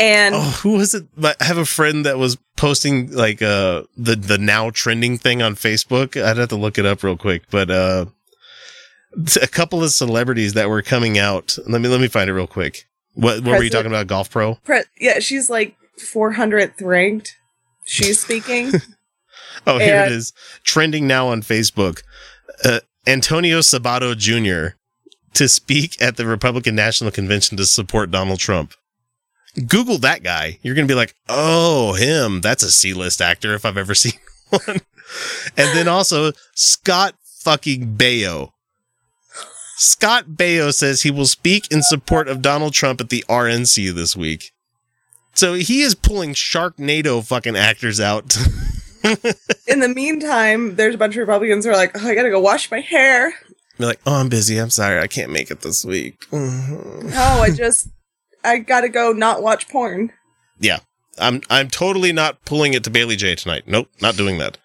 [0.00, 1.06] and Oh, who was it?
[1.22, 5.54] I have a friend that was posting like uh the the now trending thing on
[5.54, 6.20] Facebook.
[6.22, 8.06] I'd have to look it up real quick, but uh
[9.40, 11.56] a couple of celebrities that were coming out.
[11.66, 12.86] Let me let me find it real quick.
[13.14, 14.06] What what were you talking about?
[14.06, 14.56] Golf Pro?
[14.56, 17.34] pre- yeah, she's like 400th ranked.
[17.84, 18.72] She's speaking.
[19.66, 20.32] Oh, here it And- is.
[20.62, 22.02] Trending now on Facebook.
[22.64, 24.76] Uh, Antonio Sabato Jr.
[25.34, 28.72] to speak at the Republican National Convention to support Donald Trump.
[29.66, 30.58] Google that guy.
[30.62, 32.40] You're going to be like, oh, him.
[32.40, 34.18] That's a C list actor if I've ever seen
[34.50, 34.80] one.
[35.56, 38.52] and then also Scott fucking Baio.
[39.76, 44.16] Scott Baio says he will speak in support of Donald Trump at the RNC this
[44.16, 44.52] week.
[45.34, 48.36] So he is pulling Sharknado fucking actors out.
[49.68, 52.40] In the meantime, there's a bunch of Republicans who are like, "Oh, I gotta go
[52.40, 53.32] wash my hair.
[53.78, 54.58] Be like, oh, I'm busy.
[54.58, 54.98] I'm sorry.
[54.98, 56.26] I can't make it this week.
[56.32, 57.88] Oh, I just,
[58.44, 60.12] I gotta go not watch porn."
[60.58, 60.78] Yeah.
[61.20, 63.64] I'm I'm totally not pulling it to Bailey Jay tonight.
[63.66, 64.58] Nope, not doing that.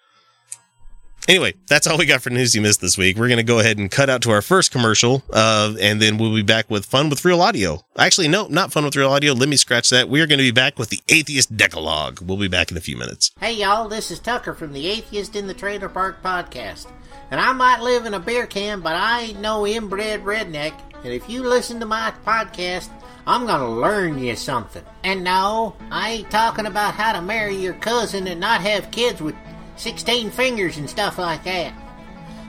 [1.26, 3.16] Anyway, that's all we got for news you missed this week.
[3.16, 6.34] We're gonna go ahead and cut out to our first commercial, uh, and then we'll
[6.34, 7.80] be back with fun with real audio.
[7.96, 9.32] Actually, no, not fun with real audio.
[9.32, 10.10] Let me scratch that.
[10.10, 12.20] We are going to be back with the Atheist Decalogue.
[12.20, 13.30] We'll be back in a few minutes.
[13.40, 16.88] Hey y'all, this is Tucker from the Atheist in the Trailer Park podcast.
[17.30, 20.78] And I might live in a beer can, but I ain't no inbred redneck.
[21.04, 22.90] And if you listen to my podcast,
[23.26, 24.82] I'm gonna learn you something.
[25.02, 29.22] And no, I ain't talking about how to marry your cousin and not have kids
[29.22, 29.34] with
[29.76, 31.72] 16 fingers and stuff like that.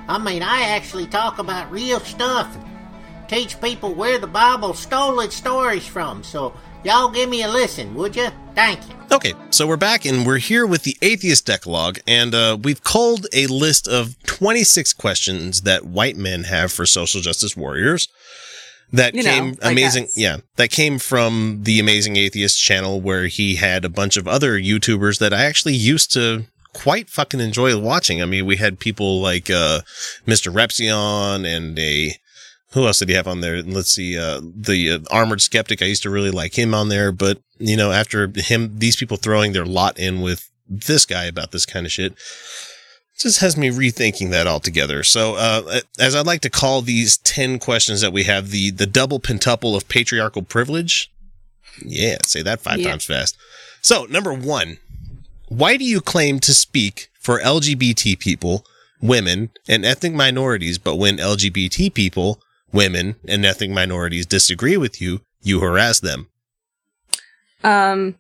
[0.08, 5.20] I mean, I actually talk about real stuff and teach people where the Bible stole
[5.22, 6.24] its stories from.
[6.24, 6.54] So
[6.84, 8.28] y'all give me a listen, would you?
[8.54, 8.96] Thank you.
[9.12, 13.28] Okay, so we're back and we're here with the Atheist Decalogue, and uh, we've culled
[13.34, 18.08] a list of 26 questions that white men have for social justice warriors.
[18.94, 20.38] That You came like amazing, yeah.
[20.56, 25.20] That came from the Amazing Atheist channel, where he had a bunch of other YouTubers
[25.20, 28.22] that I actually used to quite fucking enjoy watching.
[28.22, 29.82] I mean, we had people like uh,
[30.28, 30.54] Mr.
[30.54, 32.16] Repzion and a
[32.72, 33.64] who else did he have on there?
[33.64, 35.82] Let's see, uh, the uh, Armored Skeptic.
[35.82, 39.16] I used to really like him on there, but you know, after him, these people
[39.16, 42.16] throwing their lot in with this guy about this kind of shit,
[43.18, 45.04] just has me rethinking that altogether.
[45.04, 48.86] So, uh, as I'd like to call these 10 questions that we have, the, the
[48.86, 51.12] double pentuple of patriarchal privilege.
[51.84, 52.90] Yeah, say that five Yeah.
[52.92, 53.38] times fast.
[53.82, 54.78] So, number one,
[55.48, 58.66] why do you claim to speak for LGBT people,
[59.02, 62.42] women, and ethnic minorities, but when LGBT people,
[62.72, 66.28] women, and ethnic minorities disagree with you, you harass them?
[67.64, 68.16] Um,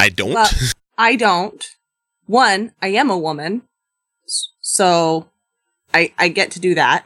[0.00, 0.32] I don't.
[0.34, 0.50] Well-
[0.98, 1.64] I don't.
[2.26, 3.62] One, I am a woman,
[4.62, 5.28] so
[5.92, 7.04] I I get to do that.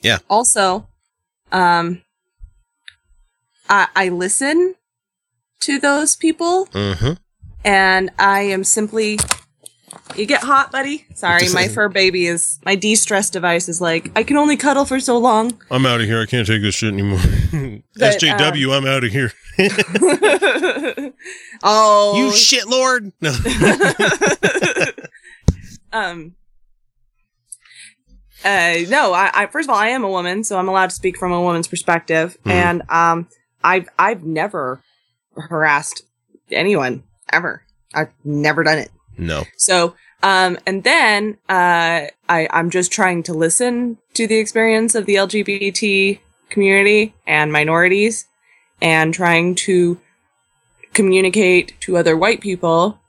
[0.00, 0.18] Yeah.
[0.30, 0.88] Also,
[1.52, 2.02] um,
[3.68, 4.76] I I listen
[5.60, 7.12] to those people, mm-hmm.
[7.64, 9.18] and I am simply.
[10.16, 11.06] You get hot, buddy.
[11.14, 14.98] Sorry, my fur baby is my de-stress device is like I can only cuddle for
[14.98, 15.60] so long.
[15.70, 16.20] I'm out of here.
[16.20, 17.20] I can't take this shit anymore.
[17.96, 19.32] But, SJW, I'm out of here.
[21.62, 23.12] oh, You shit lord.
[23.20, 23.32] No.
[25.92, 26.34] um
[28.44, 30.96] uh no I, I first of all i am a woman so i'm allowed to
[30.96, 32.50] speak from a woman's perspective Mhm.
[32.50, 33.28] and um
[33.62, 34.80] i've i've never
[35.36, 36.02] harassed
[36.50, 37.62] anyone ever
[37.94, 39.44] i've never done it no.
[39.56, 45.06] so um and then uh i i'm just trying to listen to the experience of
[45.06, 46.20] the lgbt
[46.50, 48.26] community and minorities
[48.82, 49.98] and trying to
[50.92, 53.00] communicate to other white people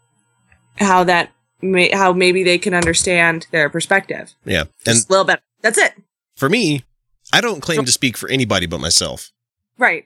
[0.78, 1.32] how that
[1.62, 4.62] may, how maybe they can understand their perspective Yeah.
[4.86, 5.94] And just a little bit that's it
[6.36, 6.84] for me,
[7.34, 9.32] I don't claim to speak for anybody but myself.
[9.78, 10.06] right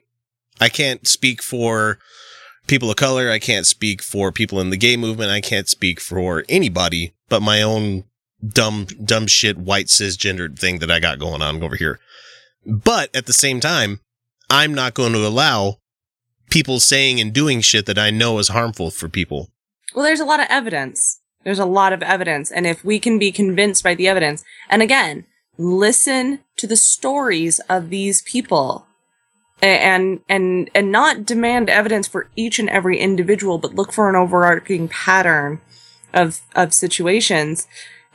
[0.60, 1.98] I can't speak for
[2.66, 3.30] people of color.
[3.30, 5.30] I can't speak for people in the gay movement.
[5.30, 8.04] I can't speak for anybody but my own
[8.46, 11.98] dumb, dumb shit, white cisgendered thing that I got going on over here.
[12.66, 14.00] But at the same time,
[14.50, 15.78] I'm not going to allow
[16.50, 19.48] people saying and doing shit that I know is harmful for people.
[19.94, 21.19] Well, there's a lot of evidence.
[21.44, 22.50] There's a lot of evidence.
[22.50, 25.24] And if we can be convinced by the evidence, and again,
[25.56, 28.86] listen to the stories of these people
[29.62, 34.16] and, and, and not demand evidence for each and every individual, but look for an
[34.16, 35.60] overarching pattern
[36.12, 37.66] of, of situations.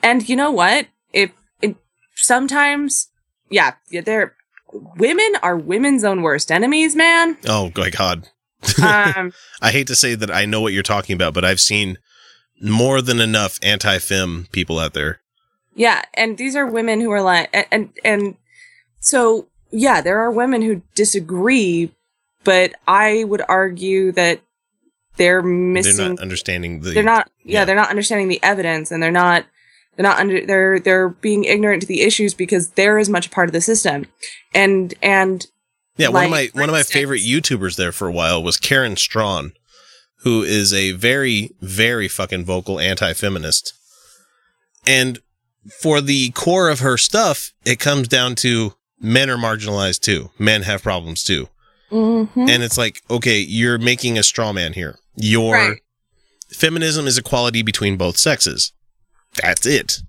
[0.02, 0.88] And you know what?
[1.14, 1.76] If, if
[2.16, 3.10] sometimes,
[3.50, 4.36] yeah, they're,
[4.72, 7.38] women are women's own worst enemies, man.
[7.48, 8.30] Oh my god.
[8.84, 11.98] Um, I hate to say that I know what you're talking about, but I've seen
[12.62, 15.20] more than enough anti-fem people out there.
[15.76, 18.36] Yeah, and these are women who are like, and, and and
[19.00, 21.92] so yeah, there are women who disagree,
[22.44, 24.42] but I would argue that
[25.18, 25.98] they're missing.
[25.98, 26.92] They're not understanding the.
[26.92, 27.30] they're not.
[27.44, 27.66] Yeah, yeah.
[27.66, 29.46] they're not understanding the evidence, and they're not.
[29.96, 30.46] They're not under.
[30.46, 33.62] They're they're being ignorant to the issues because they're as much a part of the
[33.62, 34.06] system,
[34.54, 35.46] and and
[35.98, 38.58] Yeah, one of my Like, one of my favorite YouTubers there for a while was
[38.58, 39.54] Karen Straughan,
[40.26, 43.74] who is a very very fucking vocal anti-feminist.
[44.86, 45.20] And
[45.82, 50.32] for the core of her stuff, it comes down to men are marginalized too.
[50.38, 51.48] Men have problems too.
[51.92, 52.50] Mhm.
[52.50, 54.98] And it's like, okay, you're making a straw man here.
[55.16, 55.78] Your Right.
[56.50, 58.74] feminism is equality between both sexes.
[59.42, 60.00] That's it.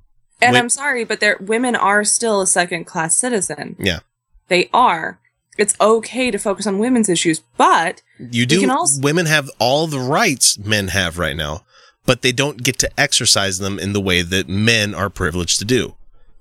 [0.40, 3.76] And Wait- I'm sorry, but they're, women are still a second class citizen.
[3.78, 4.00] Yeah.
[4.48, 5.18] They are.
[5.58, 10.00] It's okay to focus on women's issues, but You do also- women have all the
[10.00, 11.64] rights men have right now,
[12.04, 15.64] but they don't get to exercise them in the way that men are privileged to
[15.64, 15.94] do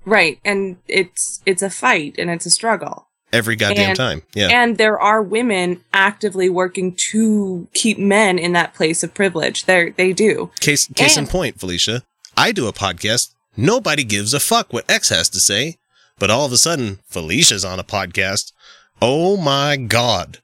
[0.04, 3.02] right, and it's it's a fight and it's a struggle.
[3.32, 4.22] every goddamn And- time.
[4.34, 4.48] Yeah.
[4.48, 9.64] And there are women actively working to keep men in that place of privilege.
[9.64, 10.50] They they do.
[10.60, 12.04] case case in point, Felicia.
[12.36, 13.30] I do a podcast.
[13.56, 15.76] Nobody gives a fuck what X has to say,
[16.20, 18.52] but all of a sudden, Felicia's on a podcast.
[19.00, 20.38] Oh my god.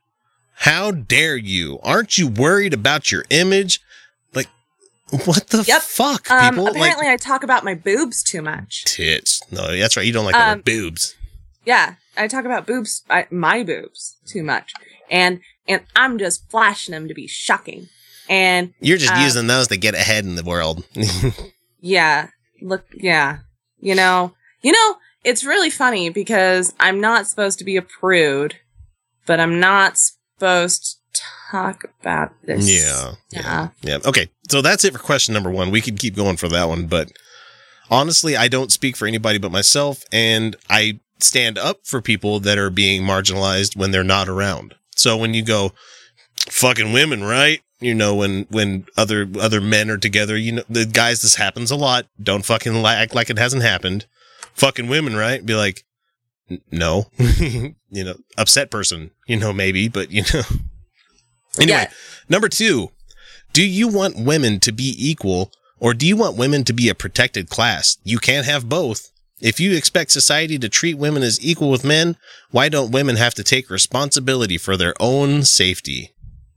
[0.55, 1.79] How dare you?
[1.83, 3.81] Aren't you worried about your image?
[4.35, 4.49] Like
[5.25, 5.83] what the Yep.
[5.83, 6.69] fuck, Um, people?
[6.69, 8.85] apparently, like I talk about my boobs too much.
[8.85, 9.43] tits.
[9.51, 10.07] No, that's right.
[10.07, 11.15] You don't like Um, boobs.
[11.65, 14.73] Yeah, I talk about boobs, I, my boobs, too much,
[15.11, 17.89] and and I'm just flashing them to be shocking.
[18.29, 20.85] And You're just uh, using those to get ahead in the world.
[21.81, 22.29] yeah,
[22.61, 23.39] look, yeah,
[23.81, 28.57] you know, you know, it's really funny because I'm not supposed to be a prude,
[29.27, 32.69] but I'm not supposed to talk about this.
[32.71, 33.69] Yeah, yeah.
[33.83, 33.99] Yeah.
[34.05, 34.29] Okay.
[34.51, 35.71] So that's it for question number one.
[35.71, 37.13] We could keep going for that one, but
[37.91, 42.59] honestly, I don't speak for anybody but myself, and I stand up for people that
[42.59, 44.75] are being marginalized when they're not around.
[44.97, 45.73] So when you go,
[46.49, 47.61] fucking women, right?
[47.81, 51.71] You know, when when other other men are together, you know, the guys, this happens
[51.71, 52.07] a lot.
[52.23, 54.07] Don't fucking act like it hasn't happened.
[54.55, 55.45] Fucking women, right?
[55.45, 55.85] Be like,
[56.71, 57.75] no, you
[58.05, 60.43] know, upset person, you know, maybe, but you know.
[61.59, 61.91] Anyway, Yeah.
[62.31, 62.93] number two,
[63.53, 66.95] do you want women to be equal or do you want women to be a
[66.95, 67.99] protected class?
[68.05, 69.11] You can't have both.
[69.39, 72.17] If you expect society to treat women as equal with men,
[72.53, 76.13] why don't women have to take responsibility for their own safety?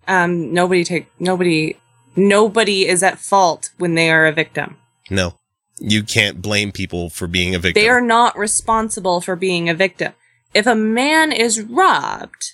[0.08, 1.76] Um, nobody take nobody
[2.16, 4.78] nobody is at fault when they are a victim.
[5.10, 5.40] No,
[5.80, 7.82] you can't blame people for being a victim.
[7.84, 10.14] They are not responsible for being a victim.
[10.54, 12.54] If a man is robbed,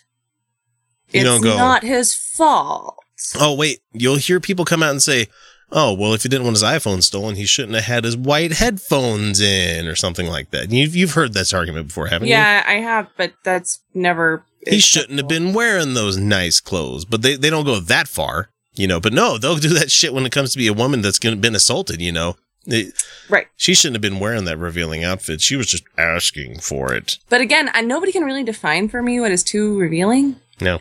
[1.11, 2.97] You it's go- not his fault.
[3.39, 5.27] oh, wait, you'll hear people come out and say,
[5.71, 8.53] oh, well, if he didn't want his iPhone stolen, he shouldn't have had his white
[8.53, 10.71] headphones in or something like that.
[10.71, 12.33] You've, you've heard this argument before, haven't you?
[12.33, 14.43] Yeah, I have, but that's never.
[14.67, 18.49] he shouldn't have been wearing those nice clothes, but they, they don't go that far,
[18.73, 18.99] you know.
[18.99, 21.55] But no, they'll do that shit when it comes to be a woman that's been
[21.55, 22.35] assaulted, you know.
[22.65, 22.93] It-
[23.29, 23.47] right.
[23.57, 25.41] she shouldn't have been wearing that revealing outfit.
[25.41, 27.17] She was just asking for it.
[27.29, 30.35] But again, I, nobody can really define for me what is too revealing.
[30.59, 30.79] No,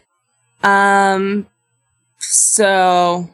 [0.63, 1.47] Um,
[2.19, 3.31] so,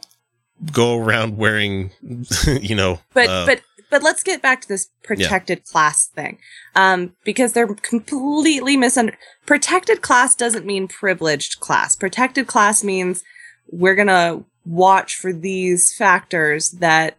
[0.72, 1.90] go around wearing,
[2.46, 3.00] you know.
[3.14, 6.38] but uh, but but let's get back to this protected class thing,
[6.74, 9.20] um, because they're completely misunderstood.
[9.44, 11.96] Protected class doesn't mean privileged class.
[11.96, 13.24] Protected class means
[13.70, 17.16] we're gonna watch for these factors that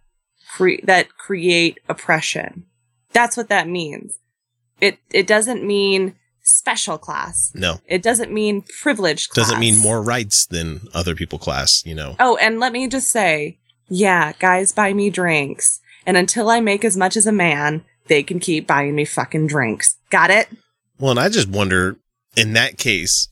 [0.58, 2.66] cre- that create oppression.
[3.14, 4.14] That's what that means.
[4.82, 7.52] It it doesn't mean special class.
[7.56, 9.48] no, It doesn't mean privileged class.
[9.48, 12.16] doesn't mean more rights than other people class, you know.
[12.20, 13.58] Oh, and let me just say,
[13.90, 15.82] yeah, guys buy me drinks.
[16.06, 19.48] And until I make as much as a man, they can keep buying me fucking
[19.48, 19.98] drinks.
[20.10, 20.48] Got it?
[21.00, 21.98] Well, and I just wonder,
[22.38, 23.28] in that case,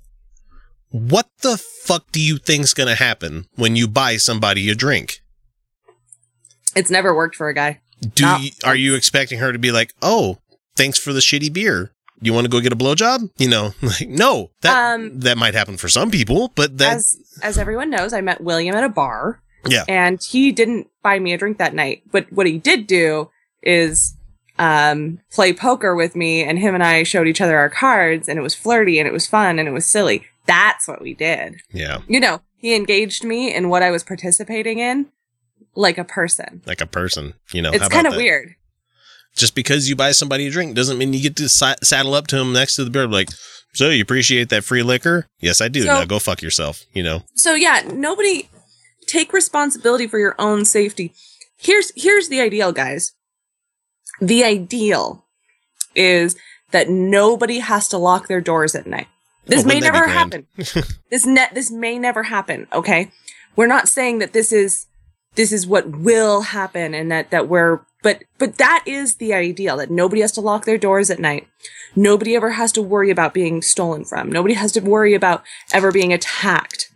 [0.90, 5.22] what the fuck do you think's gonna happen when you buy somebody a drink?
[6.76, 7.80] It's never worked for a guy.
[8.14, 8.38] Do No.
[8.38, 10.38] you, are you expecting her to be like, "Oh,
[10.76, 11.92] thanks for the shitty beer.
[12.22, 13.30] You want to go get a blowjob?
[13.38, 17.18] You know, like no, that Um, that might happen for some people, but that as
[17.42, 19.42] as everyone knows, I met William at a bar.
[19.68, 19.84] Yeah.
[19.88, 22.04] And he didn't buy me a drink that night.
[22.12, 23.30] But what he did do
[23.64, 24.16] is
[24.60, 28.38] um play poker with me and him and I showed each other our cards and
[28.40, 30.26] it was flirty and it was fun and it was silly.
[30.46, 31.56] That's what we did.
[31.74, 35.08] yeah, You know, he engaged me in what I was participating in
[35.76, 36.62] like a person.
[36.66, 37.34] like a person.
[37.52, 38.56] You know, it's kind of weird.
[39.36, 42.28] Just because you buy somebody a drink doesn't mean you get to si- saddle up
[42.28, 43.30] to them next to the beer like.
[43.74, 45.28] So you appreciate that free liquor?
[45.42, 45.82] Yes, I do.
[45.82, 46.84] So- now go fuck yourself.
[46.94, 47.24] You know.
[47.36, 48.50] So yeah, nobody
[49.08, 51.14] take responsibility for your own safety.
[51.58, 53.14] Here's here's the ideal, guys.
[54.22, 55.26] The ideal
[55.96, 56.36] is
[56.72, 59.08] that nobody has to lock their doors at night.
[59.10, 60.48] Oh, this Oh, may never happen.
[61.12, 63.12] this net this may never happen, okay?
[63.56, 64.86] We're not saying that this is
[65.36, 69.78] this is what will happen and that that we're but but that is the ideal
[69.78, 71.48] that nobody has to lock their doors at night.
[71.96, 74.32] Nobody ever has to worry about being stolen from.
[74.32, 76.92] Nobody has to worry about ever being attacked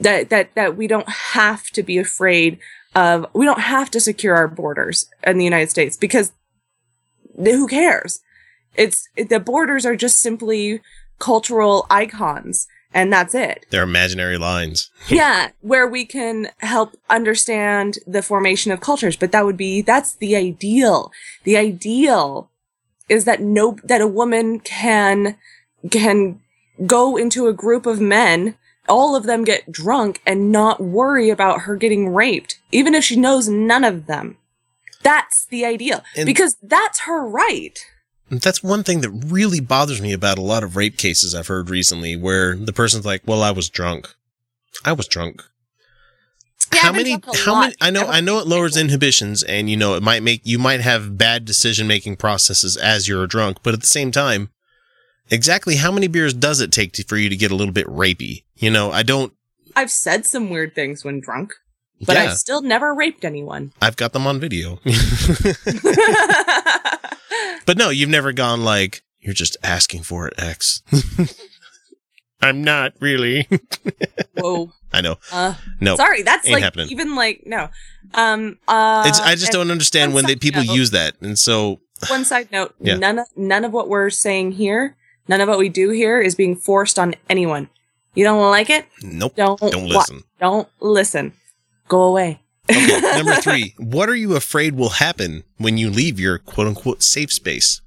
[0.00, 2.58] that that that we don't have to be afraid
[2.94, 6.32] of we don't have to secure our borders in the United States because
[7.36, 8.20] who cares
[8.76, 10.80] it's it, the borders are just simply
[11.18, 13.66] cultural icons and that's it.
[13.70, 14.90] They're imaginary lines.
[15.08, 19.16] yeah where we can help understand the formation of cultures.
[19.16, 21.12] But that would be that's the ideal.
[21.44, 22.50] The ideal
[23.08, 25.36] is that no that a woman can
[25.90, 26.40] can
[26.86, 28.56] go into a group of men
[28.88, 33.16] all of them get drunk and not worry about her getting raped even if she
[33.16, 34.36] knows none of them.
[35.02, 36.02] That's the ideal.
[36.16, 37.86] And- because that's her right
[38.30, 41.68] That's one thing that really bothers me about a lot of rape cases I've heard
[41.68, 44.08] recently where the person's like, "Well, I was drunk.
[44.84, 45.42] I was drunk."
[46.72, 47.60] Yeah, how many how lot.
[47.60, 50.22] many I know I I know it lowers think- inhibitions and you know it might
[50.22, 54.12] make you might have bad decision making processes as you're drunk, but at the same
[54.12, 54.50] time,
[55.30, 57.86] exactly how many beers does it take to, for you to get a little bit
[57.88, 58.44] rapey?
[58.56, 59.32] You know, I don't
[59.76, 61.54] i've said some weird things when drunk
[62.06, 64.78] but yeah, i've still never raped anyone I've got them on video.
[67.66, 70.82] but no, you've never gone like you're just asking for it, X.
[72.42, 73.46] I'm not really.
[74.38, 74.72] Whoa.
[74.92, 75.16] I know.
[75.30, 75.94] Uh, No.
[75.96, 76.88] sorry, that's ain't like happening.
[76.88, 77.68] even like no.
[78.14, 78.58] Um.
[78.66, 79.04] Uh.
[79.06, 80.74] It's, I just don't understand when they, people note.
[80.74, 81.14] use that.
[81.20, 82.96] And so, One side note: Yeah.
[82.96, 84.96] none of none of what we're saying here,
[85.28, 87.68] none of what we do here is being forced on anyone.
[88.14, 88.86] You don't like it?
[89.02, 89.36] nope.
[89.36, 90.22] Don't Don't wa- listen.
[90.40, 91.32] don't listen.
[91.90, 92.40] Go away.
[92.70, 93.74] Okay, number three.
[93.76, 97.82] What are you afraid will happen when you leave your quote unquote safe space?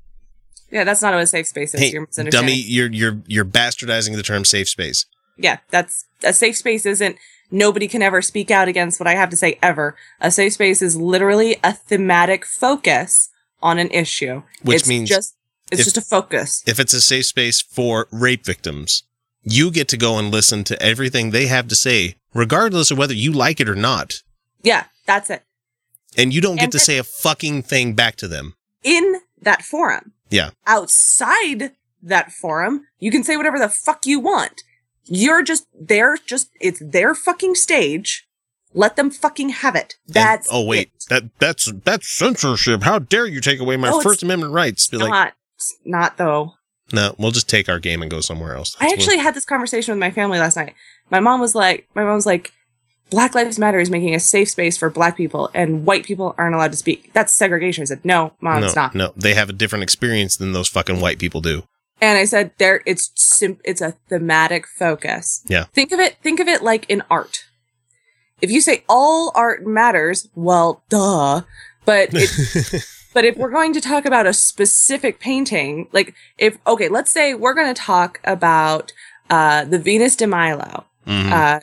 [0.71, 1.79] Yeah, that's not what a safe space is.
[1.79, 5.05] Hey, You're dummy, you're you're you're bastardizing the term safe space.
[5.37, 6.85] Yeah, that's a safe space.
[6.85, 7.15] Isn't
[7.49, 9.95] nobody can ever speak out against what I have to say ever.
[10.19, 13.29] A safe space is literally a thematic focus
[13.61, 15.35] on an issue, Which It's means just
[15.71, 16.61] it's if- just a focus.
[16.67, 19.03] If it's a safe space for rape victims,
[19.43, 23.13] you get to go and listen to everything they have to say, regardless of whether
[23.13, 24.21] you like it or not.
[24.61, 25.43] Yeah, that's it.
[26.17, 28.55] And you don't get And to say a fucking thing back to them.
[28.83, 30.13] in that forum.
[30.29, 30.51] Yeah.
[30.65, 31.71] Outside
[32.01, 34.63] that forum, you can say whatever the fuck you want.
[35.05, 38.25] You're just there, just it's their fucking stage.
[38.73, 39.95] Let them fucking have it.
[40.07, 41.05] And- That's oh wait, it.
[41.09, 42.83] that that's that's censorship.
[42.83, 44.87] How dare you take away my No, First Amendment rights?
[44.87, 45.33] Be like, not
[45.85, 46.53] not though.
[46.93, 48.77] No, we'll just take our game and go somewhere else.
[48.79, 50.75] I That's actually had this conversation with my family last night.
[51.09, 52.53] My mom was like, my mom was like,
[53.09, 56.55] Black Lives Matter is making a safe space for black people and white people aren't
[56.55, 57.11] allowed to speak.
[57.13, 57.83] That's segregation.
[57.83, 58.95] I said, no, mom, no, it's not.
[58.95, 61.63] no, they have a different experience than those fucking white people do.
[62.01, 65.43] And I said, there, it's sim- it's a thematic focus.
[65.47, 65.65] Yeah.
[65.65, 67.45] Think of it, think of it like in art.
[68.41, 71.41] If you say all art matters, well, duh.
[71.85, 72.83] But it,
[73.13, 77.33] but if we're going to talk about a specific painting, like if, okay, let's say
[77.33, 78.91] we're going to talk about,
[79.29, 81.31] uh, the Venus de Milo, Mhm.
[81.31, 81.59] uh,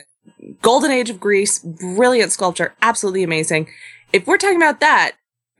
[0.61, 3.67] Golden Age of Greece, brilliant sculpture, absolutely amazing.
[4.13, 5.11] If we're talking about that,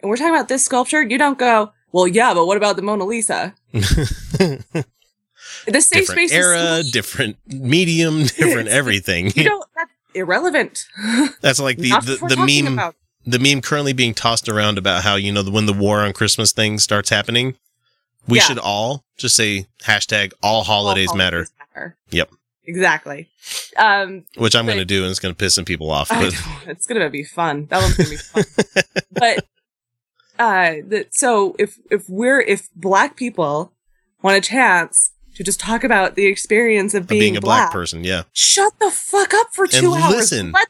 [0.02, 2.82] and we're talking about this sculpture, you don't go, well, yeah, but what about the
[2.82, 3.54] Mona Lisa?
[5.68, 9.32] The safe different space era, is different medium, different everything.
[9.36, 9.64] you don't.
[9.76, 10.86] That's irrelevant.
[11.42, 12.96] That's like the the, the meme about.
[13.26, 16.52] The meme currently being tossed around about how you know when the war on Christmas
[16.52, 17.56] thing starts happening,
[18.28, 18.44] we Yeah.
[18.46, 21.98] should all just say hashtag all holidays, All matter, matter.
[22.12, 22.32] Yep.
[22.66, 23.28] Exactly.
[23.76, 26.10] Um, which I'm going to do, and it's going to piss some people off.
[26.10, 26.34] But
[26.68, 27.66] it's gonna be fun.
[27.68, 28.44] That one's gonna be fun.
[29.12, 29.46] but
[30.40, 33.74] uh, the, so if if we're if black people
[34.22, 37.72] want a chance to just talk about the experience of of being, being a black,
[37.72, 40.12] person, yeah, shut the fuck up for two hours.
[40.14, 40.52] listen.
[40.52, 40.68] Let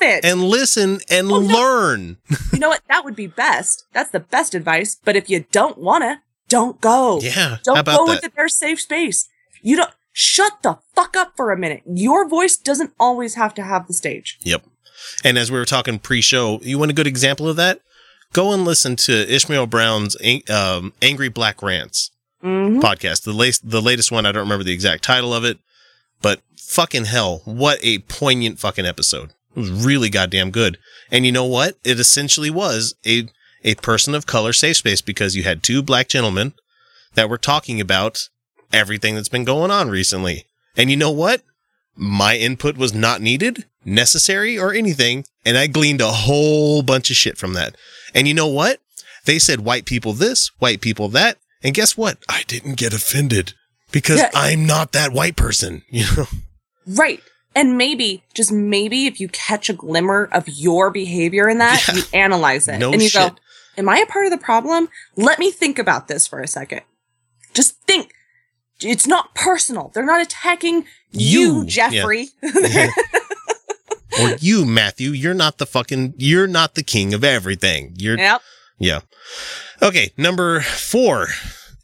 [0.00, 0.24] it.
[0.24, 1.58] and listen and Oh, no.
[1.58, 2.16] learn.
[2.52, 2.82] you know what?
[2.88, 3.84] That would be best.
[3.92, 4.96] That's the best advice.
[5.04, 7.20] But if you don't wanna, don't go.
[7.20, 7.58] Yeah.
[7.64, 8.22] Don't go that?
[8.24, 9.28] into their safe space.
[9.62, 11.82] You don't shut the fuck up for a minute.
[11.86, 14.38] Your voice doesn't always have to have the stage.
[14.42, 14.64] Yep.
[15.24, 17.80] And as we were talking pre-show, you want a good example of that?
[18.32, 20.16] Go and listen to Ishmael Brown's
[20.50, 22.10] um, Angry Black Rants
[22.40, 23.24] hmm podcast.
[23.24, 24.26] The latest, the latest one.
[24.26, 25.58] I don't remember the exact title of it,
[26.22, 29.32] but fucking hell, what a poignant fucking episode!
[29.58, 30.78] It was really goddamn good.
[31.10, 31.76] And you know what?
[31.84, 33.28] It essentially was a
[33.64, 36.52] a person of color safe space because you had two black gentlemen
[37.14, 38.28] that were talking about
[38.72, 40.46] everything that's been going on recently.
[40.76, 41.42] And you know what?
[41.96, 45.24] My input was not needed, necessary, or anything.
[45.44, 47.74] And I gleaned a whole bunch of shit from that.
[48.14, 48.78] And you know what?
[49.24, 51.38] They said white people this, white people that.
[51.60, 52.18] And guess what?
[52.28, 53.54] I didn't get offended
[53.90, 54.30] because Yeah.
[54.34, 56.26] I'm not that white person, you know?
[56.86, 57.20] Right.
[57.58, 61.94] And maybe, just maybe, if you catch a glimmer of your behavior in that, Yeah.
[61.96, 63.32] you analyze it No and you shit.
[63.32, 63.36] go,
[63.76, 64.88] Am I a part of the problem?
[65.16, 66.82] Let me think about this for a second.
[67.54, 68.12] Just think.
[68.80, 69.90] It's not personal.
[69.92, 71.64] They're not attacking you, You.
[71.64, 72.28] Jeffrey.
[74.20, 77.94] or you, Matthew, you're not the fucking, you're not the king of everything.
[77.96, 78.40] You're, yep.
[78.78, 79.00] yeah.
[79.82, 80.12] Okay.
[80.16, 81.26] Number four.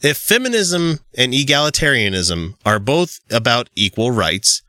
[0.02, 4.62] If feminism and egalitarianism are both about equal rights,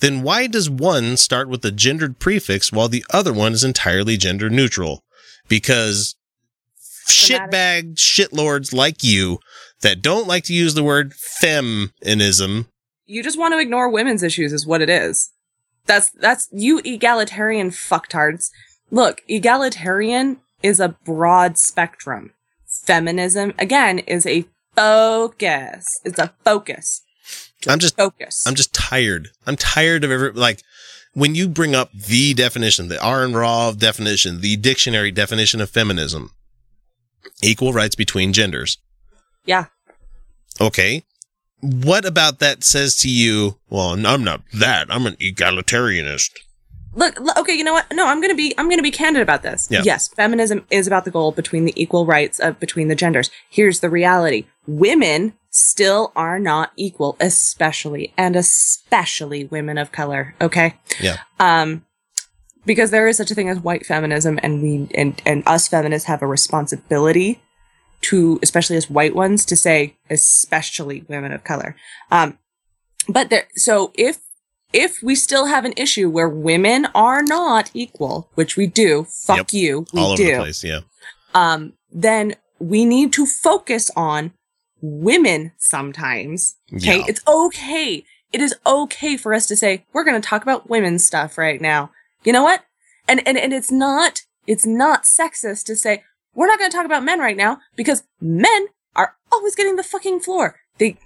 [0.00, 4.16] then why does one start with a gendered prefix while the other one is entirely
[4.16, 5.04] gender neutral?
[5.48, 6.16] Because
[7.08, 9.38] shitbag shitlords like you
[9.82, 12.68] that don't like to use the word feminism
[13.06, 15.30] You just want to ignore women's issues is what it is.
[15.86, 18.50] That's that's you egalitarian fucktards.
[18.90, 22.32] Look, egalitarian is a broad spectrum.
[22.66, 24.44] Feminism again is a
[24.76, 26.00] focus.
[26.04, 27.02] It's a focus.
[27.68, 28.46] I'm just Focus.
[28.46, 29.30] I'm just tired.
[29.46, 30.62] I'm tired of every like
[31.12, 36.30] when you bring up the definition, the Aaron Raw definition, the dictionary definition of feminism,
[37.42, 38.78] equal rights between genders.
[39.44, 39.66] yeah.
[40.60, 41.04] Okay.
[41.62, 44.86] What about that says to you, well, I'm not that.
[44.90, 46.30] I'm an egalitarianist.
[46.94, 47.86] Look, look, okay, you know what?
[47.92, 49.68] No, I'm going to be I'm going to be candid about this.
[49.70, 49.82] Yeah.
[49.84, 53.30] Yes, feminism is about the goal between the equal rights of between the genders.
[53.48, 54.46] Here's the reality.
[54.66, 60.74] Women still are not equal, especially and especially women of color, okay?
[61.00, 61.18] Yeah.
[61.38, 61.84] Um
[62.66, 66.06] because there is such a thing as white feminism and we and and us feminists
[66.06, 67.40] have a responsibility
[68.02, 71.74] to especially as white ones to say especially women of color.
[72.10, 72.38] Um
[73.08, 74.18] but there so if
[74.72, 79.38] if we still have an issue where women are not equal, which we do, fuck
[79.38, 79.52] Yep.
[79.52, 80.62] you, we All over do, the place.
[80.62, 80.80] Yeah.
[81.34, 84.32] um, then we need to focus on
[84.80, 86.56] women sometimes.
[86.74, 86.98] Okay.
[86.98, 87.04] Yeah.
[87.08, 88.04] It's okay.
[88.32, 91.60] It is okay for us to say, we're going to talk about women's stuff right
[91.60, 91.90] now.
[92.24, 92.64] You know what?
[93.08, 96.04] And, and, and it's not, it's not sexist to say,
[96.34, 99.82] we're not going to talk about men right now because men are always getting the
[99.82, 100.56] fucking floor.
[100.78, 100.96] They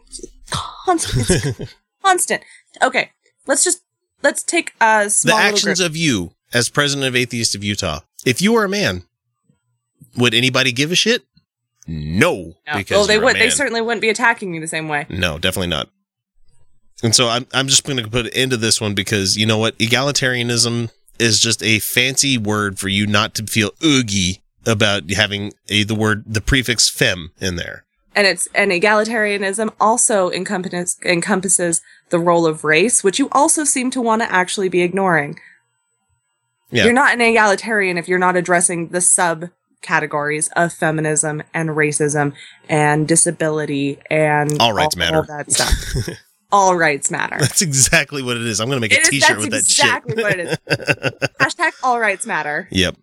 [0.51, 2.43] constant, constant.
[2.83, 3.11] Okay.
[3.47, 3.83] Let's just,
[4.23, 8.01] let's take a the small little actions of you as president of Atheist of Utah.
[8.27, 9.05] If you were a man,
[10.17, 11.25] would anybody give a shit?
[11.87, 12.77] No, No.
[12.77, 15.07] because well, they would, they certainly wouldn't be attacking me the same way.
[15.09, 15.89] No, definitely not.
[17.03, 19.45] And so I'm I'm just going to put an end to this one because you
[19.45, 25.11] know what, egalitarianism is just a fancy word for you not to feel oogie about
[25.11, 27.85] having a the word the prefix fem in there.
[28.17, 33.91] and it's and egalitarianism also encompasses encompasses the role of race, which you also seem
[33.91, 35.39] to want to actually be ignoring.
[36.71, 36.85] Yeah.
[36.85, 39.01] You're not an egalitarian if you're not addressing the
[39.85, 42.33] subcategories of feminism and racism
[42.69, 45.17] and disability and All rights matter.
[45.17, 46.17] all that stuff.
[46.53, 47.37] all rights matter.
[47.39, 48.61] That's exactly what it is.
[48.61, 50.23] I'm going to make a is- t-shirt with that exactly shit.
[50.25, 51.29] what it is.
[51.41, 52.69] Hashtag all rights matter.
[52.71, 52.97] Yep.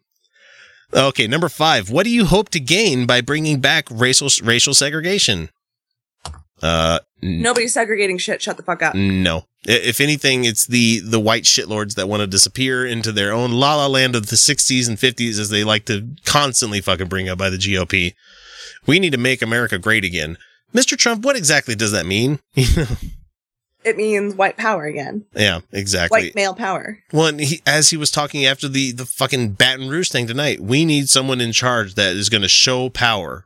[0.93, 1.89] Okay, number 5.
[1.89, 5.49] What do you hope to gain by bringing back racial racial segregation?
[6.61, 8.41] Uh Nobody's segregating shit.
[8.41, 8.95] Shut the fuck up.
[8.95, 9.45] No.
[9.63, 13.75] If anything, it's the the white shitlords that want to disappear into their own la
[13.75, 17.37] la land of the 60s and 50s, as they like to constantly fucking bring up
[17.37, 18.15] by the GOP.
[18.87, 20.37] We need to make America great again.
[20.73, 20.97] Mr.
[20.97, 22.39] Trump, what exactly does that mean?
[23.83, 25.25] It means white power again.
[25.35, 26.21] yeah, exactly.
[26.21, 26.99] White male power.
[27.11, 30.85] Well, he, as he was talking after the the fucking Baton Rouge thing tonight, we
[30.85, 33.45] need someone in charge that is going to show power.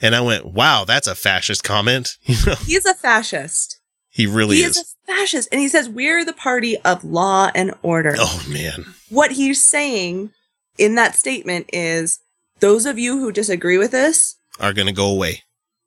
[0.00, 3.80] And I went, "Wow, that's a fascist comment." You know, He's a fascist.
[4.10, 4.76] he really he is.
[4.76, 5.48] is a fascist.
[5.52, 8.14] And he says, We're the party of law and order.
[8.18, 10.30] oh man, What he's saying
[10.78, 12.20] in that statement is
[12.60, 15.42] those of you who disagree with this, are going to go away.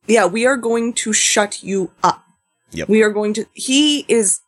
[0.08, 2.24] yeah, we are going to shut you up.
[2.72, 2.88] Yep.
[2.90, 4.40] We are going to he is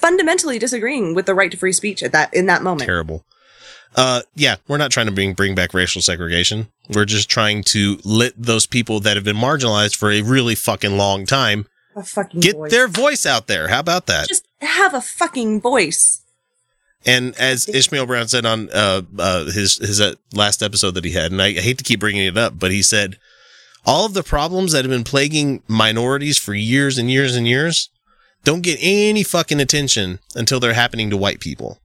[0.00, 2.86] fundamentally disagreeing with the right to free speech at that in that moment.
[2.86, 3.24] Terrible.
[3.94, 6.68] Uh, yeah, we're not trying to bring bring back racial segregation.
[6.88, 10.96] We're just trying to let those people that have been marginalized for a really fucking
[10.96, 12.70] long time A fucking get voice.
[12.70, 13.68] their voice out there.
[13.68, 14.28] How about that?
[14.28, 16.22] Just have a fucking voice.
[17.04, 21.10] And as Ishmael Brown said on uh, uh, his his uh, last episode that he
[21.12, 23.18] had, and I hate to keep bringing it up, but he said
[23.84, 27.90] all of the problems that have been plaguing minorities for years and years and years
[28.44, 31.78] don't get any fucking attention until they're happening to white people.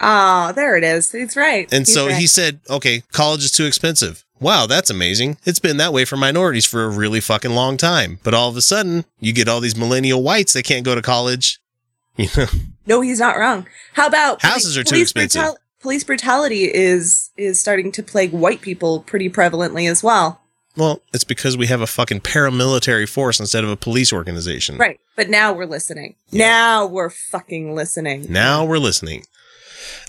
[0.00, 1.12] Oh, there it is.
[1.12, 1.72] He's right.
[1.72, 2.16] And He's so right.
[2.16, 5.38] he said, "Okay, college is too expensive." Wow, that's amazing.
[5.44, 8.18] It's been that way for minorities for a really fucking long time.
[8.24, 11.02] But all of a sudden, you get all these millennial whites that can't go to
[11.02, 11.60] college.
[12.16, 12.46] You know,
[12.86, 13.66] No, he's not wrong.
[13.94, 15.54] How about Houses are too police expensive.
[15.80, 20.40] police brutality is is starting to plague white people pretty prevalently as well.
[20.76, 24.76] well, it's because we have a fucking paramilitary force instead of a police organization.
[24.76, 25.00] Right.
[25.16, 26.14] But now we're listening.
[26.30, 26.46] Yeah.
[26.46, 28.26] Now we're fucking listening.
[28.28, 29.24] Now we're listening.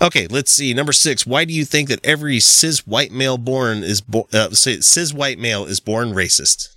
[0.02, 0.74] Okay, let's see.
[0.74, 1.26] Number six.
[1.26, 5.14] Why do you think that every cis white male born is bo- uh, say, cis
[5.14, 6.70] white male is born racist?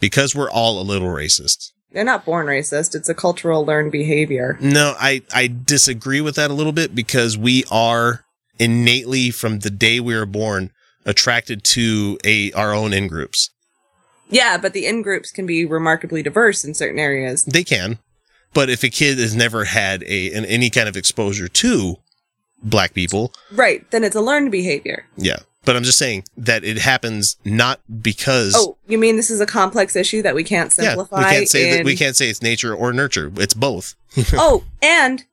[0.00, 1.70] Because we're all a little racist.
[1.92, 2.94] They're not born racist.
[2.94, 4.58] It's a cultural learned behavior.
[4.60, 8.24] No, I I disagree with that a little bit because we are
[8.58, 10.72] innately from the day we were born
[11.06, 13.50] attracted to a our own in groups.
[14.28, 17.44] Yeah, but the in groups can be remarkably diverse in certain areas.
[17.44, 17.98] They can,
[18.56, 21.96] but if a kid has never had a an, any kind of exposure to
[22.62, 23.88] black people, Right.
[23.90, 25.04] Then it's a learned behavior.
[25.16, 25.36] yeah.
[25.66, 29.46] But I'm just saying that it happens not because Oh, you mean this is a
[29.46, 31.20] complex issue that we can't simplify?
[31.20, 33.30] yeah, we can't say that we can't say it's nature or nurture.
[33.36, 33.94] It's both.
[34.34, 35.24] oh, and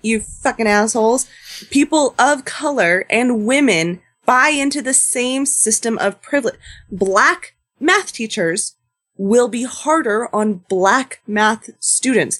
[0.00, 1.28] you fucking assholes,
[1.70, 6.58] people of color and women buy into the same system of privilege.
[6.90, 8.76] Black math teachers
[9.16, 12.38] will be harder on black math students.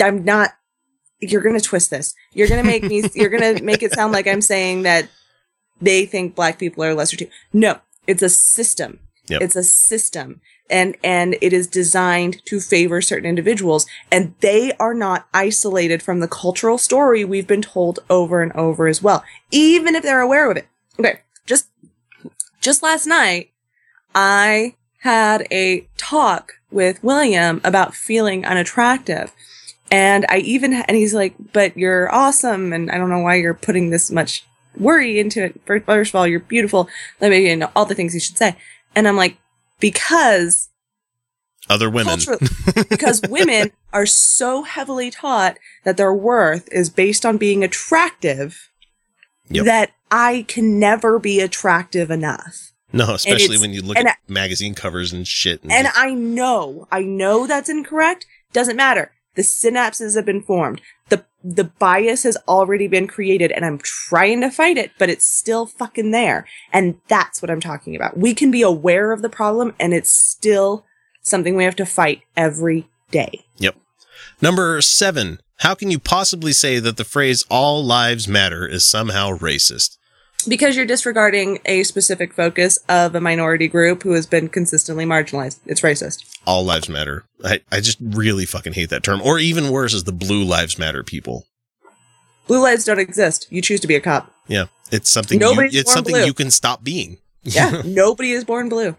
[0.00, 0.50] I'm not,
[1.20, 2.14] you're going to twist this.
[2.32, 5.08] You're going to make me, you're going to make it sound like I'm saying that
[5.80, 7.28] they think black people are lesser too.
[7.52, 9.00] No, it's a system.
[9.28, 9.42] Yep.
[9.42, 10.40] It's a system
[10.70, 16.20] and and it is designed to favor certain individuals and they are not isolated from
[16.20, 20.50] the cultural story we've been told over and over as well even if they're aware
[20.50, 20.66] of it
[20.98, 21.68] okay just
[22.60, 23.50] just last night
[24.14, 29.32] i had a talk with william about feeling unattractive
[29.90, 33.54] and i even and he's like but you're awesome and i don't know why you're
[33.54, 34.44] putting this much
[34.78, 36.88] worry into it first, first of all you're beautiful
[37.20, 38.56] let me you know all the things you should say
[38.94, 39.36] and i'm like
[39.80, 40.68] because
[41.68, 42.18] Other women.
[42.88, 48.70] because women are so heavily taught that their worth is based on being attractive
[49.50, 49.64] Yep.
[49.66, 52.72] that I can never be attractive enough.
[52.94, 55.62] No, especially when you look at magazine covers and shit.
[55.62, 58.24] And, And just- I know, I know that's incorrect.
[58.54, 59.12] Doesn't matter.
[59.34, 60.80] The synapses have been formed.
[61.08, 65.26] The the bias has already been created and I'm trying to fight it, but it's
[65.26, 66.46] still fucking there.
[66.72, 68.16] And that's what I'm talking about.
[68.16, 70.86] We can be aware of the problem and it's still
[71.20, 73.44] something we have to fight every day.
[73.58, 73.76] Yep.
[74.40, 75.40] Number seven.
[75.58, 79.98] How can you possibly say that the phrase all lives matter is somehow racist?
[80.48, 85.58] Because you're disregarding a specific focus of a minority group who has been consistently marginalized.
[85.66, 86.38] It's racist.
[86.46, 87.24] All lives matter.
[87.44, 89.20] I, I just really fucking hate that term.
[89.22, 91.46] Or even worse is the blue lives matter people.
[92.46, 93.46] Blue lives don't exist.
[93.50, 94.32] You choose to be a cop.
[94.46, 94.66] Yeah.
[94.92, 96.24] It's something you, Nobody's it's born something blue.
[96.24, 97.18] you can stop being.
[97.42, 97.82] Yeah.
[97.84, 98.96] nobody is born blue.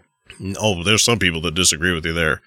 [0.58, 2.42] oh, there's some people that disagree with you there.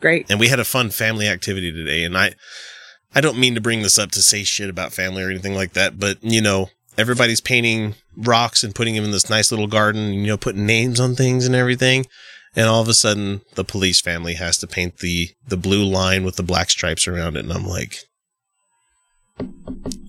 [0.00, 0.30] Great.
[0.30, 2.34] And we had a fun family activity today and I
[3.14, 5.72] I don't mean to bring this up to say shit about family or anything like
[5.72, 6.68] that, but you know,
[6.98, 11.00] everybody's painting rocks and putting them in this nice little garden, you know, putting names
[11.00, 12.04] on things and everything.
[12.56, 16.24] And all of a sudden the police family has to paint the the blue line
[16.24, 18.04] with the black stripes around it and I'm like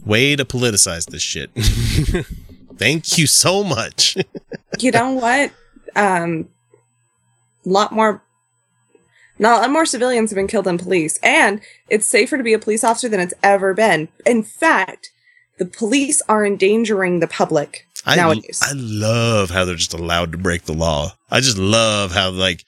[0.05, 1.51] way to politicize this shit.
[2.77, 4.17] Thank you so much.
[4.79, 5.51] you know what?
[5.95, 6.49] Um,
[7.65, 8.23] lot more,
[9.37, 12.53] not a lot more civilians have been killed than police, and it's safer to be
[12.53, 14.07] a police officer than it's ever been.
[14.25, 15.11] In fact,
[15.59, 18.59] the police are endangering the public I, nowadays.
[18.63, 21.13] I love how they're just allowed to break the law.
[21.29, 22.63] I just love how like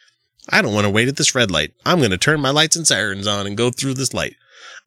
[0.49, 1.71] I don't want to wait at this red light.
[1.85, 4.35] I'm going to turn my lights and sirens on and go through this light.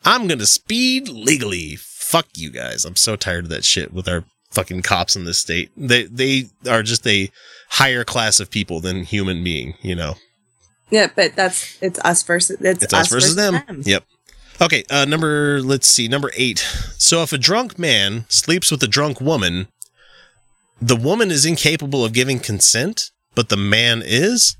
[0.05, 1.77] I'm going to speed legally.
[1.77, 2.85] Fuck you guys.
[2.85, 5.71] I'm so tired of that shit with our fucking cops in this state.
[5.77, 7.31] They they are just a
[7.71, 10.17] higher class of people than human being, you know.
[10.91, 13.55] yeah, but that's it's us versus it's, It's us versus them.
[13.67, 13.83] them.
[13.85, 14.05] Yep.
[14.61, 16.59] Okay, uh number let's see, number 8.
[16.97, 19.69] So if a drunk man sleeps with a drunk woman,
[20.81, 24.57] the woman is incapable of giving consent, but the man is?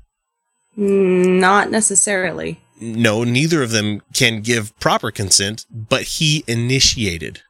[0.75, 2.59] Not necessarily.
[2.81, 7.41] No, neither of them can give proper consent, but he initiated.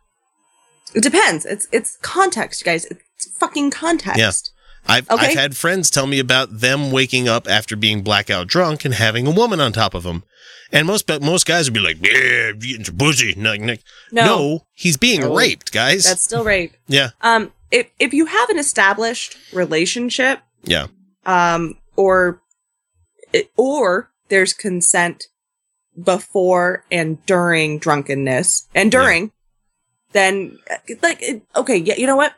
[0.94, 1.46] It depends.
[1.46, 2.86] It's it's context, guys.
[2.86, 4.20] It's fucking context.
[4.20, 4.55] Yeah.
[4.88, 5.28] I've, Okay.
[5.28, 9.26] I've had friends tell me about them waking up after being blackout drunk and having
[9.28, 10.24] a woman on top of them.
[10.72, 13.34] And most most guys would be like, yeah, you eating some pussy.
[13.38, 13.76] No, no,
[14.12, 15.36] No, he's being No.
[15.36, 16.04] raped, guys.
[16.06, 16.74] that's still rape.
[16.88, 17.12] yeah.
[17.22, 20.88] Um, if if you have an established relationship, Yeah.
[21.26, 22.42] um, or
[23.56, 25.26] or there's consent
[26.02, 29.32] before and during drunkenness and during,
[30.14, 31.24] then uh, like
[31.56, 32.34] okay, yeah, you know what?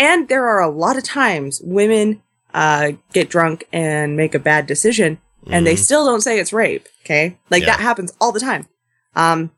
[0.00, 2.22] And there are a lot of times women
[2.52, 5.78] uh get drunk and make a bad decision and they Mhm.
[5.78, 6.88] still don't say it's rape.
[7.04, 7.76] Okay, like Yeah.
[7.76, 8.66] that happens all the time.
[9.14, 9.52] Um,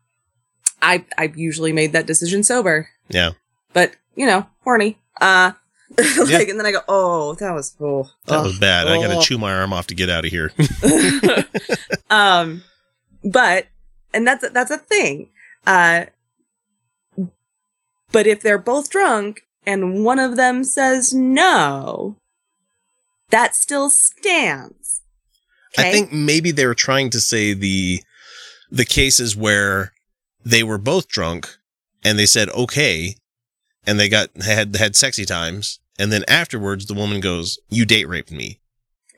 [0.81, 3.31] I I've usually made that decision sober, Yeah.
[3.73, 4.99] but you know, horny.
[5.19, 5.53] Uh,
[5.97, 8.87] like, and then I go, oh, that was oh, That oh, was bad.
[8.87, 9.21] I got to oh.
[9.21, 10.51] chew my arm off to get out of here.
[12.09, 12.63] um,
[13.23, 13.67] but
[14.13, 15.29] and that's that's a thing.
[15.65, 16.05] Uh,
[18.11, 22.17] but if they're both drunk and one of them says no,
[23.29, 25.01] that still stands.
[25.77, 28.03] I think maybe they were trying to say the
[28.71, 29.91] the cases where
[30.45, 31.57] they were both drunk
[32.03, 33.15] and they said okay
[33.85, 38.07] and they got had had sexy times and then afterwards the woman goes you date
[38.07, 38.59] raped me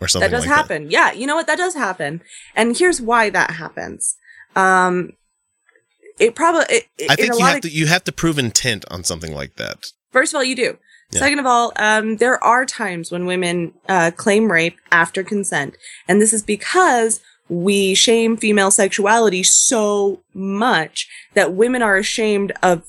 [0.02, 0.92] or something like that That does like happen.
[0.92, 1.48] Yeah, you know what?
[1.48, 2.22] That does happen.
[2.56, 4.16] And here's why that happens.
[4.56, 5.14] Um,
[6.20, 7.12] it probably it, that.
[7.12, 9.92] I think you have of to you have to prove intent on something like that.
[10.12, 10.78] First of all, you do.
[11.12, 11.20] Yeah.
[11.20, 15.78] Second of all, um, there are times when women uh, claim rape after consent,
[16.08, 22.84] and this is because we shame female sexuality so much that women are ashamed of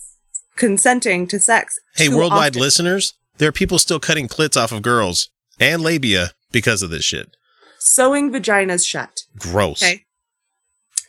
[0.56, 1.78] consenting to sex.
[1.94, 2.62] Hey, worldwide often.
[2.62, 5.28] listeners, there are people still cutting clits off of girls
[5.60, 7.36] and labia because of this shit.
[7.78, 9.20] sewing vaginas shut.
[9.38, 9.82] Gross.
[9.82, 10.04] Okay.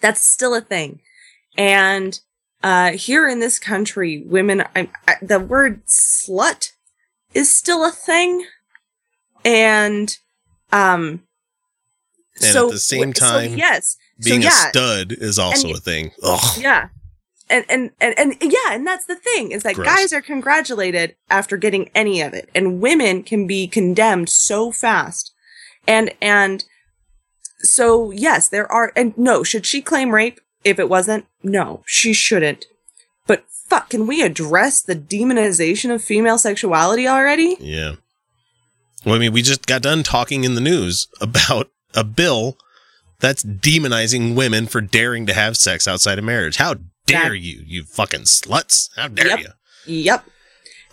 [0.01, 0.99] That's still a thing.
[1.57, 2.19] And
[2.63, 6.71] uh, here in this country, women, I, I, the word slut
[7.33, 8.45] is still a thing.
[9.45, 10.17] And,
[10.71, 11.23] um,
[12.41, 13.97] And so, at the same so time, yes.
[14.23, 16.11] Being so, a stud is also And- a thing.
[16.23, 16.57] Ugh.
[16.59, 16.89] yeah.
[17.49, 19.87] And, and, and, and yeah, and that's the thing is that Gross.
[19.87, 25.31] guys are congratulated after getting any of it and women can be condemned so fast.
[25.87, 26.65] And, and
[27.59, 31.25] so yes, there are, and no, should she claim rape if it wasn't?
[31.43, 32.65] No, she shouldn't.
[33.25, 37.55] But fuck, can we address the demonization of female sexuality already?
[37.59, 37.95] Yeah.
[39.05, 42.57] Well, I mean, we just got done talking in the news about a bill
[43.19, 46.57] that's demonizing women for daring to have sex outside of marriage.
[46.57, 48.89] How dare That- you, you fucking sluts?
[48.95, 49.39] How dare Yep.
[49.39, 49.47] you?
[49.85, 50.25] Yep.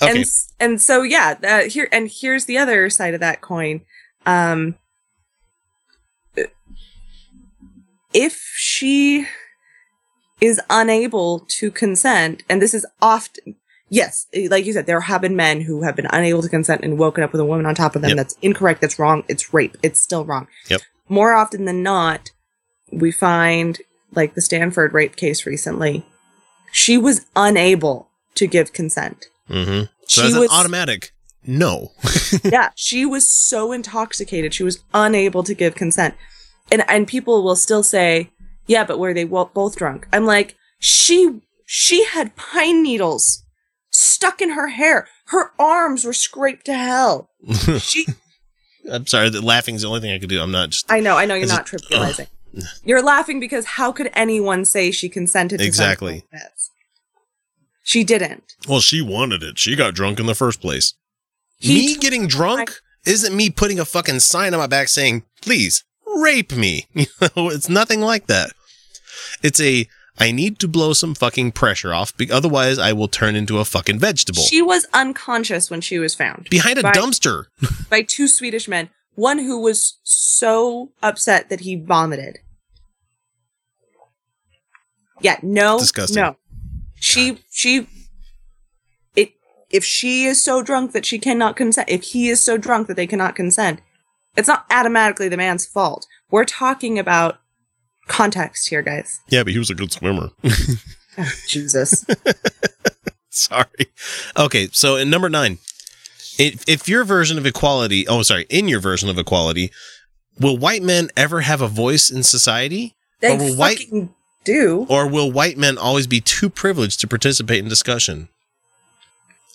[0.02, 0.10] Okay.
[0.20, 0.26] And
[0.58, 3.82] and so yeah, that here and here's the other side of that coin.
[4.26, 4.74] Um
[8.12, 9.26] if she
[10.40, 13.56] is unable to consent and this is often
[13.88, 16.98] yes, like you said there have been men who have been unable to consent and
[16.98, 18.16] woken up with a woman on top of them Yep.
[18.16, 19.76] that's incorrect, that's wrong, it's rape.
[19.82, 20.48] It's still wrong.
[20.68, 20.80] Yep.
[21.08, 22.30] More often than not,
[22.90, 23.78] we find
[24.12, 26.04] like the Stanford rape case recently.
[26.72, 29.26] She was unable to give consent.
[29.48, 29.84] Mm-hmm.
[30.06, 31.12] So She that's was an automatic
[31.46, 31.92] no.
[32.44, 36.14] yeah, she was so intoxicated, she was unable to give consent.
[36.72, 38.30] And and people will still say,
[38.66, 43.42] "Yeah, but were they both drunk?" I'm like, "She she had pine needles
[43.90, 45.08] stuck in her hair.
[45.26, 47.30] Her arms were scraped to hell."
[47.78, 48.06] She
[48.90, 50.40] I'm sorry, that laughing is the only thing I could do.
[50.42, 52.26] I'm not just I know, I know you're not trivializing.
[52.84, 56.24] You're laughing because how could anyone say she consented to Exactly.
[56.32, 56.52] like?
[57.82, 58.54] She didn't.
[58.68, 59.58] Well, she wanted it.
[59.58, 60.94] She got drunk in the first place.
[61.58, 65.24] He me told getting drunk isn't me putting a fucking sign on my back saying,
[65.42, 65.84] please
[66.22, 66.86] rape me.
[66.94, 68.50] You know, it's nothing like that.
[69.42, 69.86] It's a,
[70.18, 73.64] I need to blow some fucking pressure off, be- otherwise I will turn into a
[73.64, 74.42] fucking vegetable.
[74.42, 76.48] She was unconscious when she was found.
[76.50, 77.46] Behind a By- dumpster.
[77.90, 78.90] by two Swedish men.
[79.16, 82.38] One who was so upset that he vomited.
[85.20, 86.20] Yeah, no, Disgusting.
[86.20, 86.36] no.
[86.96, 87.86] She, she,
[89.14, 89.32] it.
[89.70, 92.96] If she is so drunk that she cannot consent, if he is so drunk that
[92.96, 93.80] they cannot consent,
[94.36, 96.06] it's not automatically the man's fault.
[96.30, 97.38] We're talking about
[98.08, 99.20] context here, guys.
[99.28, 100.30] Yeah, but he was a good swimmer.
[100.44, 100.50] Oh,
[101.48, 102.04] Jesus.
[103.30, 103.86] sorry.
[104.36, 105.58] Okay, so in number nine,
[106.38, 109.70] if, if your version of equality, oh, sorry, in your version of equality,
[110.40, 112.94] will white men ever have a voice in society?
[113.20, 114.86] They Or will white- fucking do.
[114.90, 118.28] Or will white men always be too privileged to participate in discussion?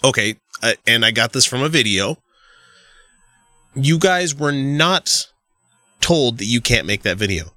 [0.03, 2.17] Okay, uh, and I got this from a video.
[3.75, 5.27] You guys were not
[6.01, 7.51] told that you can't make that video.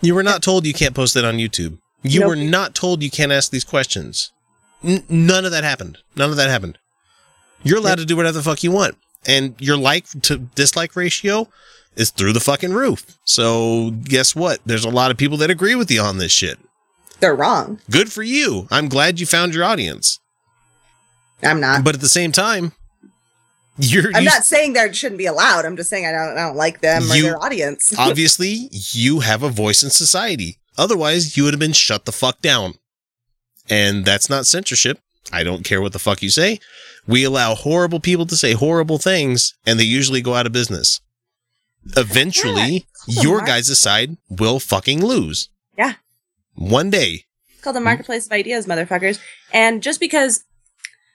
[0.00, 1.78] You were not told you can't post it on YouTube.
[2.02, 2.28] You Nope.
[2.30, 4.32] were not told you can't ask these questions.
[4.82, 5.98] N- none of that happened.
[6.16, 6.78] None of that happened.
[7.62, 8.96] You're allowed to do whatever the fuck you want.
[9.26, 11.48] And your like to dislike ratio
[11.96, 13.04] is through the fucking roof.
[13.24, 14.60] So guess what?
[14.64, 16.58] There's a lot of people that agree with you on this shit.
[17.20, 17.80] They're wrong.
[17.90, 18.66] Good for you.
[18.70, 20.18] I'm glad you found your audience.
[21.42, 21.84] I'm not.
[21.84, 22.72] But at the same time,
[23.78, 25.64] you're I'm you- not saying they shouldn't be allowed.
[25.64, 27.92] I'm just saying I don't I don't like them or You- their audience.
[27.98, 30.58] obviously you have a voice in society.
[30.78, 32.74] Otherwise, you would have been shut the fuck down.
[33.68, 34.98] And that's not censorship.
[35.32, 36.58] I don't care what the fuck you say.
[37.06, 41.00] We allow horrible people to say horrible things, and they usually go out of business.
[41.96, 45.48] Eventually, Yeah, your guys' side will fucking lose.
[45.76, 45.94] Yeah.
[46.54, 47.24] One day.
[47.52, 49.18] It's called the marketplace of ideas, motherfuckers.
[49.52, 50.44] And just because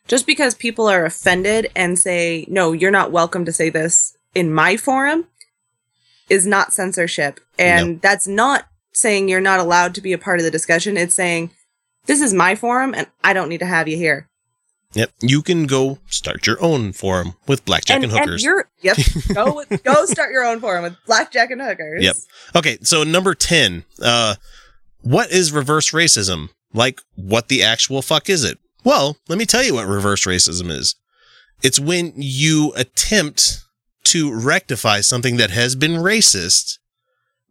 [0.08, 4.54] just because people are offended and say, no, you're not welcome to say this in
[4.54, 5.28] my forum
[6.30, 7.40] is not censorship.
[7.58, 10.98] And that's not saying you're not allowed to be a part of the discussion.
[10.98, 11.52] It's saying,
[12.06, 14.30] this is my forum and I don't need to have you here.
[14.94, 15.12] Yep.
[15.22, 18.44] You can go start your own forum with blackjack and, and, hookers.
[18.44, 18.96] you're, yep,
[19.34, 22.04] go, with- go start your own forum with blackjack and hookers.
[22.04, 22.16] Yep.
[22.56, 23.84] Okay, so number 10.
[24.02, 24.36] Uh
[25.02, 26.50] what is reverse racism?
[26.74, 28.58] Like what the actual fuck is it?
[28.86, 30.96] Well, let me tell you what reverse racism is.
[31.64, 33.64] It's when you attempt
[34.06, 36.78] to rectify something that has been racist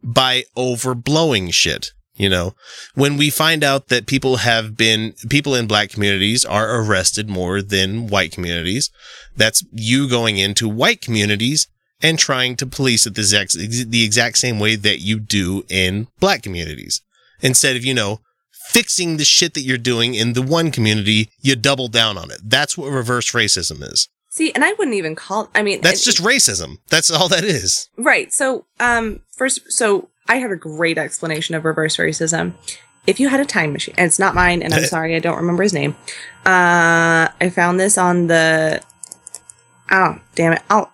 [0.02, 1.90] by overblowing shit.
[2.16, 2.54] You know,
[2.94, 7.60] when we find out that people have been, people in black communities are arrested more
[7.60, 8.90] than white communities,
[9.36, 11.66] that's you going into white communities
[12.00, 16.06] and trying to police it the exact, the exact same way that you do in
[16.20, 17.02] black communities.
[17.40, 18.20] Instead of, you know,
[18.68, 22.40] fixing the shit that you're doing in the one community, you double down on it.
[22.44, 24.08] That's what reverse racism is.
[24.30, 26.78] See, and I wouldn't even call, I mean, That's it- just racism.
[26.90, 27.88] That's all that is.
[27.96, 28.32] Right.
[28.32, 32.54] So, um, first, so I have a great explanation of reverse racism.
[33.06, 35.36] If you had a time machine, and it's not mine, and I'm sorry, I don't
[35.36, 35.94] remember his name.
[36.46, 38.80] Uh, I found this on the.
[39.90, 40.62] Oh, damn it!
[40.70, 40.90] I'll.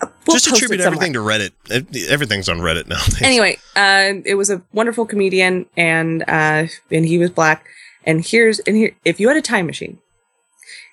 [0.00, 1.52] We'll just attribute everything to Reddit.
[2.08, 3.00] Everything's on Reddit now.
[3.26, 7.66] Anyway, uh, it was a wonderful comedian, and uh, and he was black.
[8.04, 9.98] And here's and here, if you had a time machine,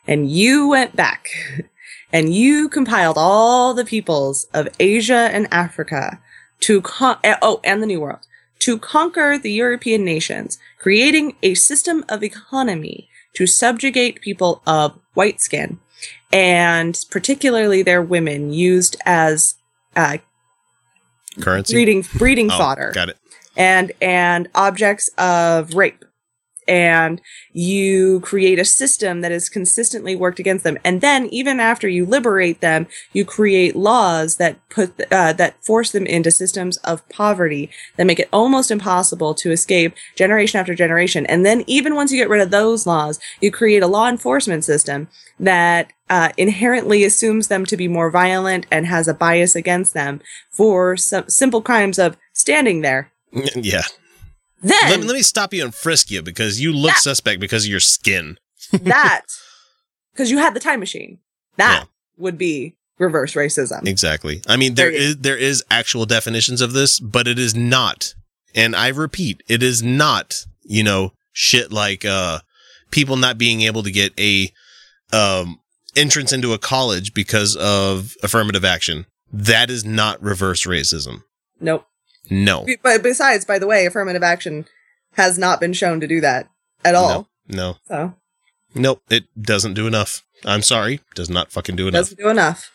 [0.08, 1.30] and you went back,
[2.14, 6.22] and you compiled all the peoples of Asia and Africa
[6.62, 8.26] to con- eh, oh, and the New World
[8.60, 15.42] to conquer the European nations, creating a system of economy to subjugate people of white
[15.42, 15.80] skin,
[16.34, 19.56] and particularly their women used as
[19.96, 20.18] uh,
[21.42, 21.74] Currency.
[21.74, 23.18] breeding breeding Oh, fodder Got it.
[23.58, 26.04] and and objects of rape
[26.68, 27.22] and
[27.54, 30.78] you create a system that is consistently worked against them.
[30.84, 35.92] And then even after you liberate them you create laws that put uh, that force
[35.92, 41.26] them into systems of poverty that make it almost impossible to escape generation after generation.
[41.26, 44.64] And then even once you get rid of those laws you create a law enforcement
[44.64, 45.08] system
[45.40, 50.22] that uh, inherently assumes them to be more violent and has a bias against them
[50.52, 53.12] for some simple crimes of standing there.
[53.56, 53.82] Yeah.
[54.62, 56.98] Then Let, me- let me stop you and frisk you because you look Yeah.
[57.00, 58.38] suspect because of your skin.
[58.72, 59.22] that
[60.14, 61.20] because you had the time machine
[61.58, 61.86] that Yeah.
[62.18, 64.42] would be reverse racism Exactly.
[64.48, 68.14] I mean, there There is there is actual definitions of this, but it is not.
[68.56, 70.46] And I repeat, it is not.
[70.64, 72.40] You know, shit like uh,
[72.90, 74.50] people not being able to get a
[75.14, 75.60] um,
[75.96, 79.06] entrance into a college because of affirmative action.
[79.32, 81.22] That is not reverse racism.
[81.60, 81.86] nope
[82.30, 82.64] No.
[82.66, 84.66] Be- but besides by the way affirmative action
[85.14, 86.50] has not been shown to do that
[86.84, 87.56] at all No.
[87.56, 87.78] No.
[87.88, 88.14] so
[88.74, 89.02] Nope.
[89.10, 90.24] It doesn't do enough.
[90.44, 91.00] I'm sorry.
[91.16, 92.00] Does not fucking do enough.
[92.02, 92.72] doesn't do enough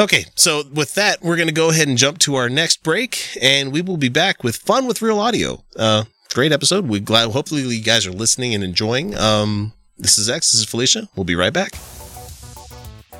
[0.00, 3.36] Okay, so with that, we're going to go ahead and jump to our next break,
[3.42, 5.62] and we will be back with fun with real audio.
[5.76, 6.88] Uh, great episode.
[6.88, 7.30] We glad.
[7.32, 9.14] Hopefully, you guys are listening and enjoying.
[9.18, 10.50] Um, this is X.
[10.52, 11.10] This is Felicia.
[11.14, 11.72] We'll be right back.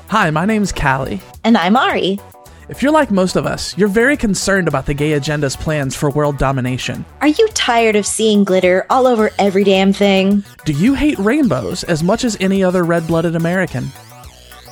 [0.07, 1.21] Hi, my name's Callie.
[1.43, 2.19] And I'm Ari.
[2.73, 6.09] If you're like most of us, you're very concerned about the gay agenda's plans for
[6.09, 7.05] world domination.
[7.21, 10.43] Are you tired of seeing glitter all over every damn thing?
[10.65, 13.89] Do you hate rainbows as much as any other red blooded American?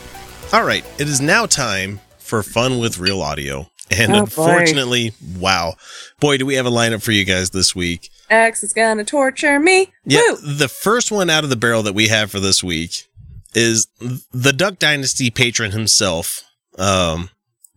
[0.52, 3.71] All right, it is now time for fun with real audio.
[3.90, 4.20] And Oh, boy.
[4.20, 5.74] unfortunately, wow.
[6.20, 8.10] Boy, do we have a lineup for you guys this week.
[8.30, 9.92] X is gonna torture me.
[10.04, 10.36] Yeah, Woo!
[10.56, 13.06] the first one out of the barrel that we have for this week
[13.54, 13.86] is
[14.32, 16.42] the Duck Dynasty patron himself,
[16.78, 17.28] um,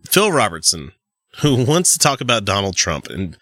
[0.08, 0.92] Phil Robertson,
[1.40, 3.08] who wants to talk about Donald Trump.
[3.08, 3.36] And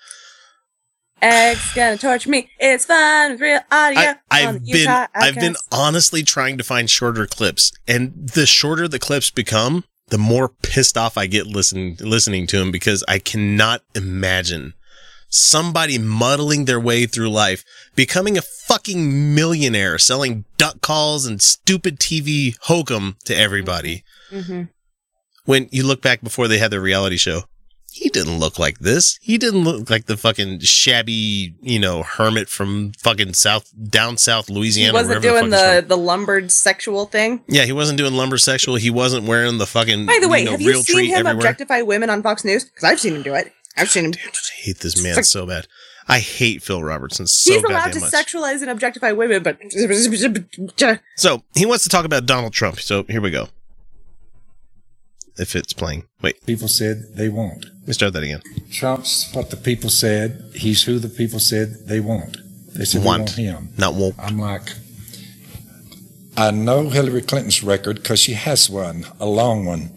[1.23, 2.51] X is gonna torture me.
[2.59, 4.01] It's fun with real audio.
[4.01, 8.99] I, I've, been I've been honestly trying to find shorter clips, and the shorter the
[8.99, 13.83] clips become, the more pissed off I get listening listening to him because I cannot
[13.95, 14.75] imagine
[15.29, 17.65] somebody muddling their way through life,
[17.97, 24.05] becoming a fucking millionaire, selling duck calls and stupid TV hokum to everybody.
[24.31, 24.69] Mhm.
[25.45, 27.45] When you look back before they had their reality show,
[27.95, 29.21] he didn't look like this.
[29.23, 34.51] He didn't look like the fucking shabby, you know, hermit from fucking south down south
[34.51, 34.91] Louisiana.
[34.91, 35.89] He wasn't doing fuck he's the from.
[35.89, 37.45] the lumbered sexual thing.
[37.47, 38.75] Yeah, he wasn't doing lumber sexual.
[38.75, 40.07] He wasn't wearing the fucking.
[40.07, 41.37] By the way, you know, have you seen him everywhere.
[41.37, 42.65] objectify women on Fox News?
[42.65, 43.53] Because I've seen him do it.
[43.77, 44.11] I've seen him.
[44.11, 45.69] Damn, I just hate this man so bad.
[46.09, 48.13] I hate Phil Robertson so He's allowed to much.
[48.13, 49.59] sexualize and objectify women, but
[51.17, 52.81] so he wants to talk about Donald Trump.
[52.81, 53.49] So here we go.
[55.37, 57.67] If it's playing, wait, people said they won't.
[57.85, 58.41] Let me start that again.
[58.71, 60.43] Trump's what the people said.
[60.55, 62.39] He's who the people said they want.
[62.73, 63.37] They said Want.
[63.37, 63.75] they want him.
[63.77, 64.15] Not won't.
[64.19, 64.73] I'm like,
[66.35, 69.91] I know Hillary Clinton's record because she has one, a long one.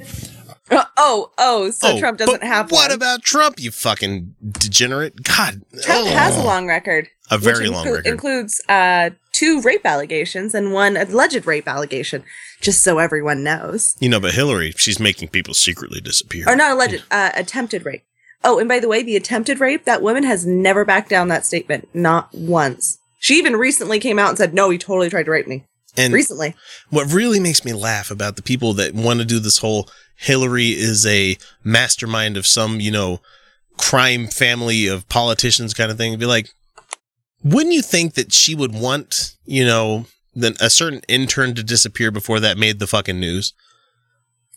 [0.98, 2.98] oh, oh, so Oh, Trump doesn't but have What one.
[2.98, 3.58] about Trump?
[3.58, 5.24] You fucking degenerate!
[5.24, 6.10] God, Trump oh.
[6.10, 7.08] has a long record.
[7.30, 8.08] A very long inclu- record.
[8.08, 12.24] Includes uh, two rape allegations and one alleged rape allegation,
[12.62, 13.96] just so everyone knows.
[14.00, 16.46] You know, but Hillary, she's making people secretly disappear.
[16.48, 18.04] Or not alleged, uh, attempted rape.
[18.44, 21.46] Oh, and by the way, the attempted rape, that woman has never backed down that
[21.46, 21.90] statement.
[21.94, 22.98] Not once.
[23.20, 25.66] She even recently came out and said, no, he totally tried to rape me.
[25.98, 26.54] And recently.
[26.92, 30.70] what really makes me laugh about the people that want to do this whole Hillary
[30.70, 33.20] is a mastermind of some, you know,
[33.78, 36.52] crime family of politicians kind of thing, be like,
[37.54, 40.06] wouldn't you think that she would want, you know,
[40.36, 43.54] then a certain intern to disappear before that made the fucking news?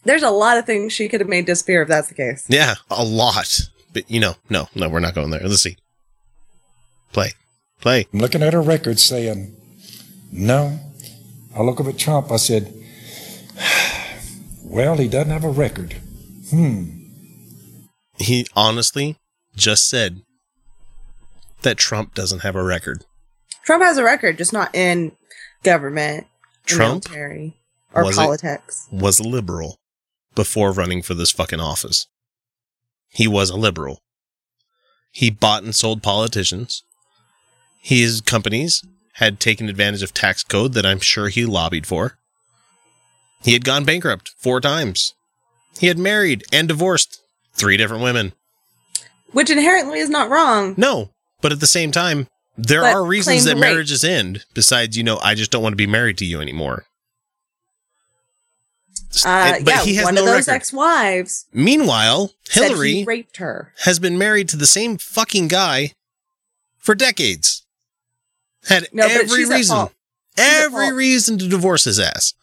[0.05, 2.47] There's a lot of things she could have made disappear if that's the case.
[2.49, 3.61] Yeah, a lot.
[3.93, 5.41] But you know, no, no, we're not going there.
[5.41, 5.77] Let's see.
[7.13, 7.33] Play.
[7.81, 8.07] Play.
[8.13, 9.55] I'm looking at her record saying,
[10.33, 10.79] no.
[11.57, 12.31] I look up at Trump.
[12.31, 12.73] I said,
[14.65, 15.97] well, he doesn't have a record.
[16.51, 16.85] Hmm.
[18.19, 19.17] He honestly
[19.57, 20.23] just said
[21.63, 23.05] that Trump doesn't have a record.
[23.65, 25.13] Trump has a record, just not in
[25.63, 26.27] government,
[26.67, 27.57] Trump military,
[27.95, 28.21] or Was it?
[28.21, 28.89] politics.
[28.91, 29.79] was a liberal
[30.35, 32.07] before running for this fucking office.
[33.09, 34.03] He was a liberal.
[35.11, 36.85] He bought and sold politicians.
[37.83, 38.85] His companies
[39.15, 42.17] had taken advantage of tax code that I'm sure he lobbied for.
[43.43, 45.15] He had gone bankrupt four times.
[45.79, 47.21] He had married and divorced
[47.55, 48.33] three different women.
[49.33, 50.75] Which inherently is not wrong.
[50.77, 51.11] No,
[51.41, 53.61] but at the same time, there But are reasons that rape.
[53.61, 56.85] marriages end besides, you know, I just don't want to be married to you anymore.
[59.25, 60.57] Uh, but yeah, he has one no of those record.
[60.57, 63.73] ex-wives Meanwhile, Hillary he raped her.
[63.81, 65.93] has been married to the same fucking guy
[66.79, 67.65] for decades.
[68.69, 69.93] Had No, every reason, fault.
[70.39, 72.35] She's at every reason to divorce his ass.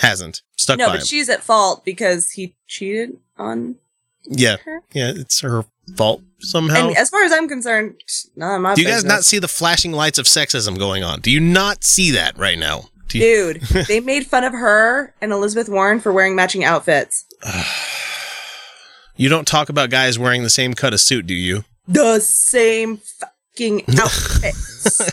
[0.00, 1.06] Hasn't stuck No, by but him.
[1.06, 3.76] she's at fault because he cheated on
[4.24, 4.80] yeah, her.
[4.92, 5.64] yeah, it's her
[5.96, 6.88] fault somehow.
[6.88, 8.00] And as far as I'm concerned,
[8.36, 11.20] none of my Do you guys not see the flashing lights of sexism going on?
[11.20, 12.88] Do you not see that right now?
[13.08, 17.24] Do you- Dude, they made fun of her and Elizabeth Warren for wearing matching outfits.
[19.16, 21.64] you don't talk about guys wearing the same cut of suit, do you?
[21.86, 25.10] The same fucking outfits.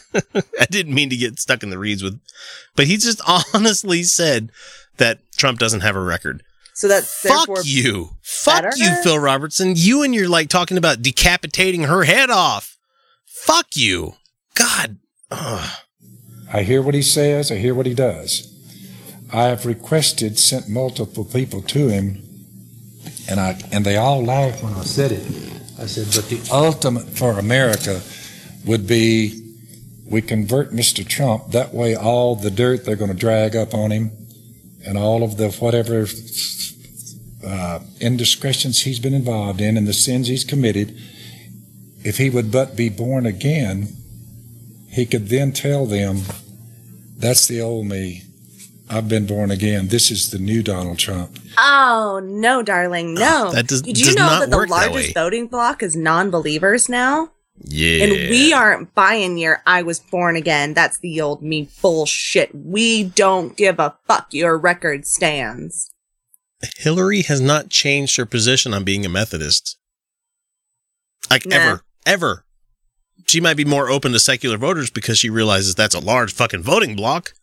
[0.60, 2.20] I didn't mean to get stuck in the reeds with,
[2.76, 3.22] but he just
[3.54, 4.52] honestly said
[4.98, 6.44] that Trump doesn't have a record.
[6.80, 8.12] So that's Fuck therefore you.
[8.22, 8.78] Fuck better?
[8.78, 9.74] you, Phil Robertson.
[9.76, 12.78] You and you're like talking about decapitating her head off.
[13.26, 14.14] Fuck you.
[14.56, 14.96] God.
[15.30, 15.70] Ugh.
[16.54, 17.52] I hear what he says.
[17.52, 18.48] I hear what he does.
[19.34, 22.24] I have requested, sent multiple people to him,
[23.30, 25.26] and I and they all laughed when I said it.
[25.78, 28.02] I said, but the ultimate for America
[28.66, 29.58] would be
[30.06, 31.06] we convert Mr.
[31.06, 31.52] Trump.
[31.52, 34.12] That way, all the dirt they're going to drag up on him,
[34.86, 36.06] and all of the whatever
[37.46, 40.96] uh, indiscretions he's been involved in and the sins he's committed,
[42.04, 43.90] if he would but be born again,
[44.90, 46.22] he could then tell them,
[47.18, 48.24] that's the old me.
[48.90, 49.90] I've been born again.
[49.90, 51.38] This is the new Donald Trump.
[51.60, 53.52] Oh no, darling, no.
[53.52, 55.96] That does- Did you does know not that the work that largest voting bloc is
[55.96, 57.30] non-believers now?
[57.62, 58.04] Yeah.
[58.04, 60.74] And we aren't buying your I was born again.
[60.74, 62.54] That's the old me bullshit.
[62.54, 65.92] We don't give a fuck your record stands.
[66.78, 69.78] Hillary has not changed her position on being a Methodist.
[71.30, 71.56] Like Nah.
[71.56, 72.46] ever, ever.
[73.28, 76.64] She might be more open to secular voters because she realizes that's a large fucking
[76.64, 77.34] voting block.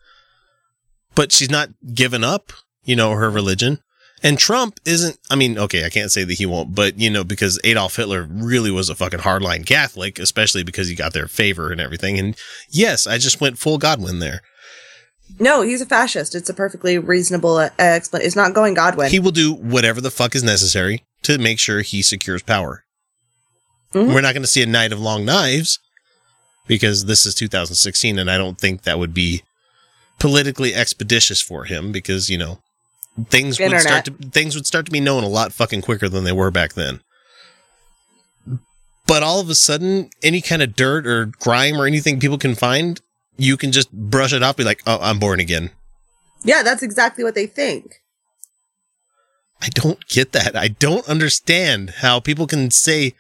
[1.15, 2.53] But she's not given up,
[2.83, 3.79] you know, her religion.
[4.23, 7.23] And Trump isn't, I mean, okay, I can't say that he won't, but you know,
[7.23, 11.71] because Adolf Hitler really was a fucking hardline Catholic, especially because he got their favor
[11.71, 12.19] and everything.
[12.19, 12.35] And
[12.71, 14.41] yes, I just went full Godwin there.
[15.39, 16.35] No, he's a fascist.
[16.35, 18.27] It's a perfectly reasonable uh, explanation.
[18.27, 19.11] It's not going Godwin.
[19.11, 22.85] He will do whatever the fuck is necessary to make sure he secures power.
[23.93, 24.15] Mhm.
[24.15, 25.79] We're not going to see a night of long knives
[26.67, 29.43] because this is 2016, and I don't think that would be
[30.19, 32.61] politically expeditious for him because you know
[33.29, 36.25] things would start to things would start to be known a lot fucking quicker than
[36.25, 37.01] they were back then.
[39.07, 42.55] But all of a sudden, any kind of dirt or grime or anything people can
[42.57, 43.01] find,
[43.37, 45.71] you can just brush it off, be like, "Oh, I'm born again."
[46.45, 47.97] yeah, that's exactly what they think.
[49.61, 50.55] I don't get that.
[50.55, 53.15] I don't understand how people can say,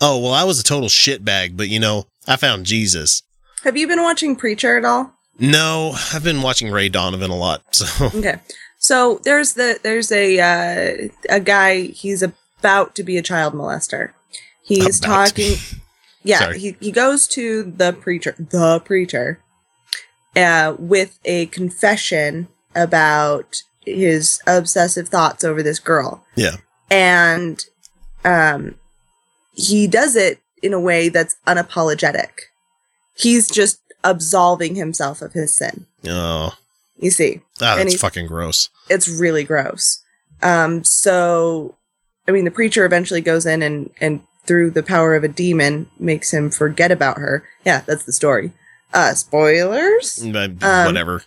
[0.00, 3.22] "Oh, well, I was a total shitbag, but you know, I found Jesus."
[3.64, 5.12] Have you been watching Preacher at all?
[5.38, 8.38] No, I've been watching Ray Donovan a lot, so Okay.
[8.90, 11.82] So there's the there's a uh, a guy.
[11.82, 14.14] He's about to be a child molester.
[14.64, 15.54] He's About talking.
[16.24, 16.58] Yeah, Sorry.
[16.58, 19.40] he he goes to the preacher, the preacher,
[20.34, 26.56] uh, with a confession about his obsessive thoughts over this girl, yeah,
[26.90, 27.66] and
[28.24, 28.74] um,
[29.52, 32.30] he does it in a way that's unapologetic.
[33.14, 35.86] He's just absolving himself of his sin.
[36.08, 36.54] oh,
[37.00, 38.68] You see, ah, that's fucking gross.
[38.88, 40.02] it's really gross.
[40.42, 41.76] Um, so,
[42.28, 45.88] I mean, the preacher eventually goes in and, and through the power of a demon
[45.98, 47.44] makes him forget about her.
[47.64, 48.52] Yeah, that's the story.
[48.92, 50.18] Uh, spoilers.
[50.32, 51.22] But Um, whatever,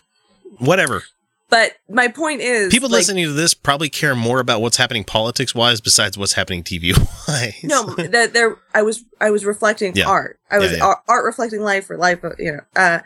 [0.58, 1.02] whatever.
[1.50, 5.04] But my point is, People like, listening to this probably care more about what's happening
[5.04, 6.96] politics wise besides what's happening TV
[7.28, 7.54] wise.
[7.62, 10.06] no, that there, I was, I was reflecting Yeah.
[10.08, 10.38] art.
[10.50, 10.84] I was Yeah, yeah.
[10.84, 12.98] Art, art reflecting life or life, you know, uh,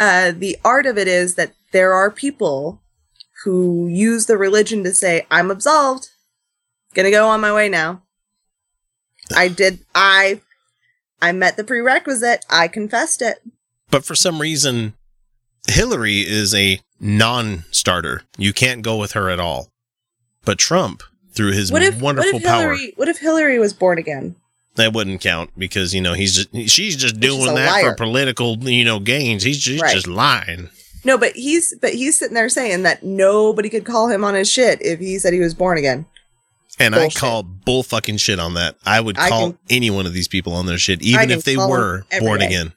[0.00, 2.80] uh, the art of it is that there are people
[3.44, 6.08] who use the religion to say, I'm absolved,
[6.94, 8.02] gonna go on my way now.
[9.34, 10.40] I did, I,
[11.20, 12.44] I met the prerequisite.
[12.50, 13.38] I confessed it.
[13.90, 14.94] but for some reason,
[15.68, 18.22] Hillary is a non-starter.
[18.36, 19.68] You can't go with her at all.
[20.44, 23.72] But Trump, through his What if, wonderful what if power, Hillary, what if Hillary was
[23.72, 24.36] born again?
[24.74, 27.90] that wouldn't count because you know he's just she's just doing that liar.
[27.90, 29.42] for political you know gains.
[29.42, 29.92] He's just, Right.
[29.94, 30.70] just lying.
[31.04, 34.50] No, but he's, but he's sitting there saying that nobody could call him on his
[34.50, 36.06] shit if he said he was born again.
[36.78, 37.16] And Bullshit.
[37.16, 38.76] I call bull fucking shit on that.
[38.86, 41.44] I would I call can- any one of these people on their shit, even if
[41.44, 42.46] they were born day.
[42.46, 42.72] again.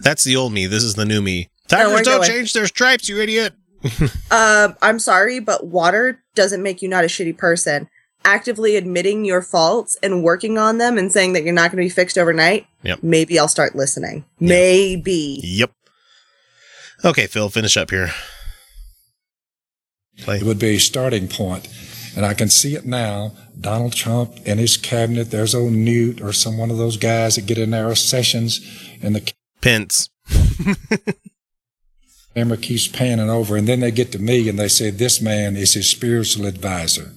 [0.00, 0.66] That's the old me.
[0.66, 1.50] This is the new me.
[1.70, 2.28] We're don't going.
[2.30, 3.54] change their stripes, you idiot.
[4.30, 7.88] Um, I'm sorry, but water doesn't make you not a shitty person.
[8.24, 11.86] Actively admitting your faults and working on them and saying that you're not going to
[11.86, 12.66] be fixed overnight.
[12.82, 13.02] Yep.
[13.02, 14.24] Maybe I'll start listening.
[14.40, 15.40] Maybe.
[15.42, 15.70] Yep.
[17.04, 18.10] Okay, Phil, finish up here.
[20.18, 20.38] Play.
[20.38, 21.68] It would be a starting point.
[22.16, 23.32] And I can see it now.
[23.60, 27.46] Donald Trump and his cabinet, there's old Newt or some one of those guys that
[27.46, 28.60] get in there, or sessions,
[29.02, 30.08] and the Pence.
[32.34, 35.56] camera keeps panning over, and then they get to me and they say, This man
[35.56, 37.12] is his spiritual advisor.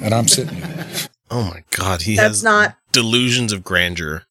[0.00, 0.86] And I'm sitting there.
[1.30, 2.76] Oh my God, he That's has not.
[2.92, 4.24] delusions of grandeur.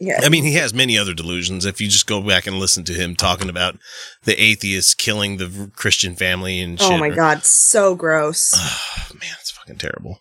[0.00, 0.20] Yeah.
[0.22, 1.64] I mean, he has many other delusions.
[1.64, 3.78] If you just go back and listen to him talking about
[4.24, 6.92] the atheists killing the Christian family and oh shit.
[6.92, 8.52] oh my or- god, so gross.
[9.12, 10.20] man, it's fucking terrible.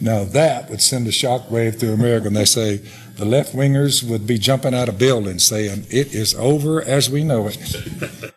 [0.00, 2.78] Now that would send a shockwave through America, and they say
[3.16, 7.22] the left wingers would be jumping out of buildings saying, It is over as we
[7.22, 8.32] know it.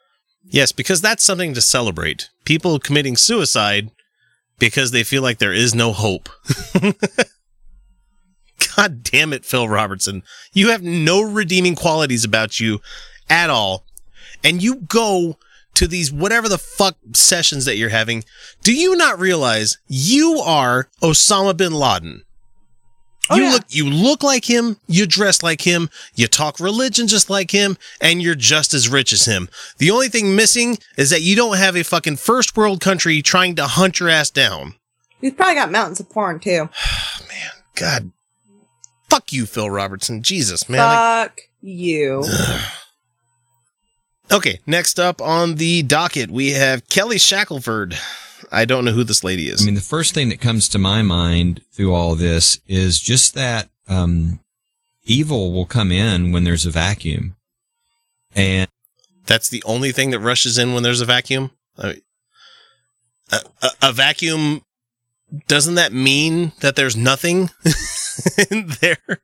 [0.46, 2.30] Yes, because that's something to celebrate.
[2.46, 3.90] People committing suicide
[4.60, 6.30] because they feel like there is no hope.
[8.76, 10.24] God damn it, Phil Robertson.
[10.54, 12.80] You have no redeeming qualities about you
[13.30, 13.86] at all.
[14.44, 15.38] And you go
[15.76, 18.24] to these whatever the fuck sessions that you're having.
[18.62, 22.24] Do you not realize you are Osama bin Laden?
[23.30, 23.52] Oh, you yeah.
[23.52, 27.78] look you look like him, you dress like him, you talk religion just like him,
[28.02, 29.48] and you're just as rich as him.
[29.78, 33.56] The only thing missing is that you don't have a fucking first world country trying
[33.56, 34.76] to hunt your ass down.
[35.22, 36.70] He's probably got mountains of porn too.
[37.30, 38.12] Man, god.
[39.10, 40.24] Fuck you, Phil Robertson.
[40.24, 40.80] Jesus, man.
[40.82, 42.24] I- Fuck you.
[44.32, 47.98] okay, next up on the docket, we have Kelly Shackelford.
[48.52, 49.62] I don't know who this lady is.
[49.62, 53.34] I mean, the first thing that comes to my mind through all this is just
[53.36, 54.40] that um,
[55.04, 57.36] evil will come in when there's a vacuum,
[58.36, 58.68] and
[59.26, 61.52] That's the only thing that rushes in when there's a vacuum.
[61.78, 62.02] I mean,
[63.32, 64.62] a, a, a vacuum
[65.48, 67.50] doesn't that mean that there's nothing
[68.52, 69.22] in there?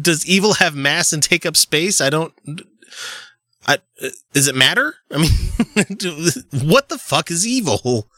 [0.00, 2.00] Does evil have mass and take up space?
[2.00, 2.32] I don't.
[3.66, 3.78] I,
[4.32, 4.94] does it matter?
[5.10, 5.30] I mean,
[6.68, 8.08] what the fuck is evil?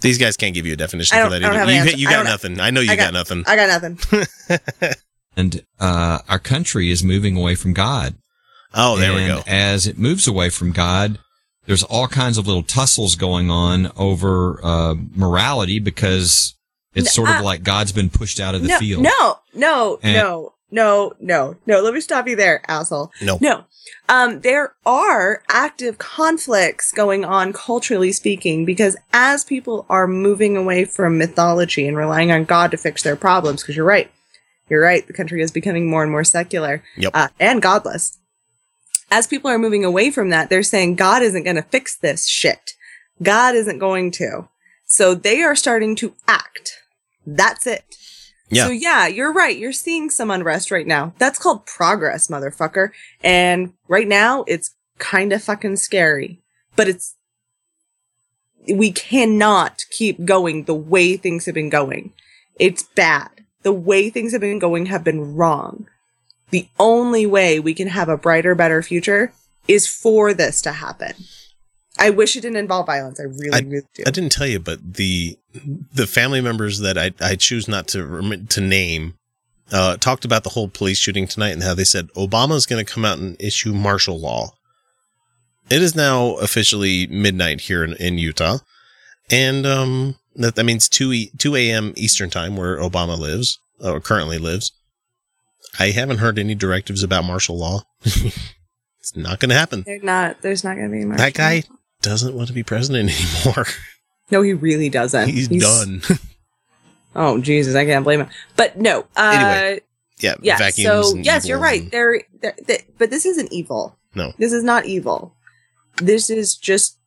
[0.00, 1.72] These guys can't give you a definition for that I don't have either.
[1.72, 1.96] You, answer.
[1.96, 2.60] you got don't nothing.
[2.60, 3.44] I know you I got, got- nothing.
[3.46, 4.88] I got nothing.
[5.36, 8.14] And uh, our country is moving away from God.
[8.72, 9.42] Oh, there we go.
[9.46, 11.18] As it moves away from God,
[11.66, 16.53] there's all kinds of little tussles going on over uh, morality because
[16.94, 19.02] it's sort of uh, like God's been pushed out of the no, field.
[19.02, 21.80] no, no, And- no, no, no, no.
[21.80, 23.12] Let me stop you there, asshole.
[23.22, 23.38] No.
[23.40, 23.64] No.
[24.08, 30.84] Um, there are active conflicts going on culturally speaking because as people are moving away
[30.84, 34.10] from mythology and relying on God to fix their problems, because you're right,
[34.68, 37.12] you're right, the country is becoming more and more secular Yep.
[37.14, 38.18] uh, and godless.
[39.10, 42.26] As people are moving away from that, they're saying God isn't going to fix this
[42.26, 42.72] shit.
[43.22, 44.48] God isn't going to.
[44.86, 46.78] So they are starting to act.
[47.26, 47.96] That's it.
[48.50, 48.66] Yeah.
[48.66, 49.56] So yeah, you're right.
[49.56, 51.14] You're seeing some unrest right now.
[51.18, 52.90] That's called progress, motherfucker.
[53.22, 56.40] And right now it's kind of fucking scary,
[56.76, 57.16] but it's,
[58.68, 62.12] we cannot keep going the way things have been going.
[62.58, 63.30] It's bad.
[63.62, 65.88] The way things have been going have been wrong.
[66.50, 69.32] The only way we can have a brighter, better future
[69.66, 71.14] is for this to happen.
[71.98, 73.18] I wish it didn't involve violence.
[73.20, 74.04] I really, really do.
[74.06, 75.38] I didn't tell you, but the
[75.92, 79.14] the family members that I, I choose not to to name
[79.72, 82.92] uh, talked about the whole police shooting tonight and how they said Obama's going to
[82.92, 84.50] come out and issue martial law.
[85.70, 88.58] It is now officially midnight here in, in Utah,
[89.30, 91.94] and um, that, that means two e- two a.m.
[91.96, 94.72] Eastern time where Obama lives or currently lives.
[95.78, 97.82] I haven't heard any directives about martial law.
[98.04, 99.82] it's not going to happen.
[99.84, 101.18] They're not, there's not going to be much.
[101.18, 101.64] That guy
[102.02, 103.10] doesn't want to be president
[103.46, 103.66] anymore.
[104.30, 105.28] No, he really doesn't.
[105.28, 106.02] He's, done.
[107.16, 108.28] Oh Jesus, I can't blame him.
[108.56, 109.06] But no.
[109.16, 109.80] Uh, Anyway,
[110.18, 110.70] yeah, yeah.
[110.70, 111.88] So yes, you're right.
[111.90, 112.20] There,
[112.98, 113.96] but this isn't evil.
[114.16, 114.32] No.
[114.38, 115.34] this is not evil.
[115.98, 116.98] This is just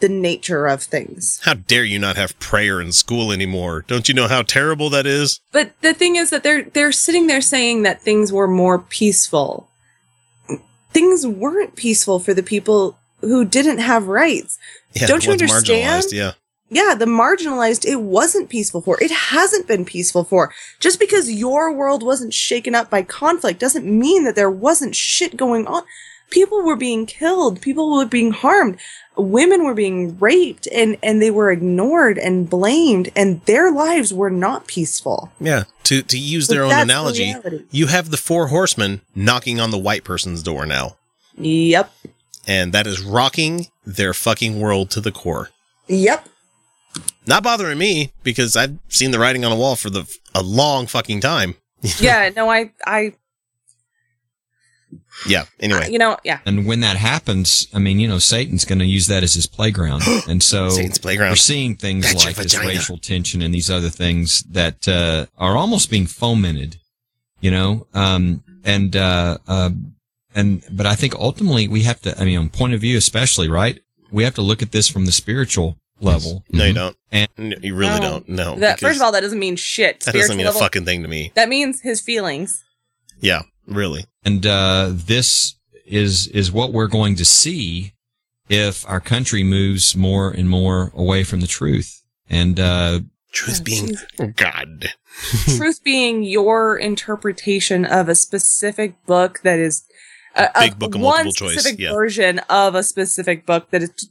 [0.00, 1.40] the nature of things.
[1.44, 3.84] How dare you not have prayer in school anymore?
[3.86, 5.40] Don't you know how terrible that is?
[5.52, 9.68] But the thing is that they're they're sitting there saying that things were more peaceful.
[10.92, 14.58] Things weren't peaceful for the people who didn't have rights.
[14.94, 16.06] Yeah, Don't you understand?
[16.10, 16.32] Yeah,
[16.74, 18.96] Yeah, the marginalized, it wasn't peaceful for.
[19.02, 20.52] It hasn't been peaceful for.
[20.80, 25.36] Just because your world wasn't shaken up by conflict doesn't mean that there wasn't shit
[25.36, 25.82] going on.
[26.30, 27.60] People were being killed.
[27.60, 28.78] People were being harmed.
[29.18, 34.30] Women were being raped and, and they were ignored and blamed and their lives were
[34.30, 35.30] not peaceful.
[35.38, 35.64] yeah.
[35.84, 37.64] To to use But their own analogy, reality.
[37.70, 40.96] you have the four horsemen knocking on the white person's door now,
[41.36, 41.92] Yep.
[42.46, 45.50] and that is rocking their fucking world to the core.
[45.88, 46.28] Yep.
[47.26, 50.86] Not bothering me because I've seen the writing on the wall for the a long
[50.86, 51.56] fucking time.
[51.98, 53.12] Yeah, no, I, I,
[55.26, 55.46] Yeah.
[55.58, 56.38] Anyway, you know, yeah.
[56.46, 59.48] And when that happens, I mean, you know, Satan's going to use that as his
[59.48, 60.02] playground.
[60.28, 61.32] And so Satan's playground.
[61.32, 65.56] we're seeing things That's like this racial tension and these other things that uh, are
[65.56, 66.76] almost being fomented,
[67.40, 69.70] you know, um, and, uh, uh,
[70.36, 73.48] and, but I think ultimately we have to, I mean, on point of view, especially,
[73.48, 73.80] right?
[74.12, 76.44] We have to look at this from the spiritual level.
[76.50, 76.96] no, you don't.
[77.10, 77.28] And-
[77.62, 78.00] you really No.
[78.00, 78.28] don't.
[78.28, 78.54] No.
[78.56, 80.00] That, first of all, that doesn't mean shit.
[80.00, 81.32] that doesn't mean level- a fucking thing to me.
[81.34, 82.62] That means his feelings.
[83.20, 84.06] Yeah, really.
[84.24, 85.54] And uh, this
[85.86, 87.92] is is what we're going to see
[88.48, 92.02] if our country moves more and more away from the truth.
[92.28, 93.00] And uh,
[93.32, 94.06] Truth Oh, being, Jesus.
[94.36, 94.86] God.
[95.56, 99.84] truth being your interpretation of a specific book that is
[100.34, 101.92] a, Big book of one multiple choice, specific yeah.
[101.92, 104.08] version of a specific book that is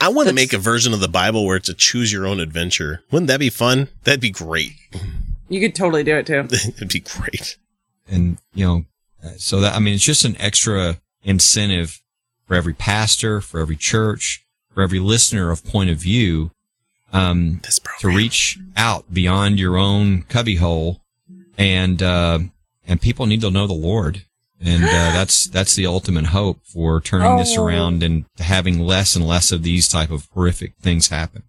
[0.00, 2.40] I want to make a version of the Bible where it's a choose your own
[2.40, 3.02] adventure.
[3.10, 3.88] Wouldn't that be fun?
[4.04, 4.72] That'd be great.
[5.48, 6.46] you could totally do it too.
[6.50, 7.56] It'd be great.
[8.08, 8.84] and you know,
[9.24, 12.02] uh, so that I mean, it's just an extra incentive
[12.46, 16.50] for every pastor, for every church, for every listener of point of view,
[17.12, 21.00] um, This to reach out beyond your own cubbyhole,
[21.56, 22.40] and uh,
[22.86, 24.25] and people need to know the Lord,
[24.64, 27.64] and uh, that's that's the ultimate hope for turning this Oh.
[27.64, 31.42] around and having less and less of these type of horrific things happen.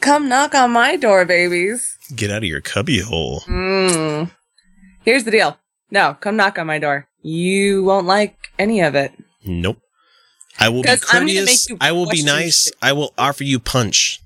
[0.00, 1.96] Come knock on my door, babies.
[2.14, 3.40] Get out of your cubby hole.
[3.48, 4.30] Mm.
[5.04, 5.58] Here's the deal.
[5.90, 7.08] No, come knock on my door.
[7.22, 9.12] You won't like any of it.
[9.44, 9.78] Nope.
[10.60, 11.68] I will be 'Cause courteous.
[11.80, 12.64] I will be nice.
[12.64, 12.74] shit.
[12.82, 14.20] I will offer you punch,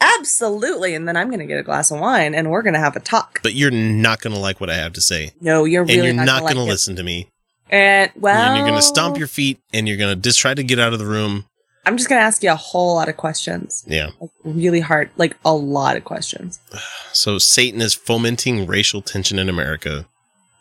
[0.00, 0.94] Absolutely.
[0.94, 2.96] And then I'm going to get a glass of wine and we're going to have
[2.96, 3.40] a talk.
[3.42, 5.30] but you're not going to like what I have to say.
[5.40, 7.28] No, you're really and you're not, not going going to to listen to me.
[7.72, 10.54] And well, and you're going to stomp your feet and you're going to just try
[10.54, 11.46] to get out of the room.
[11.84, 13.84] I'm just gonna ask you a whole lot of questions.
[13.88, 14.10] Yeah.
[14.20, 16.60] Like, really hard, like a lot of questions.
[17.14, 20.06] So Satan is fomenting racial tension in America.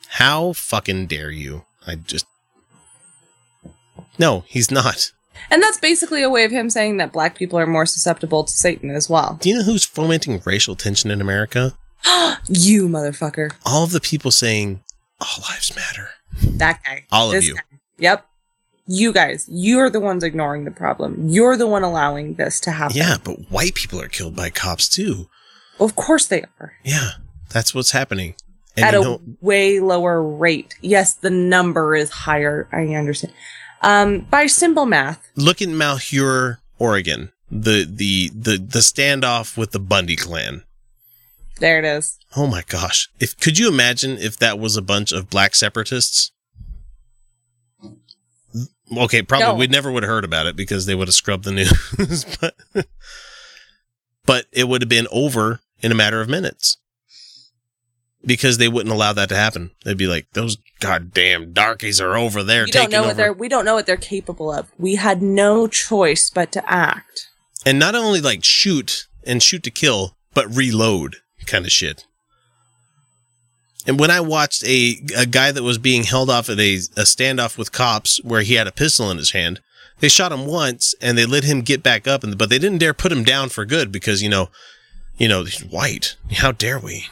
[0.10, 1.64] How fucking dare you?
[1.88, 2.26] I just.
[4.20, 5.14] No, he's not.
[5.50, 8.52] And that's basically a way of him saying that black people are more susceptible to
[8.52, 9.38] Satan as well.
[9.40, 11.74] Do you know who's fomenting racial tension in America?
[12.50, 13.54] you motherfucker.
[13.66, 14.84] All of the people saying
[15.22, 16.10] all lives matter.
[16.58, 17.06] That guy.
[17.12, 17.56] All of you.
[17.56, 17.62] guy.
[18.00, 18.26] Yep.
[18.88, 21.30] You guys, you're the ones ignoring the problem.
[21.30, 22.98] You're the one allowing this to happen.
[22.98, 25.30] Yeah, but white people are killed by cops too.
[25.80, 26.74] Of course they are.
[26.84, 27.12] Yeah,
[27.50, 28.36] that's what's happening.
[28.76, 30.76] And At a know, way lower rate.
[30.82, 32.68] Yes, the number is higher.
[32.72, 33.34] I understand.
[33.82, 35.30] Um, by simple math.
[35.36, 37.32] look at Malheur, Oregon.
[37.50, 40.64] The the the the standoff with the Bundy clan.
[41.62, 42.18] There it is.
[42.36, 43.08] Oh my gosh!
[43.20, 46.32] If could you imagine if that was a bunch of black separatists?
[48.98, 49.54] Okay, probably No.
[49.56, 52.56] we never would have heard about it because they would have scrubbed the news, but
[54.26, 56.78] but it would have been over in a matter of minutes
[58.26, 59.72] because they wouldn't allow that to happen.
[59.86, 63.18] They'd be like, "Those goddamn darkies are over there We don't taking know over." what
[63.18, 64.68] they're we don't know what they're capable of.
[64.78, 67.30] We had no choice but to act.
[67.66, 72.06] and not only like shoot and shoot to kill, but reload kind of shit.
[73.88, 77.04] And when I watched a a guy that was being held off at a, a
[77.04, 79.60] standoff with cops where he had a pistol in his hand,
[80.00, 82.78] they shot him once and they let him get back up, and but they didn't
[82.80, 84.50] dare put him down for good because you know,
[85.18, 86.16] you know, he's white.
[86.32, 87.08] How dare we?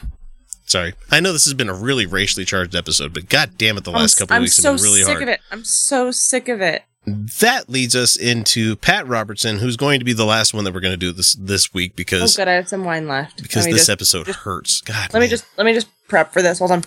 [0.66, 3.82] Sorry, I know this has been a really racially charged episode, but god damn it,
[3.82, 5.22] the I'm, last couple of I'm weeks so have been really sick hard.
[5.24, 5.40] of it.
[5.50, 6.84] I'm so sick of it.
[7.06, 10.80] That leads us into Pat Robertson, who's going to be the last one that we're
[10.80, 13.42] going to do this this week because Oh because good, I have some wine left.
[13.42, 14.80] because this just- episode just- hurts.
[14.82, 16.58] God, Let me just let me just prep for this.
[16.58, 16.84] Hold on.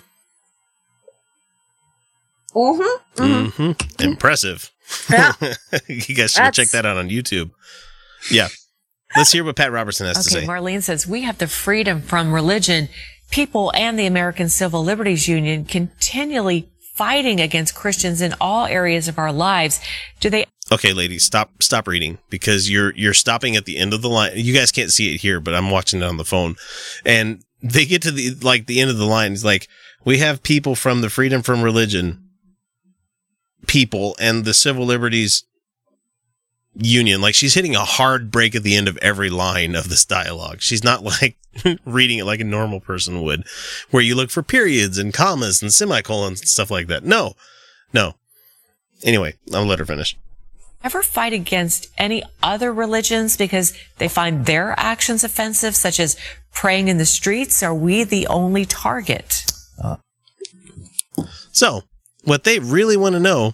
[2.56, 3.24] Mm-hmm.
[3.24, 3.62] mm-hmm.
[3.72, 4.04] Mhm.
[4.04, 4.72] impressive.
[5.10, 5.34] Yeah.
[5.88, 7.52] you guys should That's- check that out on YouTube.
[8.32, 8.48] Yeah,
[9.18, 10.46] let's hear what Pat Robertson has to say.
[10.46, 12.90] Marlene says we have the freedom from religion.
[13.32, 19.18] People and the American Civil Liberties Union continually fighting against Christians in all areas of
[19.18, 19.80] our lives.
[20.20, 24.02] Do they okay, ladies, stop stop reading because you're you're stopping at the end of
[24.02, 24.34] the line.
[24.36, 26.56] You guys can't see it here, but I'm watching it on the phone,
[27.06, 29.34] and they get to the like the end of the line.
[29.34, 29.68] It's like
[30.06, 32.20] we have people from the Freedom from Religion
[33.68, 35.46] people and the Civil Liberties
[36.76, 37.22] Union.
[37.22, 40.62] Like she's hitting a hard break at the end of every line of this dialogue.
[40.62, 41.38] She's not like
[41.86, 43.44] reading it like a normal person would,
[43.92, 47.04] where you look for periods and commas and semicolons and stuff like that.
[47.04, 47.34] No,
[47.94, 48.16] no.
[49.04, 50.18] Anyway, I'll let her finish.
[50.84, 56.18] ever fight against any other religions because they find their actions offensive, such as
[56.54, 57.62] praying in the streets?
[57.62, 59.46] Are we the only target?
[59.82, 59.98] Uh.
[61.52, 61.82] So,
[62.24, 63.54] what they really want to know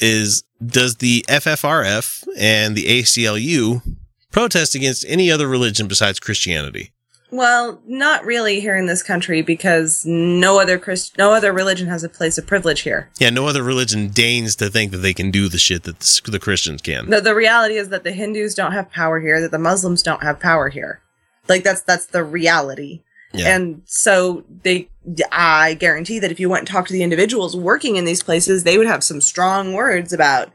[0.00, 3.82] is does the FFRF and the ACLU
[4.30, 6.92] protest against any other religion besides Christianity?
[7.32, 12.02] Well, not really here in this country because no other Christ- no other religion has
[12.02, 13.08] a place of privilege here.
[13.20, 16.38] Yeah, no other religion deigns to think that they can do the shit that the,
[16.40, 17.08] Christians can.
[17.08, 20.22] The, the reality is that the Hindus don't have power here, that the Muslims don't
[20.22, 21.02] have power here.
[21.48, 23.02] Like that's that's the reality.
[23.32, 23.54] Yeah.
[23.54, 24.88] And so they
[25.32, 28.64] I guarantee that if you went and talked to the individuals working in these places,
[28.64, 30.50] they would have some strong words about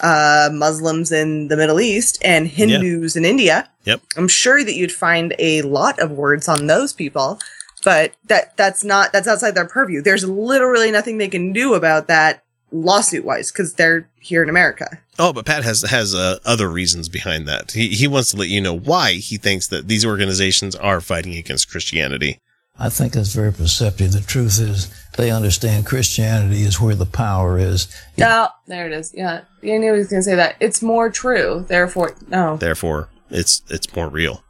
[0.00, 3.68] uh Muslims in the Middle East and Hindus in India.
[3.84, 4.00] Yep.
[4.16, 7.38] I'm sure that you'd find a lot of words on those people,
[7.84, 10.02] but that that's not that's outside their purview.
[10.02, 15.00] There's literally nothing they can do about that lawsuit wise because they're here in America.
[15.18, 17.72] Oh, but Pat has has uh, other reasons behind that.
[17.72, 21.34] He he wants to let you know why he thinks that these organizations are fighting
[21.34, 22.38] against Christianity.
[22.82, 24.12] I think that's very perceptive.
[24.12, 27.94] The truth is, they understand Christianity is where the power is.
[28.20, 29.12] Oh, there it is.
[29.14, 30.56] Yeah, I knew he was going to say that.
[30.60, 31.66] It's more true.
[31.68, 32.56] Therefore, no.
[32.56, 34.42] Therefore, it's it's more real.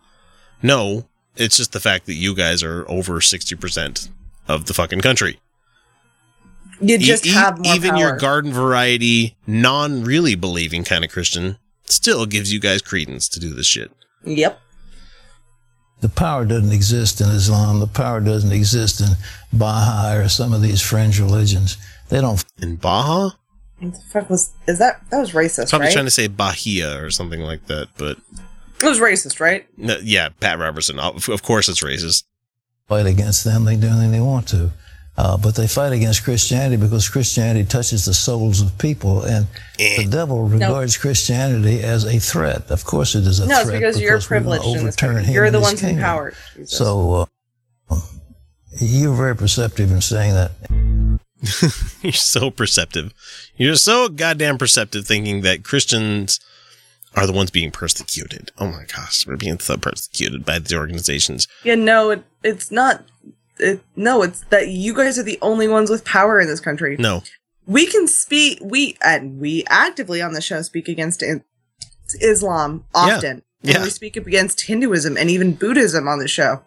[0.62, 4.08] No, it's just the fact that you guys are over sixty percent
[4.46, 5.40] of the fucking country.
[6.80, 7.98] You just e- have more even power.
[7.98, 13.40] your garden variety, non really believing kind of Christian still gives you guys credence to
[13.40, 13.90] do this shit.
[14.24, 14.60] Yep.
[16.00, 17.80] The power doesn't exist in Islam.
[17.80, 19.08] The power doesn't exist in
[19.52, 21.76] Baha'i or some of these fringe religions.
[22.08, 23.30] They don't In Baja,
[23.78, 25.02] What the fuck was is that?
[25.10, 25.92] That was racist, probably right?
[25.92, 28.16] trying to say Bahia or something like that, but
[28.82, 29.66] it was racist, right?
[29.76, 30.98] no, yeah, Pat Robertson.
[30.98, 32.24] Of of course, it's racist.
[32.88, 33.64] fight against them.
[33.66, 34.70] They do anything they want to.
[35.20, 40.08] Uh, but they fight against Christianity because Christianity touches the souls of people, and the
[40.10, 42.70] devil regards Christianity as a threat.
[42.70, 43.48] Of course, it is a threat.
[43.50, 45.24] No, it's threat because you're privileged in this overturn country.
[45.24, 46.32] him You're the ones in power.
[46.56, 46.78] Jesus.
[46.78, 47.26] So
[47.90, 48.00] uh,
[48.80, 50.52] you're very perceptive in saying that.
[52.02, 53.12] You're so perceptive.
[53.56, 56.40] You're so goddamn perceptive thinking that Christians
[57.14, 58.52] are the ones being persecuted.
[58.58, 61.46] Oh my gosh, we're being so persecuted by these organizations.
[61.62, 63.04] Yeah, no, it, it's not.
[63.60, 66.96] It, no, it's that you guys are the only ones with power in this country.
[66.98, 67.22] No,
[67.66, 68.58] We can speak.
[68.62, 71.44] We and we actively on the show speak against in,
[72.20, 73.42] Islam often.
[73.62, 73.74] Yeah.
[73.76, 76.62] And we speak against Hinduism and even Buddhism on the show.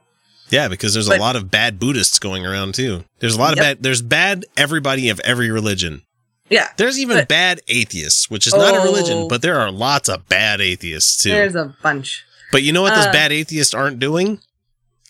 [0.50, 3.04] yeah, because there's a lot of bad Buddhists going around too.
[3.20, 3.82] There's a lot of bad.
[3.82, 6.04] There's bad everybody of every religion.
[6.50, 9.28] Yeah, There's even But- bad atheists, which is not a religion, Oh.
[9.28, 11.30] but there are lots of bad atheists too.
[11.32, 12.24] there's a bunch.
[12.52, 14.40] but you know what those uh, bad atheists aren't doing?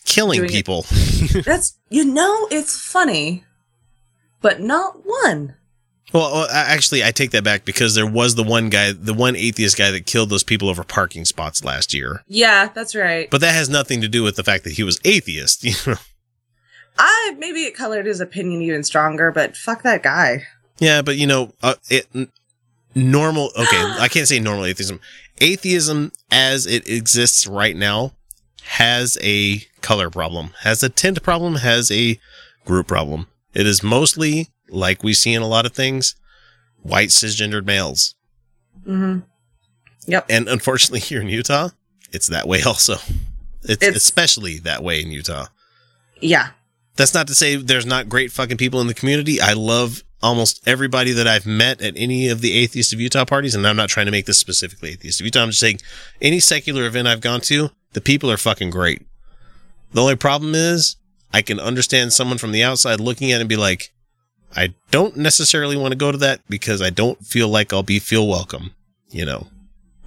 [0.04, 0.52] Killing Doing it.
[0.52, 0.86] people.
[1.44, 3.44] That's you know, it's funny,
[4.40, 5.56] but not one.
[6.12, 9.34] Well, well, actually, I take that back because there was the one guy, the one
[9.34, 12.22] atheist guy that killed those people over parking spots last year.
[12.28, 13.28] Yeah, that's right.
[13.28, 15.64] But that has nothing to do with the fact that he was atheist.
[15.74, 15.98] You know?
[16.96, 20.44] I maybe it colored his opinion even stronger, but fuck that guy.
[20.78, 22.06] Yeah, but you know, uh, it
[22.94, 23.50] normal.
[23.58, 25.00] Okay, I can't say normal atheism.
[25.40, 28.12] Atheism, as it exists right now,
[28.66, 32.18] has a color problem, has a tint problem, has a
[32.64, 33.26] group problem.
[33.52, 36.14] It is mostly like we see in a lot of things,
[36.82, 38.14] white cisgendered males,
[38.86, 39.20] Mm-hmm.
[40.06, 40.26] Yep.
[40.28, 41.70] and unfortunately, here in Utah,
[42.12, 42.94] it's that way also.
[43.62, 45.46] It's, It's- especially that way in Utah.
[46.20, 46.50] Yeah.
[46.96, 49.40] That's not to say there's not great fucking people in the community.
[49.40, 53.54] I love almost everybody that I've met at any of the Atheist of Utah parties,
[53.54, 55.42] and I'm not trying to make this specifically Atheist of Utah.
[55.42, 55.80] I'm just saying
[56.22, 59.02] any secular event I've gone to, the people are fucking great.
[59.92, 60.96] The only problem is
[61.32, 63.92] I can understand someone from the outside looking at it and be like,
[64.56, 67.98] I don't necessarily want to go to that because I don't feel like I'll be
[67.98, 68.70] feel welcome,
[69.10, 69.48] you know.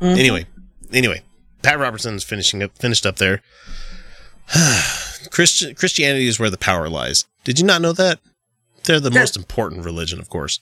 [0.02, 0.18] Mhm.
[0.18, 0.46] Anyway,
[0.92, 1.22] anyway,
[1.62, 3.42] Pat Robertson's finishing up finished up there.
[5.32, 7.26] Christian Christianity is where the power lies.
[7.44, 8.20] Did you not know that?
[8.88, 10.60] They're the most important religion, of course.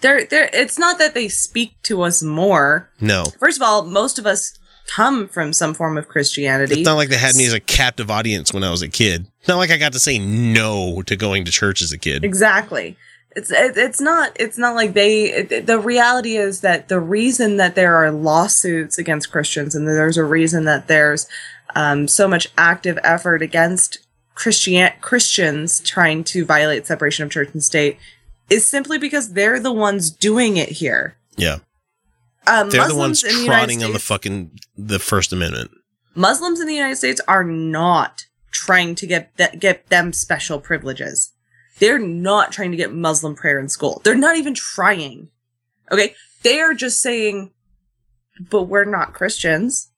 [0.00, 2.90] They're they're it's not that they speak to us more.
[3.00, 3.26] No.
[3.38, 6.80] First of all, most of us come from some form of Christianity.
[6.80, 9.26] It's not like they had me as a captive audience when I was a kid.
[9.40, 12.24] It's not like I got to say no to going to church as a kid.
[12.24, 12.96] Exactly.
[13.36, 17.56] It's it, it's not it's not like they it, the reality is that the reason
[17.58, 21.28] that there are lawsuits against Christians and there's a reason that there's
[21.76, 23.98] um, so much active effort against
[24.38, 27.98] Christian Christians trying to violate separation of church and state
[28.48, 31.16] is simply because they're the ones doing it here.
[31.36, 31.56] Yeah.
[32.46, 35.72] Um, They're Muslims the ones in the trotting on the fucking the First Amendment.
[36.14, 41.32] Muslims in the United States are not trying to get th- get them special privileges.
[41.80, 44.00] They're not trying to get Muslim prayer in school.
[44.04, 45.30] They're not even trying.
[45.90, 46.14] Okay?
[46.44, 47.50] They are just saying,
[48.38, 49.90] but we're not Christians.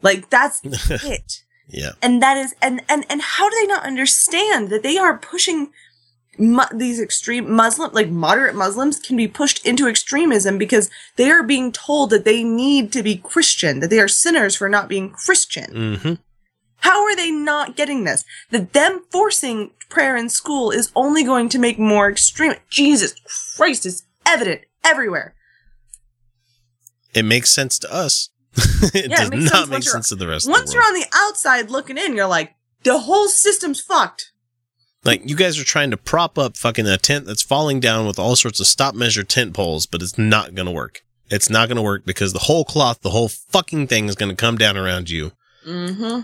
[0.00, 1.42] Like that's it.
[1.70, 1.92] Yeah.
[2.02, 5.70] And that is and and and how do they not understand that they are pushing
[6.38, 11.42] mu- these extreme Muslim like moderate Muslims can be pushed into extremism because they are
[11.42, 15.10] being told that they need to be Christian, that they are sinners for not being
[15.10, 15.72] Christian.
[15.72, 16.14] Mm-hmm.
[16.78, 18.24] How are they not getting this?
[18.50, 22.54] That them forcing prayer in school is only going to make more extreme.
[22.70, 23.14] Jesus
[23.56, 25.34] Christ is evident everywhere.
[27.12, 28.30] It makes sense to us.
[28.94, 30.94] it Yeah, it does makes not make sense to the rest Once the you're on
[30.94, 34.32] the outside looking in, you're like, the whole system's fucked.
[35.04, 38.18] Like you guys are trying to prop up fucking a tent that's falling down with
[38.18, 41.00] all sorts of stop measure tent poles, but it's not gonna work.
[41.30, 44.58] It's not gonna work because the whole cloth, the whole fucking thing is gonna come
[44.58, 45.32] down around you,
[45.66, 46.20] Mm-hmm.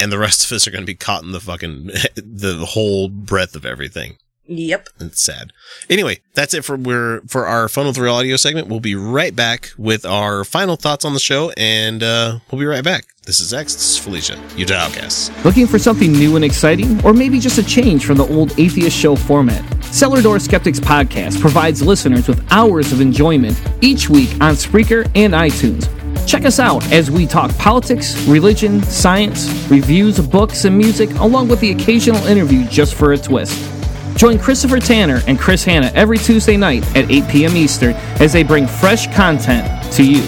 [0.00, 1.86] and the rest of us are gonna be caught in the fucking
[2.16, 4.16] the whole breadth of everything.
[4.48, 4.88] Yep.
[5.00, 5.52] It's sad.
[5.90, 8.68] Anyway, that's it for we're for our Fun with Real audio segment.
[8.68, 12.66] We'll be right back with our final thoughts on the show, and uh, we'll be
[12.66, 13.04] right back.
[13.26, 13.74] This is X.
[13.74, 14.42] This is Felicia.
[14.56, 15.30] Utah Outcasts.
[15.44, 18.96] Looking for something new and exciting, or maybe just a change from the old Atheist
[18.96, 19.62] Show format?
[19.84, 25.34] Cellar Door Skeptics Podcast provides listeners with hours of enjoyment each week on Spreaker and
[25.34, 25.86] iTunes.
[26.26, 31.48] Check us out as we talk politics, religion, science, reviews of books and music, along
[31.48, 33.77] with the occasional interview just for a twist.
[34.18, 37.56] Join Christopher Tanner and Chris Hanna every Tuesday night at 8 p.m.
[37.56, 40.24] Eastern as they bring fresh content to you.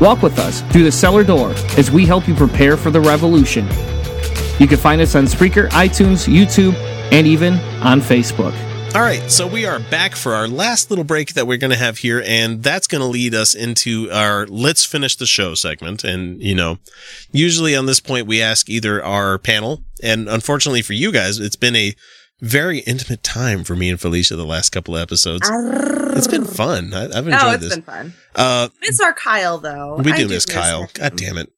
[0.00, 3.64] Walk with us through the cellar door as we help you prepare for the revolution.
[4.58, 6.74] You can find us on Spreaker, iTunes, YouTube,
[7.12, 8.52] and even on Facebook.
[8.96, 11.76] All right, so we are back for our last little break that we're going to
[11.76, 16.02] have here, and that's going to lead us into our let's finish the show segment.
[16.02, 16.78] And, you know,
[17.30, 21.54] usually on this point, we ask either our panel, and unfortunately for you guys, it's
[21.54, 21.94] been a
[22.40, 25.48] very intimate time for me and Felicia the last couple of episodes.
[26.16, 26.92] It's been fun.
[26.94, 27.74] I, I've enjoyed oh, it's this.
[27.74, 28.14] been fun.
[28.34, 29.96] Uh, Miss our Kyle though.
[29.96, 30.82] we I do miss Kyle.
[30.82, 30.88] him.
[30.94, 31.50] God damn it.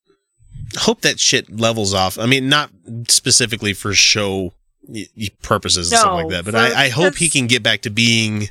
[0.76, 2.18] Hope that shit levels off.
[2.18, 2.70] I mean, not
[3.08, 4.52] specifically for show
[5.42, 8.48] purposes and stuff like that, but I, I hope he can get back to being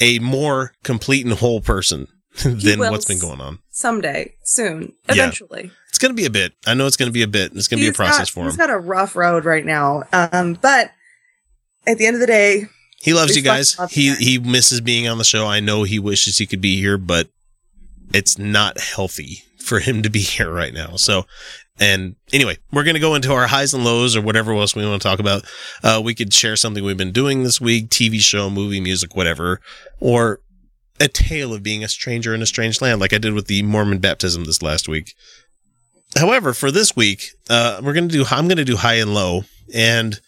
[0.00, 2.08] a more complete and whole person.
[2.44, 3.58] than what's been going on.
[3.68, 5.14] someday, soon, Yeah.
[5.26, 5.70] eventually.
[5.90, 6.54] It's going to be a bit.
[6.66, 7.52] I know it's going to be a bit.
[7.54, 8.56] It's going to be a process got, for He's him.
[8.56, 10.04] got a rough road right now.
[10.14, 10.92] Um, but
[11.86, 12.66] at the end of the day,
[13.00, 13.78] He loves you guys.
[13.78, 15.46] love He he misses being on the show.
[15.46, 17.28] I know he wishes he could be here, but
[18.14, 20.96] it's not healthy for him to be here right now.
[20.96, 21.24] So,
[21.78, 24.86] and anyway, we're going to go into our highs and lows or whatever else we
[24.86, 25.44] want to talk about.
[25.82, 29.60] Uh, we could share something we've been doing this week, TV show, movie, music, whatever,
[30.00, 30.40] or
[31.00, 33.62] a tale of being a stranger in a strange land, like I did with the
[33.62, 35.14] Mormon baptism this last week.
[36.16, 39.14] However, for this week, uh, we're going to do, I'm going to do high and
[39.14, 39.44] low
[39.74, 40.20] and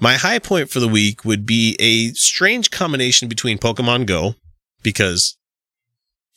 [0.00, 4.34] my high point for the week would be a strange combination between Pokemon Go
[4.82, 5.36] because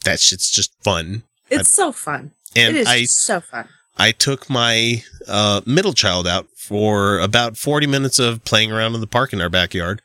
[0.03, 1.23] that shit's just fun.
[1.49, 2.31] it's so fun.
[2.55, 3.67] And it is I so fun.
[3.97, 9.01] I took my uh, middle child out for about 40 minutes of playing around in
[9.01, 10.01] the park in our backyard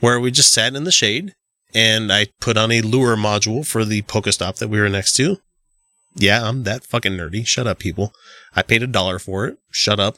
[0.00, 1.34] where we just sat in the shade
[1.74, 5.38] and I put on a lure module for the Pokestop that we were next to.
[6.16, 7.46] Yeah, I'm that fucking nerdy.
[7.46, 8.12] Shut up, people.
[8.56, 9.58] I paid a dollar for it.
[9.70, 10.16] Shut up.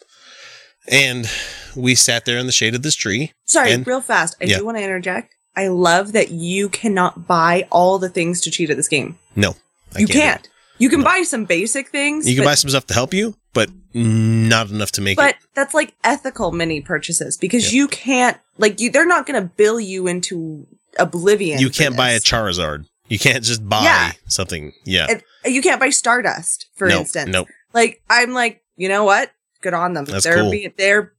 [0.89, 1.29] And
[1.77, 3.33] we sat there in the shade of this tree.
[3.45, 4.37] Sorry, And- real fast.
[4.41, 4.59] I Yeah.
[4.59, 5.35] do want to interject.
[5.57, 9.19] I love that you cannot buy all the things to cheat at this game.
[9.37, 9.55] No,
[9.95, 10.43] I you can't.
[10.43, 10.49] can't.
[10.79, 12.29] You can buy some basic things.
[12.29, 15.31] You can but, buy some stuff to help you, but not enough to make but
[15.31, 15.37] it.
[15.55, 18.91] that's like ethical mini purchases because you can't like you.
[18.91, 20.67] They're not going to bill you into
[20.99, 21.61] oblivion.
[21.61, 22.21] You can't buy a.
[22.21, 22.87] Charizard.
[23.09, 24.13] You can't just buy Yeah.
[24.27, 24.73] something.
[24.85, 25.07] Yeah.
[25.45, 27.31] And you can't buy Stardust, for no, instance.
[27.31, 27.49] Nope.
[27.75, 29.31] Like I'm like, you know what?
[29.63, 30.05] Good on them.
[30.05, 30.51] That's they're cool.
[30.51, 31.13] being they're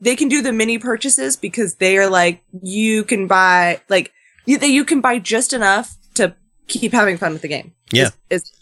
[0.00, 4.12] they can do the mini purchases because they are like you can buy like
[4.46, 6.34] you you can buy just enough to
[6.66, 7.74] keep having fun with the game.
[7.92, 8.10] Yeah.
[8.30, 8.52] Is, is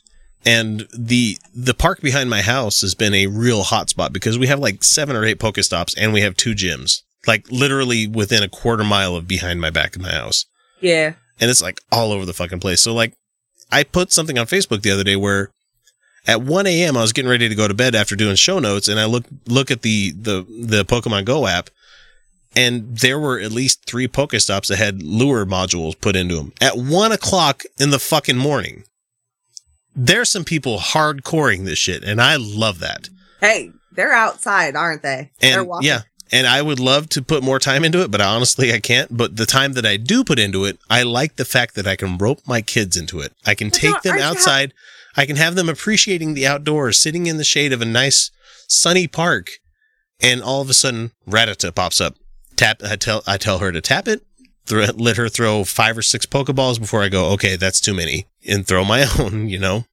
[0.45, 4.59] And the the park behind my house has been a real hotspot because we have
[4.59, 8.85] like seven or eight Pokestops and we have two gyms, like literally within a quarter
[8.85, 10.47] mile of behind my back of my house.
[10.81, 11.15] yeah.
[11.41, 12.81] and it's like all over the fucking place.
[12.81, 13.15] So like,
[13.71, 15.51] I put something on Facebook the other day where
[16.27, 16.97] at 1 a.m.
[16.97, 19.25] I was getting ready to go to bed after doing show notes, and I look
[19.47, 21.71] look at the the the Pokemon Go app,
[22.57, 26.77] and there were at least three Pokestops that had lure modules put into them at
[26.77, 28.85] one o'clock in the fucking morning.
[29.95, 33.09] There's some people hardcoring this shit, and I love that.
[33.41, 35.31] Hey, they're outside, aren't they?
[35.41, 35.89] they're And walking.
[35.89, 39.17] yeah, and I would love to put more time into it, but honestly, I can't.
[39.17, 41.97] But the time that I do put into it, I like the fact that I
[41.97, 43.33] can rope my kids into it.
[43.45, 44.73] I can But take them outside.
[45.17, 48.31] I can have them appreciating the outdoors, sitting in the shade of a nice
[48.69, 49.51] sunny park,
[50.21, 52.15] and all of a sudden, Rattata pops up.
[52.57, 52.83] Tap.
[52.85, 54.23] I tell I tell her to tap it.
[54.67, 57.31] Throw, let her throw five or six Pokeballs before I go.
[57.33, 59.49] Okay, that's too many, and throw my own.
[59.49, 59.85] You know.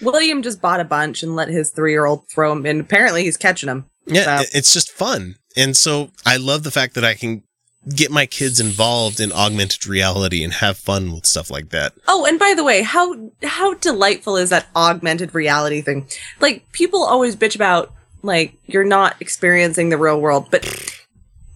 [0.00, 3.24] William just bought a bunch and let his three year old throw them and Apparently,
[3.24, 3.86] he's catching them.
[4.06, 5.36] Yeah, So- it's just fun.
[5.56, 7.42] And so I love the fact that I can
[7.96, 11.92] get my kids involved in augmented reality and have fun with stuff like that.
[12.06, 16.06] Oh, and by the way, how how delightful is that augmented reality thing?
[16.40, 17.92] Like people always bitch about
[18.22, 20.64] like you're not experiencing the real world, but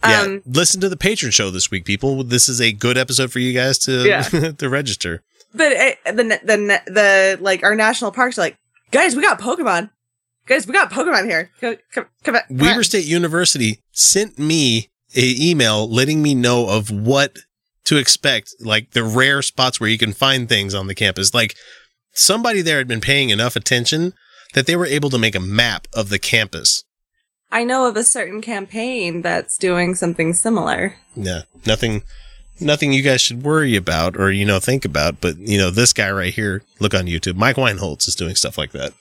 [0.03, 2.25] Yeah, um listen to the patron show this week, people.
[2.25, 4.23] This is a good episode for you guys to Yeah.
[4.59, 5.23] to register.
[5.55, 8.59] but uh, the the the like our national parks are like,
[8.91, 9.91] guys, we got Pokemon.
[10.47, 11.51] Guys, we got Pokemon here.
[11.61, 12.85] Come, come, come, come Weber on.
[12.85, 17.39] State University sent me a email letting me know of what
[17.85, 21.33] to expect, like the rare spots where you can find things on the campus.
[21.33, 21.57] Like
[22.13, 24.13] somebody there had been paying enough attention
[24.55, 26.85] that they were able to make a map of the campus.
[27.51, 30.97] I know of a certain campaign that's doing something similar.
[31.15, 32.03] Yeah, nothing,
[32.61, 35.21] nothing you guys should worry about or you know think about.
[35.21, 38.59] But you know, this guy right here, look on YouTube, Mike Weinholtz is doing stuff
[38.59, 38.93] like that.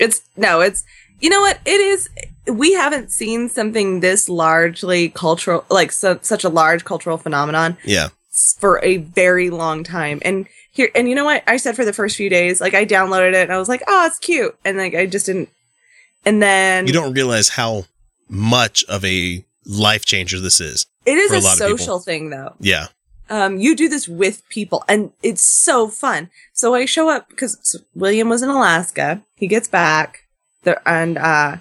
[0.00, 0.82] It's no, it's
[1.20, 2.08] you know what it is.
[2.46, 8.08] We haven't seen something this largely cultural, like so, such a large cultural phenomenon Yeah,
[8.58, 10.20] for a very long time.
[10.22, 12.84] And here, and you know what I said for the first few days, like I
[12.84, 15.48] downloaded it and I was like, oh, it's cute, and like I just didn't.
[16.26, 17.84] And then you don't realize how
[18.28, 20.86] much of a life changer this is.
[21.06, 21.78] it is a, a lot of people.
[21.78, 22.54] social thing though.
[22.60, 22.88] Yeah,
[23.30, 26.30] um, you do this with people and it's so fun.
[26.52, 29.22] So I show up because William was in Alaska.
[29.36, 30.23] He gets back
[30.64, 31.56] there and, uh,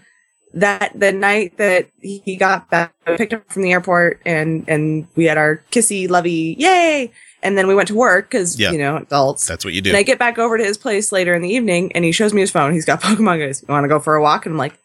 [0.55, 5.07] that the night that he got back, I picked up from the airport and, and
[5.15, 7.11] we had our kissy lovey, yay.
[7.41, 8.71] And then we went to work because, Yeah.
[8.71, 9.47] you know, adults.
[9.47, 9.89] that's what you do.
[9.89, 12.33] And I get back over to his place later in the evening and he shows
[12.35, 12.71] me his phone.
[12.71, 13.63] He's got Pokemon Goes.
[13.63, 14.45] You want to go for a walk?
[14.45, 14.77] And I'm like,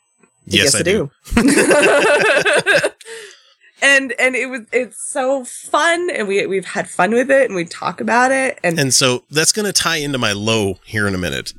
[0.47, 1.11] Yes, I do.
[3.83, 7.55] and and it was it's so fun and we we've had fun with it and
[7.55, 11.07] we talk about it and, And so that's going to tie into my low here
[11.07, 11.53] in a minute.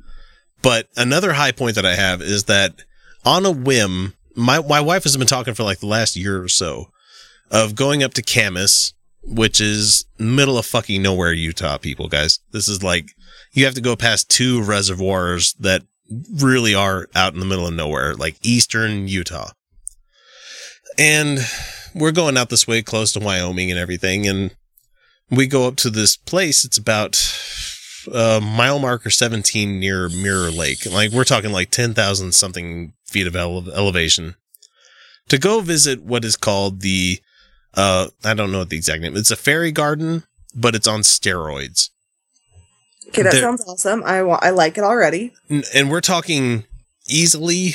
[0.61, 2.83] But another high point that I have is that
[3.25, 6.49] on a whim, my, my wife has been talking for like the last year or
[6.49, 6.89] so
[7.51, 12.39] of going up to Kamas, which is middle of fucking nowhere, Utah, people, guys.
[12.51, 13.11] This is like,
[13.53, 15.83] you have to go past two reservoirs that
[16.41, 19.51] really are out in the middle of nowhere, like eastern Utah.
[20.97, 21.39] And
[21.95, 24.27] we're going out this way close to Wyoming and everything.
[24.27, 24.55] And
[25.29, 26.65] we go up to this place.
[26.65, 27.15] It's about
[28.11, 30.85] uh, mile marker 17 near Mirror Lake.
[30.85, 34.35] Like we're talking like 10,000 something feet of ele- elevation
[35.27, 37.19] to go visit what is called the,
[37.75, 39.15] uh, I don't know what the exact name.
[39.15, 40.23] It's a fairy garden,
[40.55, 41.89] but it's on steroids.
[43.09, 44.03] Okay, that sounds awesome.
[44.03, 45.33] I wa- I like it already.
[45.73, 46.65] And we're talking
[47.07, 47.71] easily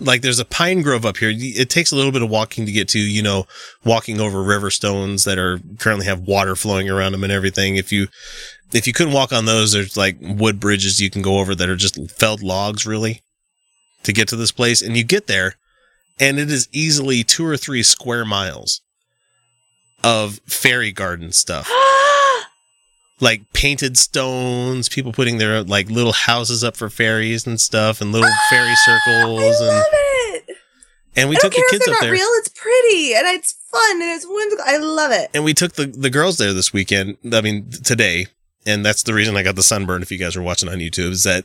[0.00, 2.70] like there's a pine grove up here it takes a little bit of walking to
[2.70, 3.44] get to you know
[3.84, 7.90] walking over river stones that are currently have water flowing around them and everything if
[7.90, 8.06] you
[8.72, 11.68] if you couldn't walk on those there's like wood bridges you can go over that
[11.68, 13.22] are just felled logs really
[14.02, 15.54] to get to this place and you get there
[16.20, 18.80] and it is easily two or three square miles
[20.04, 21.70] of fairy garden stuff
[23.20, 28.12] like painted stones, people putting their like little houses up for fairies and stuff, and
[28.12, 29.84] little fairy circles, I and
[30.48, 30.56] it.
[31.16, 32.26] and we I took the kids up not there, real.
[32.38, 34.64] It's pretty and it's fun and it's whimsical.
[34.66, 35.30] I love it.
[35.34, 37.16] and we took the the girls there this weekend.
[37.32, 38.26] I mean today,
[38.68, 40.02] and that's the reason I got the sunburn.
[40.02, 41.44] If you guys are watching on YouTube, is that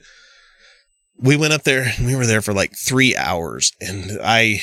[1.18, 4.62] we went up there and we were there for like three hours, and I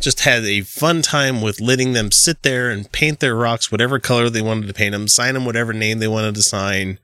[0.00, 3.98] just had a fun time with letting them sit there and paint their rocks whatever
[3.98, 6.98] color they wanted to paint them, sign them whatever name they wanted to sign.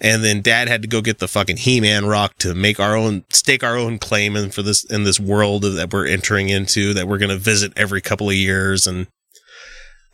[0.00, 3.24] And then dad had to go get the fucking He-Man rock to make our own,
[3.30, 7.08] stake our own claim in for this, in this world that we're entering into that
[7.08, 8.86] we're going to visit every couple of years.
[8.86, 9.08] And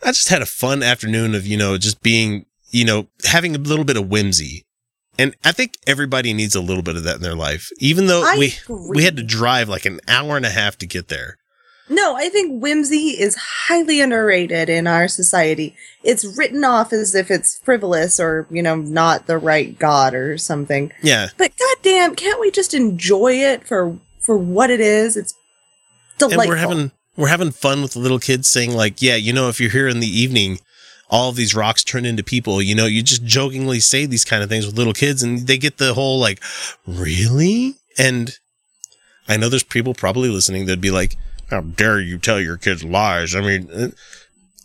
[0.03, 3.59] I just had a fun afternoon of, you know, just being, you know, having a
[3.59, 4.65] little bit of whimsy.
[5.17, 8.25] And I think everybody needs a little bit of that in their life, even though
[8.27, 8.91] I we, agree.
[8.97, 11.39] we had to drive like an hour and a half to get there.
[11.89, 13.37] No, I think whimsy is
[13.69, 15.77] highly underrated in our society.
[16.03, 20.37] It's written off as if it's frivolous or, you know, not the right god or
[20.37, 20.93] something.
[21.01, 21.29] Yeah.
[21.39, 25.17] But goddamn, can't we just enjoy it for for what it is?
[25.17, 25.35] It's
[26.19, 26.41] delightful.
[26.41, 29.49] And we're having we're having fun with the little kids saying like, yeah, you know,
[29.49, 30.59] if you're here in the evening,
[31.11, 32.61] all of these rocks turn into people.
[32.63, 35.59] You know, you just jokingly say these kind of things with little kids, and they
[35.59, 36.43] get the whole like,
[36.87, 37.75] really?
[37.99, 38.33] And
[39.29, 41.17] I know there's people probably listening that'd be like,
[41.51, 43.35] how dare you tell your kids lies?
[43.35, 43.71] I mean.
[43.71, 43.89] uh,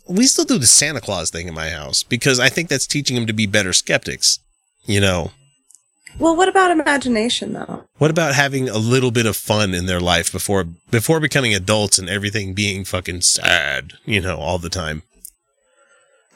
[0.08, 3.14] We still do the Santa Claus thing in my house because I think that's teaching
[3.14, 4.40] them to be better skeptics.
[4.84, 5.30] You know,
[6.18, 7.84] well, what about imagination though?
[7.98, 11.98] what about having a little bit of fun in their life before before becoming adults
[11.98, 15.02] and everything being fucking sad, you know, all the time?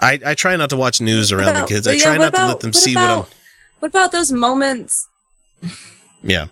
[0.00, 1.86] I I try not to watch news around About- the kids.
[1.86, 3.34] I yeah, try not to let them what see about- what
[3.80, 5.08] What about those moments
[6.22, 6.46] Yeah.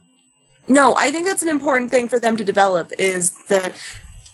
[0.69, 3.73] No, I think that's an important thing for them to develop is the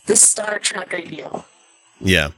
[0.06, 1.44] the Star Trek ideal.
[2.00, 2.28] Yeah.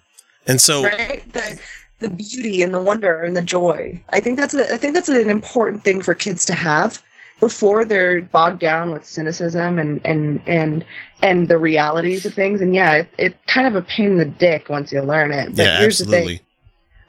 [0.47, 1.22] And so right?
[1.32, 1.59] The
[1.98, 4.02] the beauty and the wonder and the joy.
[4.10, 7.02] I think that's a I think that's an important thing for kids to have
[7.40, 10.84] before they're bogged down with cynicism and and and
[11.22, 12.60] and the realities of things.
[12.60, 15.56] And yeah, it, it's kind of a pain in the dick once you learn it.
[15.56, 16.36] But yeah, here's the absolutely.
[16.36, 16.47] thing.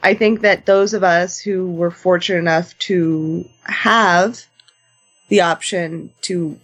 [0.03, 4.43] I think that those of us who were fortunate enough to have
[5.29, 6.59] the option to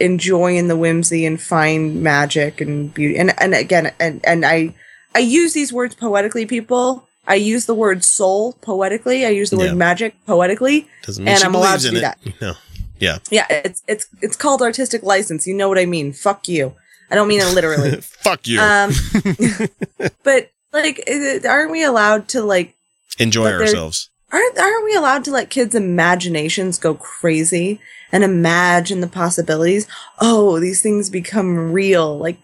[0.00, 4.74] enjoy in the whimsy and find magic and beauty and and again and and I
[5.14, 9.58] I use these words poetically people I use the word soul poetically I use the
[9.58, 9.68] Yeah.
[9.68, 12.02] word magic poetically Doesn't mean and she I'm allowed to in do it.
[12.02, 12.54] that know.
[12.98, 13.18] Yeah.
[13.30, 16.74] yeah it's it's it's called artistic license you know what I mean fuck you
[17.10, 18.58] I don't mean it literally Fuck you.
[18.60, 18.92] um
[20.24, 21.02] but like
[21.44, 22.74] aren't we allowed to like
[23.18, 24.10] Enjoy ourselves.
[24.32, 27.80] aren't aren't we allowed to let kids' imaginations go crazy
[28.10, 29.86] and imagine the possibilities?
[30.20, 32.18] Oh, these things become real.
[32.18, 32.38] Like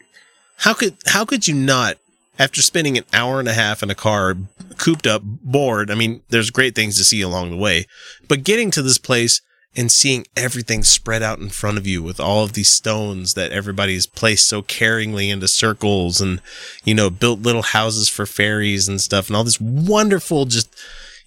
[0.59, 1.97] How could how could you not
[2.39, 4.37] after spending an hour and a half in a car
[4.77, 5.91] cooped up bored?
[5.91, 7.87] I mean, there's great things to see along the way,
[8.29, 9.41] but getting to this place
[9.77, 13.53] and seeing everything spread out in front of you with all of these stones that
[13.53, 16.40] everybody's placed so caringly into circles and
[16.85, 20.74] you know built little houses for fairies and stuff and all this wonderful just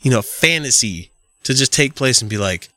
[0.02, 1.12] you know fantasy
[1.44, 2.68] to just take place and be like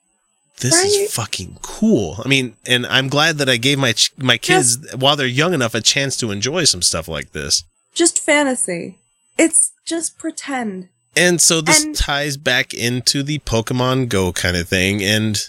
[0.61, 0.85] this Right.
[0.87, 2.21] is fucking cool.
[2.25, 5.53] I mean, and I'm glad that I gave my ch- my kids while they're young
[5.53, 7.65] enough a chance to enjoy some stuff like this.
[7.93, 8.99] just fantasy.
[9.37, 10.89] It's just pretend.
[11.17, 15.03] And so this And- ties back into the Pokemon Go kind of thing.
[15.03, 15.43] And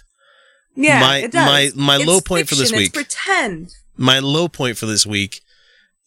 [0.76, 1.45] Yeah, My- it does.
[1.45, 2.93] my- my It's low point for this week.
[2.93, 3.73] Pretend.
[3.97, 5.41] my low point for this week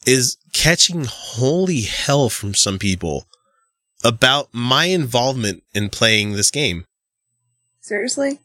[0.07, 3.27] is catching holy hell from some people
[4.05, 6.85] about my involvement in playing this game.
[7.81, 8.40] Seriously?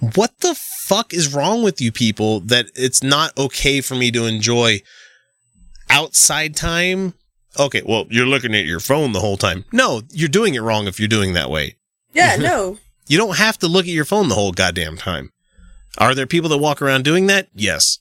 [0.00, 0.56] What the
[0.86, 4.82] fuck is wrong with you people that it's not okay for me to enjoy
[5.88, 7.14] outside time
[7.58, 9.64] okay, well, you're looking at your phone the whole time.
[9.72, 11.76] No, you're doing it wrong if you're doing that way.
[12.14, 12.78] Yeah, no.
[13.06, 15.30] You don't have to look at your phone the whole goddamn time.
[15.98, 17.48] Are there people that walk around doing that?
[17.54, 17.98] Yes.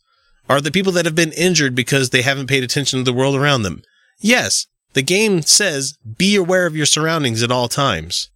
[0.50, 3.36] Are there people that have been injured because they haven't paid attention to the world
[3.36, 3.84] around them?
[4.20, 4.68] Yes.
[4.94, 8.30] The game says be aware of your surroundings at all times.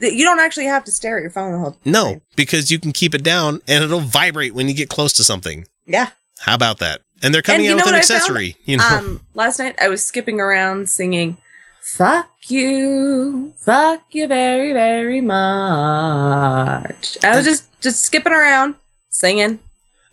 [0.00, 2.92] You don't actually have to stare at your phone the whole No, because you can
[2.92, 5.66] keep it down and it'll vibrate when you get close to something.
[5.86, 6.10] Yeah.
[6.40, 7.02] How about that?
[7.22, 8.16] And they're coming And out with an what I found?
[8.20, 8.56] accessory.
[8.64, 11.38] You know, Um, last night I was skipping around singing,
[11.82, 18.76] "Fuck you, fuck you very, very much." I was just just skipping around
[19.10, 19.58] singing,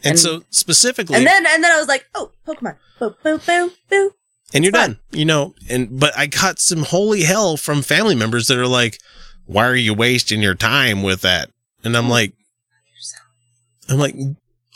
[0.03, 3.71] and, so specifically, and then and then I was like, "Oh, Pokemon, boo, boo, boo,
[3.89, 4.13] boo."
[4.53, 4.99] and you're done.
[5.11, 8.99] You know, and but I got some holy hell from family members that are like,
[9.45, 11.51] "Why are you wasting your time with that?"
[11.83, 12.09] And I'm mm.
[12.09, 12.33] like,
[13.87, 14.15] I'm like,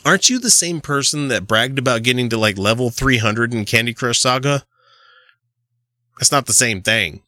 [0.06, 3.94] aren't you the same person that bragged about getting to like level 300 in Candy
[3.94, 4.64] Crush Saga?
[6.19, 7.22] It's not the same thing.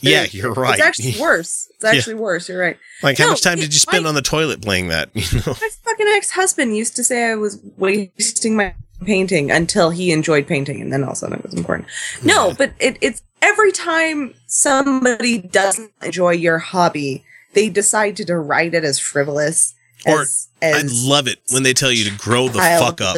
[0.00, 0.74] Yeah, It- you're right.
[0.74, 1.68] It's actually worse.
[1.74, 1.90] It's Yeah.
[1.90, 2.48] actually worse.
[2.48, 2.78] You're right.
[3.02, 5.08] like, how much time it- did you spend my- on the toilet playing that?
[5.14, 8.74] You know, My fucking ex husband used to say I was wasting my
[9.04, 11.88] painting until he enjoyed painting, and then all of a sudden it was important.
[12.22, 17.24] No, but it, it's every time somebody doesn't enjoy your hobby,
[17.54, 19.74] they decide to deride it as frivolous.
[20.06, 23.16] Or as, I love it when they tell you to grow the fuck up.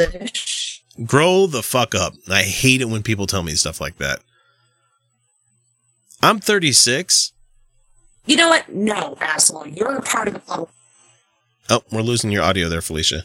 [1.05, 2.15] Grow the fuck up.
[2.29, 4.21] I hate it when people tell me stuff like that.
[6.23, 7.33] I'm 36.
[8.27, 8.69] You know what?
[8.69, 9.67] No, asshole.
[9.69, 10.69] You're a part of the problem.
[11.71, 13.25] Oh, we're losing your audio there, Felicia.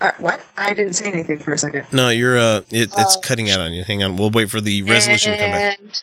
[0.00, 0.40] Uh, what?
[0.56, 1.86] I didn't say anything for a second.
[1.92, 3.20] No, you're uh, it, it's Oh.
[3.22, 3.84] cutting out on you.
[3.84, 5.78] Hang on, we'll wait for the resolution to come back.
[5.78, 6.02] And-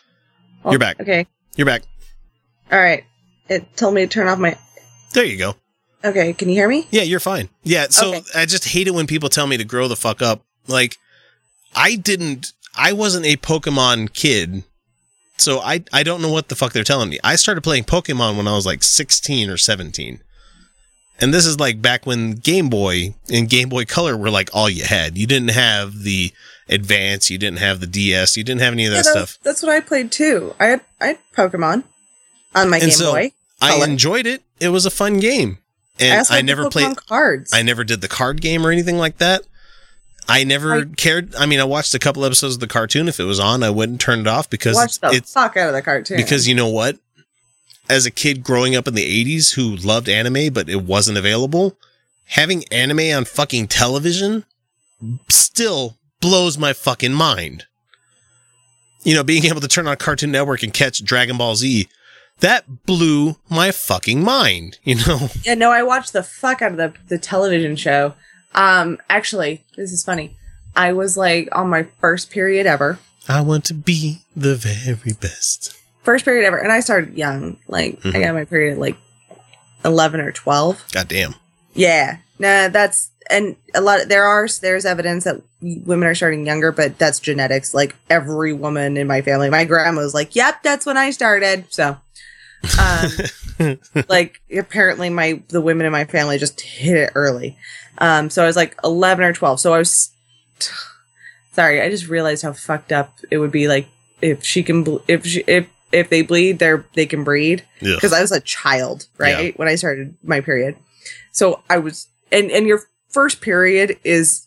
[0.70, 1.00] You're back.
[1.00, 1.26] Okay.
[1.56, 1.82] You're back.
[2.70, 3.04] All right.
[3.48, 4.56] It told me to turn off my.
[5.14, 5.56] There you go.
[6.04, 6.32] Okay.
[6.32, 6.86] Can you hear me?
[6.90, 7.48] Yeah, you're fine.
[7.64, 8.22] Yeah, so Okay.
[8.34, 10.42] I just hate it when people tell me to grow the fuck up.
[10.68, 10.96] Like,
[11.74, 14.62] I didn't, I wasn't a Pokemon kid,
[15.38, 17.18] so I I don't know what the fuck they're telling me.
[17.24, 20.20] I started playing Pokemon when I was like 16 or 17.
[21.20, 24.70] And this is like back when Game Boy and Game Boy Color were like all
[24.70, 25.18] you had.
[25.18, 26.32] You didn't have the
[26.68, 29.38] Advance, you didn't have the DS, you didn't have any of that Yeah, that's, stuff.
[29.42, 30.54] That's what I played too.
[30.60, 31.84] I had I had Pokemon
[32.54, 33.32] on my And Game so, Boy.
[33.60, 33.84] I Color.
[33.86, 34.42] enjoyed it.
[34.60, 35.58] It was a fun game.
[35.98, 37.52] And also I, never played cards.
[37.52, 39.42] I never did the card game or anything like that.
[40.28, 41.34] I never I- cared.
[41.36, 43.08] I mean, I watched a couple episodes of the cartoon.
[43.08, 45.68] If it was on, I wouldn't turn it off because Watch the it's fuck out
[45.68, 46.16] of the cartoon.
[46.18, 46.98] because you know what?
[47.88, 51.78] As a kid growing up in the 80s who loved anime, but it wasn't available,
[52.26, 54.44] having anime on fucking television
[55.28, 57.64] still blows my fucking mind.
[59.04, 61.88] You know, being able to turn on Cartoon Network and catch Dragon Ball Z,
[62.40, 65.28] that blew my fucking mind, you know?
[65.44, 68.14] yeah, no, I watched the fuck out of the the television show.
[68.58, 70.36] Um, actually, this is funny.
[70.74, 72.98] I was like on my first period ever,
[73.28, 75.74] I want to be the very best.
[76.02, 77.56] first period ever, and I started young.
[77.68, 78.22] Like I Mhm.
[78.24, 78.96] got my period at like
[79.84, 80.84] eleven or twelve.
[80.92, 81.34] God damn.
[81.74, 84.08] Yeah, nah, that's and a lot.
[84.08, 87.74] There are there's evidence that women are starting younger, but that's genetics.
[87.74, 91.66] Like every woman in my family, my grandma was like, "Yep, that's when I started."
[91.68, 91.98] So,
[92.78, 93.78] um,
[94.08, 97.56] like apparently my the women in my family just hit it early.
[97.98, 99.60] Um, so I was like eleven or twelve.
[99.60, 100.10] So I was
[101.52, 101.80] sorry.
[101.80, 103.68] I just realized how fucked up it would be.
[103.68, 103.88] Like
[104.20, 107.64] if she can, ble- if she, if if they bleed, they're they can breed
[107.94, 109.36] because I was a child, right?
[109.58, 110.76] When I started my period.
[111.32, 114.46] So I was, and, and your first period is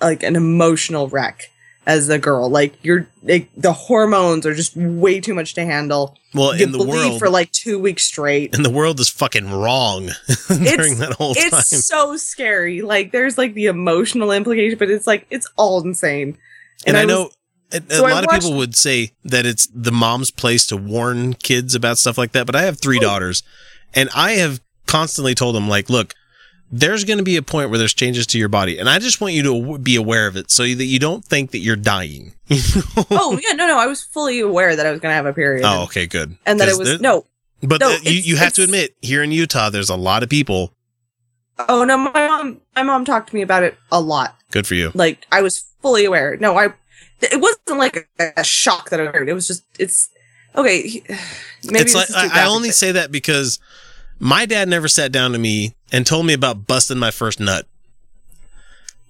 [0.00, 1.48] like an emotional wreck
[1.86, 2.48] as a girl.
[2.48, 6.16] Like you're, like, the hormones are just way too much to handle.
[6.34, 8.54] Well, you in the world, for like two weeks straight.
[8.54, 10.10] and the world is fucking wrong
[10.48, 11.46] during that whole time.
[11.52, 12.82] It's so scary.
[12.82, 16.36] Like there's like the emotional implication, but it's like, it's all insane.
[16.86, 17.30] and, I, was- know
[17.72, 20.76] a, a so I lot of people would say that it's the mom's place to
[20.76, 23.42] warn kids about stuff like that, but I have three daughters,
[23.94, 26.14] and I have constantly told them like, look.
[26.76, 29.20] There's going to be a point where there's changes to your body, and I just
[29.20, 32.32] want you to be aware of it so that you don't think that you're dying.
[33.12, 33.78] oh yeah, no, no.
[33.78, 35.64] I was fully aware that I was going to have a period.
[35.64, 36.36] Oh, okay, good.
[36.44, 37.26] And that it was, no,
[37.62, 40.28] But no, uh, you, you have to admit, here in Utah, there's a lot of
[40.28, 40.72] people.
[41.68, 44.36] oh no, my mom, my mom talked to me about it a lot.
[44.50, 44.90] Good for you.
[44.94, 46.36] like I was fully aware.
[46.38, 46.72] No, I
[47.20, 49.28] it wasn't like a, a shock that I heard.
[49.28, 50.08] It was just it's
[50.56, 51.02] okay.
[51.64, 53.60] Maybe it's like I, I only say that because
[54.24, 57.66] my dad never sat down to me and told me about busting my first nut.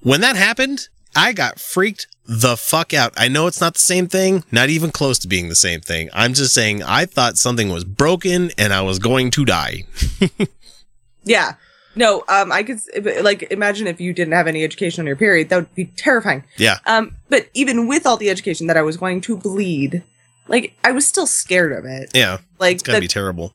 [0.02, 3.14] When that happened, I got freaked the fuck out.
[3.16, 6.10] I know it's not the same thing, not even close to being the same thing.
[6.12, 9.84] I'm just saying I thought something was broken and I was going to die.
[11.24, 11.54] yeah.
[11.94, 12.80] No, um, I could
[13.22, 16.42] like imagine if you didn't have any education on your period, that would be terrifying.
[16.56, 16.78] Yeah.
[16.86, 20.02] Um, but even with all the education that I was going to bleed,
[20.48, 22.10] like I was still scared of it.
[22.14, 22.38] Yeah.
[22.58, 23.52] Like It's gotta be terrible.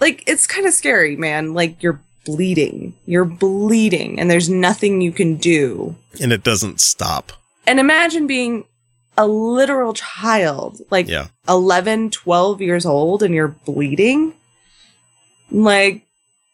[0.00, 1.54] Like it's kind of scary, man.
[1.54, 5.96] Like you're bleeding, you're bleeding, and there's nothing you can do.
[6.20, 7.32] And it doesn't stop.
[7.66, 8.64] And imagine being
[9.16, 11.28] a literal child, like Yeah.
[11.48, 14.34] 11, 12 years old, and you're bleeding.
[15.50, 16.02] Like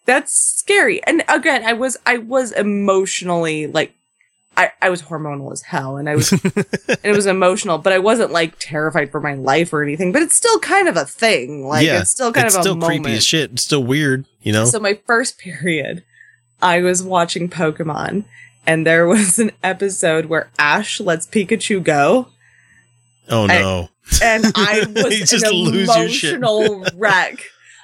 [0.07, 1.03] that's scary.
[1.05, 3.95] And again, I was I was emotionally like
[4.57, 7.99] I, I was hormonal as hell and I was and it was emotional, but I
[7.99, 10.13] wasn't like terrified for my life or anything.
[10.13, 11.67] But it's still kind of a thing.
[11.67, 12.01] Like yeah.
[12.01, 13.05] it's still kind it's of a still moment.
[13.05, 13.53] creepy as shit.
[13.53, 14.65] It's still weird, you know?
[14.65, 16.05] So my first period,
[16.63, 18.25] I was watching Pokemon,
[18.67, 22.29] and there was an episode where Ash lets Pikachu go,
[23.29, 23.89] oh no.
[24.23, 27.39] and I was just an emotional wreck.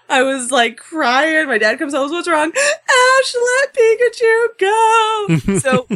[0.08, 1.46] I was like crying.
[1.46, 2.10] My dad comes home.
[2.10, 2.52] What's wrong?
[2.52, 5.58] Ash, let Pikachu go.
[5.58, 5.86] so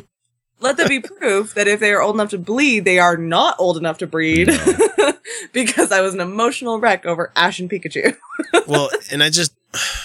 [0.65, 3.55] let there be proof that if they are old enough to bleed, they are not
[3.59, 4.49] old enough to breed.
[5.53, 8.16] because I was an emotional wreck over Ash and Pikachu.
[8.66, 9.53] well, and I just,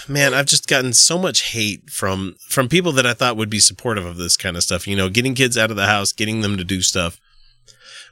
[0.08, 3.60] man, I've just gotten so much hate from from people that I thought would be
[3.60, 4.86] supportive of this kind of stuff.
[4.86, 7.20] You know, getting kids out of the house, getting them to do stuff,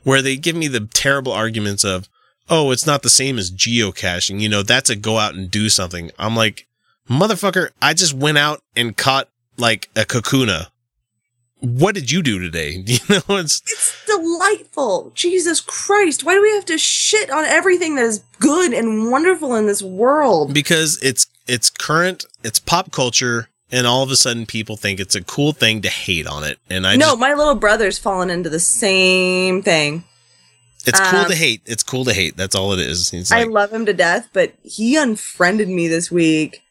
[0.04, 2.08] where they give me the terrible arguments of,
[2.50, 5.70] "Oh, it's not the same as geocaching." You know, that's a go out and do
[5.70, 6.12] something.
[6.18, 6.66] I'm like,
[7.10, 10.68] motherfucker, I just went out and caught like a kakuna.
[11.60, 12.84] What did you do today?
[12.88, 15.12] You know, it's It's delightful.
[15.16, 16.24] Jesus Christ.
[16.24, 19.82] Why do we have to shit on everything that is good and wonderful in this
[19.82, 20.54] world?
[20.54, 25.16] because it's it's current, it's pop culture, and all of a sudden people think it's
[25.16, 26.60] a cool thing to hate on it.
[26.70, 30.04] And I no, just, my little brother's fallen into the same thing.
[30.86, 31.62] it's cool um, to hate.
[31.66, 32.38] It's cool to hate.
[32.38, 33.14] That's all it is.
[33.14, 36.62] It's I love him to death, but he unfriended me this week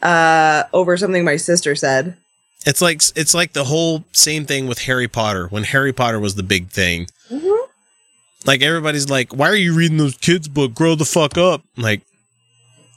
[0.00, 2.16] uh over something my sister said.
[2.68, 6.34] It's like it's like the whole same thing with Harry Potter when Harry Potter was
[6.34, 7.06] the big thing.
[7.30, 7.56] Mhm.
[8.46, 10.74] Like everybody's like, "Why are you reading those kids' book?
[10.74, 12.02] Grow the fuck up!" Like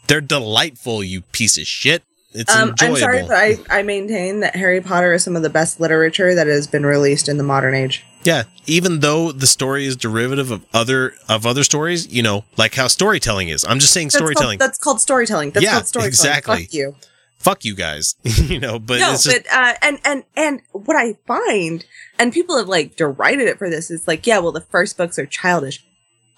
[0.07, 2.03] they're delightful, you piece of shit.
[2.33, 5.49] It's Um, I'm sorry, but I, I maintain that Harry Potter is some of the
[5.49, 8.05] best literature that has been released in the modern age.
[8.23, 12.75] Yeah, even though the story is derivative of other of other stories, you know, like
[12.75, 13.65] how storytelling is.
[13.67, 14.59] I'm just saying That's called- storytelling.
[14.59, 15.51] that's called storytelling.
[15.51, 16.07] That's Yeah, called storytelling.
[16.09, 16.63] exactly.
[16.65, 16.95] Fuck you.
[17.41, 18.77] Fuck you guys, you know.
[18.79, 21.83] But no, it's just but uh, and and and what I find,
[22.19, 25.17] and people have like derided it for this, It's like, yeah, well, the first books
[25.17, 25.83] are childish.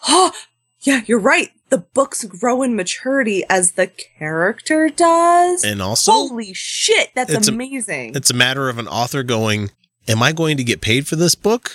[0.08, 0.32] Oh,
[0.82, 1.50] yeah, you're right.
[1.70, 5.64] The books grow in maturity as the character does.
[5.64, 8.16] and also Holy shit, that's It's a- amazing.
[8.16, 9.72] it's a matter of an author going,
[10.08, 11.72] "Am I going to get paid for this book?"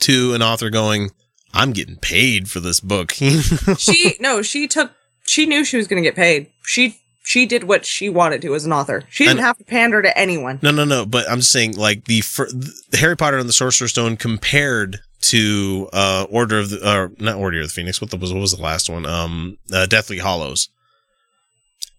[0.00, 1.10] To an author going,
[1.54, 3.12] "I'm getting paid for this book."
[3.78, 4.92] she no, she took.
[5.26, 6.48] She knew she was going to get paid.
[6.64, 9.04] She she did what she wanted to as an author.
[9.08, 10.58] She didn't And- have to pander to anyone.
[10.62, 11.06] No, no, no.
[11.06, 15.00] But I'm just saying, like the, fir- the Harry Potter and the Sorcerer's Stone compared
[15.22, 18.00] to uh Order of the, uh, not Order of the Phoenix.
[18.00, 19.06] What the, was what was the last one?
[19.06, 20.68] Um, uh, Deathly Hallows.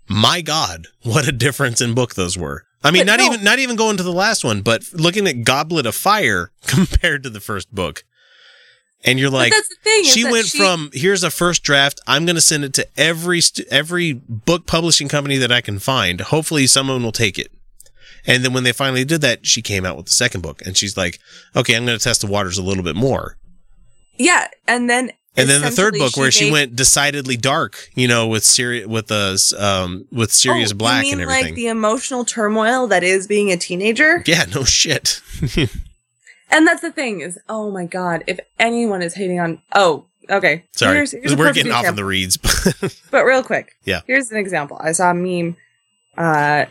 [0.09, 2.63] My God, what a difference in book those were.
[2.83, 3.25] I mean, But not no.
[3.27, 7.23] even not even going to the last one, but looking at Goblet of Fire compared
[7.23, 8.03] to the first book,
[9.05, 10.03] and you're like, that's the thing.
[10.05, 11.99] she went she- from here's a first draft.
[12.07, 15.79] I'm going to send it to every st- every book publishing company that I can
[15.79, 16.21] find.
[16.21, 17.51] Hopefully, someone will take it.
[18.25, 20.77] And then when they finally did that, she came out with the second book, and
[20.77, 21.19] she's like,
[21.55, 23.37] "Okay, I'm going to test the waters a little bit more."
[24.17, 28.27] yeah, and then And then the third book, where she went decidedly dark, you know,
[28.27, 31.45] with Siri- with the um with Sirius Oh, Black and everything.
[31.45, 34.23] Like the emotional turmoil that is being a teenager.
[34.25, 35.19] yeah, no shit.
[36.53, 40.63] And that's the thing is, oh my god, if anyone is hating on, oh, okay.
[40.71, 42.37] Sorry, Here's- here's we're getting off in the reeds.
[43.11, 44.01] But real quick, Yeah.
[44.07, 44.77] Here's an example.
[44.79, 45.57] I saw a meme.
[46.17, 46.65] Uh,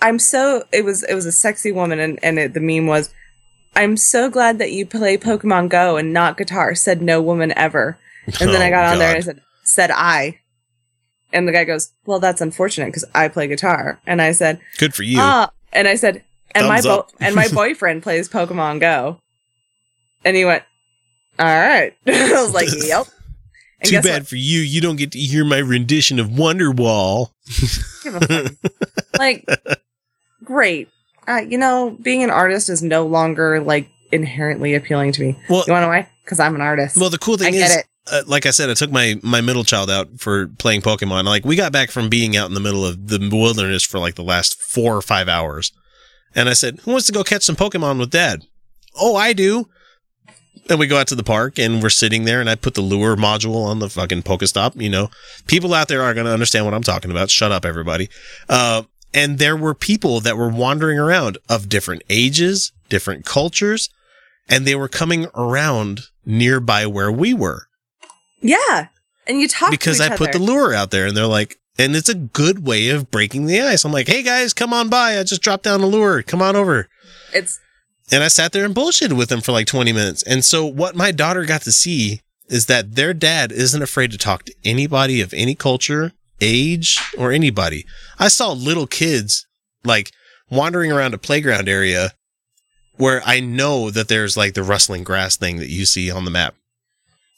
[0.00, 3.10] I'm so it was it was a sexy woman, and and it, the meme was,
[3.74, 7.98] "I'm so glad that you play Pokemon Go and not guitar." Said no woman ever.
[8.40, 10.38] And then I Oh, got on there and I said, "Said I."
[11.32, 14.94] And the guy goes, "Well, that's unfortunate because I play guitar." And I said, Good
[14.94, 15.18] for you.
[15.20, 16.22] Ah, and I said,
[16.54, 19.18] and my bo- and my boyfriend plays Pokemon Go.
[20.24, 20.62] And he went,
[21.38, 23.06] "All right." I was like, "Yep."
[23.80, 24.60] And Too bad for you.
[24.60, 27.30] You don't get to hear my rendition of Wonderwall.
[29.18, 29.46] Like,
[30.42, 30.88] great.
[31.26, 35.38] Uh, you know, being an artist is no longer like inherently appealing to me.
[35.48, 36.08] Well- you want to know why?
[36.24, 36.96] Because I'm an artist.
[36.96, 39.64] Well, the cool thing I is, uh, like I said, I took my my middle
[39.64, 41.24] child out for playing Pokemon.
[41.24, 44.14] Like we got back from being out in the middle of the wilderness for like
[44.14, 45.70] the last four or five hours,
[46.34, 48.42] and I said, "Who wants to go catch some Pokemon with Dad?"
[48.96, 49.68] Oh, I do.
[50.70, 52.80] And we go out to the park and we're sitting there, and I put the
[52.80, 54.80] lure module on the fucking Pokestop.
[54.80, 55.10] You know,
[55.46, 57.30] people out there are going to understand what I'm talking about.
[57.30, 58.08] Shut up, everybody.
[58.48, 63.90] Uh, and there were people that were wandering around of different ages, different cultures,
[64.48, 67.68] and they were coming around nearby where we were
[68.40, 68.88] Yeah.
[69.26, 72.08] And you talk because I put the lure out there and they're like, and it's
[72.08, 73.84] a good way of breaking the ice.
[73.84, 75.18] I'm like, hey guys, come on by.
[75.18, 76.22] I just dropped down a lure.
[76.22, 76.88] Come on over.
[77.32, 77.58] It's
[78.12, 80.22] And I sat there and bullshitted with them for like 20 minutes.
[80.22, 84.18] And so what my daughter got to see is that their dad isn't afraid to
[84.18, 87.86] talk to anybody of any culture, age, or anybody.
[88.18, 89.46] I saw little kids
[89.82, 90.12] like
[90.50, 92.12] wandering around a playground area
[92.96, 96.30] where I know that there's like the rustling grass thing that you see on the
[96.30, 96.54] map.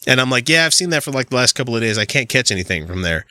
[0.07, 1.99] And I'm like, yeah, I've seen that for like the last couple of days.
[1.99, 3.25] I can't catch anything from there.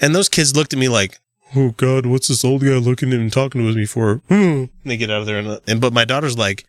[0.00, 1.18] And those kids looked at me like,
[1.54, 4.22] oh God, what's this old guy looking at and talking to me for?
[4.28, 4.34] Hmm.
[4.34, 5.38] And they get out of there.
[5.38, 6.64] And, and but my daughter's like,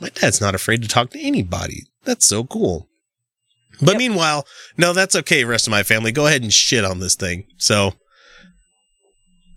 [0.00, 1.84] my dad's not afraid to talk to anybody.
[2.04, 2.88] That's so cool.
[3.80, 4.46] But meanwhile,
[4.76, 6.12] no, that's okay, rest of my family.
[6.12, 7.46] Go ahead and shit on this thing.
[7.56, 7.94] So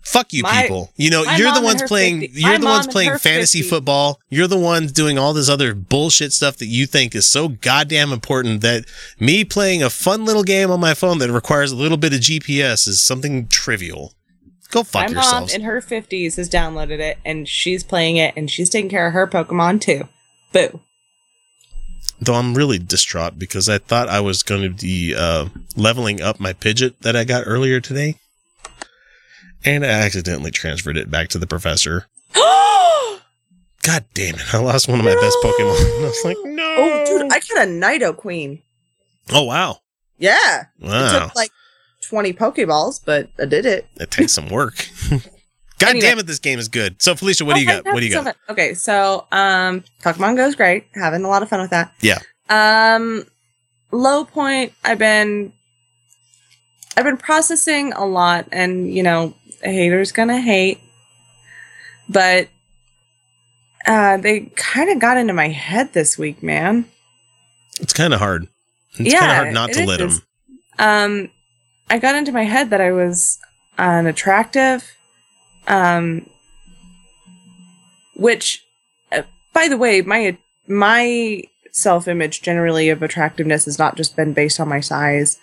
[0.05, 0.91] fuck you My- people.
[0.95, 3.69] You know, you're the ones playing 50 you're the ones playing fantasy 50.
[3.69, 4.19] football.
[4.29, 8.13] You're the ones doing all this other bullshit stuff that you think is so goddamn
[8.13, 8.85] important that
[9.19, 12.19] me playing a fun little game on my phone that requires a little bit of
[12.21, 14.13] GPS is something trivial.
[14.71, 15.53] Go fuck my yourselves.
[15.53, 19.07] mom in her 50s has downloaded it and she's playing it and she's taking care
[19.07, 20.07] of her Pokemon too.
[20.53, 20.81] Boo.
[22.19, 26.39] Though I'm really distraught because I thought I was going to be uh, leveling up
[26.39, 28.15] my Pidget that I got earlier today.
[29.65, 32.05] And I accidentally transferred it back to the professor.
[32.35, 34.53] God damn it.
[34.53, 35.99] I lost one of my best Pokemon.
[35.99, 36.63] I was like, no.
[36.77, 38.61] Oh, dude, I got a Nidoqueen.
[39.31, 39.79] Oh, wow.
[40.17, 40.65] Yeah.
[40.79, 41.51] It took like
[42.07, 43.87] 20 Pokeballs, but I did it.
[43.99, 44.87] It takes some work.
[45.77, 46.01] God Anyway.
[46.07, 47.01] damn it, this game is good.
[47.01, 47.83] So, Felicia, what do you got?
[47.85, 48.37] What do you so got?
[48.49, 50.85] Okay, so um Pokemon Go's great.
[50.95, 51.93] Having a lot of fun with that.
[52.01, 52.19] Yeah.
[52.49, 53.25] Um
[53.91, 55.51] low point, I've been
[56.95, 59.33] I've been processing a lot and you know,
[59.65, 60.79] a hater's gonna hate.
[62.07, 62.49] But
[63.85, 66.85] uh they kind of got into my head this week, man.
[67.81, 68.47] It's kind of hard.
[68.97, 70.19] It's Yeah, kind of hard not to let is.
[70.19, 70.27] them.
[70.79, 71.29] Um,
[71.89, 73.37] I got into my head that I was
[73.77, 74.91] unattractive.
[75.67, 76.29] Um,
[78.15, 78.63] which,
[79.11, 79.23] uh,
[79.53, 80.37] by the way, my
[80.67, 85.37] my self image generally of attractiveness has not just been based on my size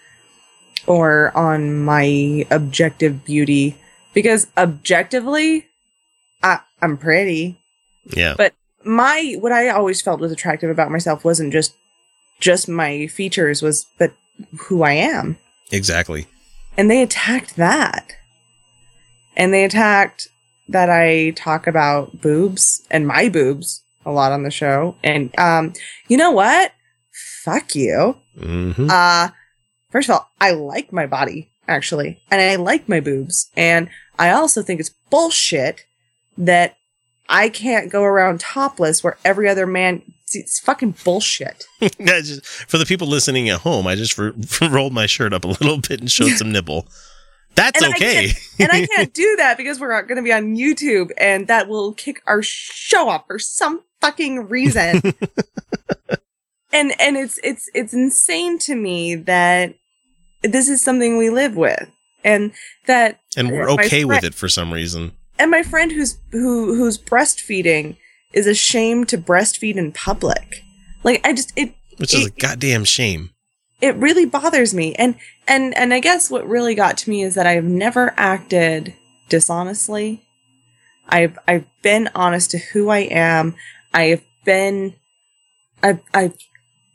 [0.86, 3.76] or on my objective beauty,
[4.14, 5.66] because objectively,
[6.42, 7.58] I, I'm pretty.
[8.04, 8.34] Yeah.
[8.36, 11.74] But my what I always felt was attractive about myself wasn't just
[12.40, 14.12] just my features was but
[14.58, 15.38] who I am.
[15.70, 16.26] Exactly.
[16.76, 18.16] And they attacked that.
[19.36, 20.28] And they attacked
[20.68, 24.96] that I talk about boobs and my boobs a lot on the show.
[25.02, 25.74] And um
[26.08, 26.72] you know what?
[27.44, 28.16] Fuck you.
[28.38, 28.88] Mm-hmm.
[28.90, 29.28] Uh
[29.90, 33.88] first of all, I like my body actually, and I like my boobs, and
[34.18, 35.84] I also think it's bullshit
[36.38, 36.76] that
[37.28, 40.02] I can't go around topless where every other man.
[40.34, 41.66] It's fucking bullshit.
[42.00, 44.32] Just, for the people listening at home, I just r-
[44.70, 46.86] rolled my shirt up a little bit and showed some nipple.
[47.54, 48.26] That's And I okay.
[48.28, 51.48] can't- and I can't do that because we're not going to be on YouTube, and
[51.48, 55.02] that will kick our show off for some fucking reason.
[56.72, 59.74] and and it's it's it's insane to me that
[60.42, 61.88] this is something we live with,
[62.24, 62.52] and
[62.86, 65.12] that and we're okay with it for some reason.
[65.38, 67.96] and my friend who's who who's breastfeeding
[68.32, 70.62] is ashamed to breastfeed in public.
[71.04, 73.30] Like I just it Which is a goddamn shame.
[73.80, 74.94] it really bothers me.
[74.94, 75.16] And
[75.48, 78.94] and and I guess what really got to me is that I've never acted
[79.28, 80.22] dishonestly.
[81.08, 83.54] I've I've been honest to who I am.
[83.92, 84.94] I have been
[85.82, 86.36] I've I've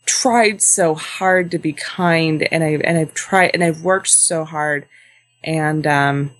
[0.07, 4.45] tried so hard to be kind and I and I've tried and I've worked so
[4.45, 4.87] hard
[5.43, 6.31] and um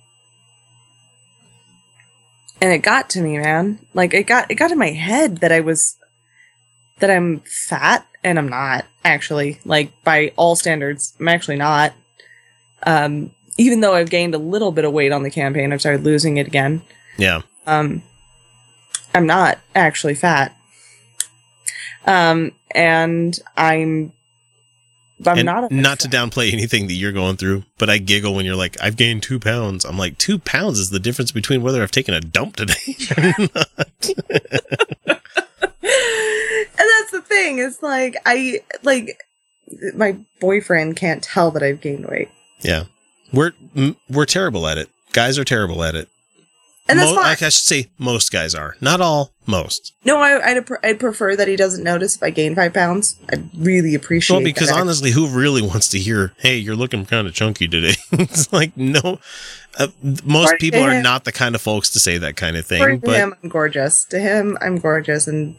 [2.60, 3.78] and it got to me, man.
[3.94, 5.96] Like it got it got in my head that I was
[6.98, 9.60] that I'm fat and I'm not actually.
[9.64, 11.92] Like by all standards, I'm actually not.
[12.82, 16.04] Um even though I've gained a little bit of weight on the campaign, I've started
[16.04, 16.82] losing it again.
[17.16, 17.42] Yeah.
[17.66, 18.02] Um
[19.14, 20.57] I'm not actually fat.
[22.08, 24.12] Um and I'm
[25.26, 28.34] I'm and not a not to downplay anything that you're going through, but I giggle
[28.34, 29.84] when you're like, I've gained two pounds.
[29.84, 33.22] I'm like, two pounds is the difference between whether I've taken a dump today or
[33.38, 33.68] not.
[35.80, 39.18] and that's the thing it's like i like
[39.94, 42.28] my boyfriend can't tell that i've gained weight
[42.60, 42.84] yeah.
[43.32, 43.52] We're
[44.08, 44.88] we're terrible at it.
[45.12, 46.08] Guys are terrible at it.
[46.88, 47.24] And that's Mo- fine.
[47.24, 48.74] like I should say, most guys are.
[48.80, 49.92] Not all, most.
[50.06, 53.16] No, I, I'd, I'd prefer that he doesn't notice if I gain five pounds.
[53.30, 54.36] I'd really appreciate.
[54.36, 54.80] Well, because that.
[54.80, 57.94] honestly, who really wants to hear, "Hey, you're looking kind of chunky today"?
[58.12, 59.20] it's like no,
[59.78, 59.88] uh,
[60.24, 62.80] most people are him- not the kind of folks to say that kind of thing.
[62.80, 64.04] According to But him, I'm gorgeous.
[64.06, 65.56] To him, I'm gorgeous, and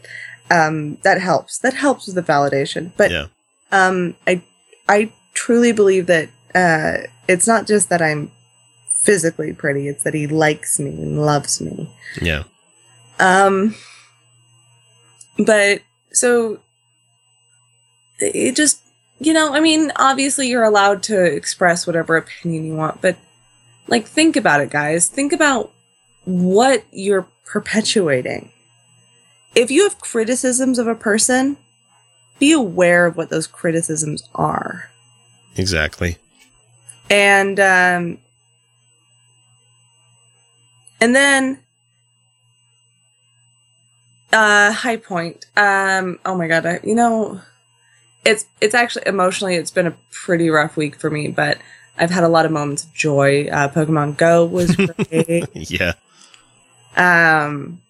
[0.49, 1.59] um, that helps.
[1.59, 2.91] That helps with the validation.
[2.97, 3.27] But yeah,
[3.71, 4.41] um, I
[4.87, 8.31] I truly believe that uh, it's not just that I'm
[8.99, 11.89] physically pretty; it's that he likes me and loves me.
[12.21, 12.43] yeah,
[13.19, 13.75] Um,
[15.37, 15.81] but
[16.11, 16.59] so
[18.19, 18.81] it just,
[19.19, 23.17] you know, I mean, obviously you're allowed to express whatever opinion you want, but
[23.87, 25.07] like, think about it, guys.
[25.07, 25.71] Think about
[26.25, 28.51] what you're perpetuating.
[29.55, 31.57] If you have criticisms of a person,
[32.37, 34.91] be aware of what those criticisms are.
[35.55, 36.17] exactly.
[37.09, 38.19] And, um,
[41.01, 41.59] and then,
[44.31, 45.45] uh, high point.
[45.57, 47.41] Um, oh my god, I, you know,
[48.25, 51.57] it's, it's actually emotionally, it's been a pretty rough week for me, but
[51.97, 53.47] I've had a lot of moments of joy.
[53.47, 54.75] Uh, Pokemon Go was
[55.09, 55.49] great.
[55.53, 55.93] Yeah,
[56.95, 57.81] um,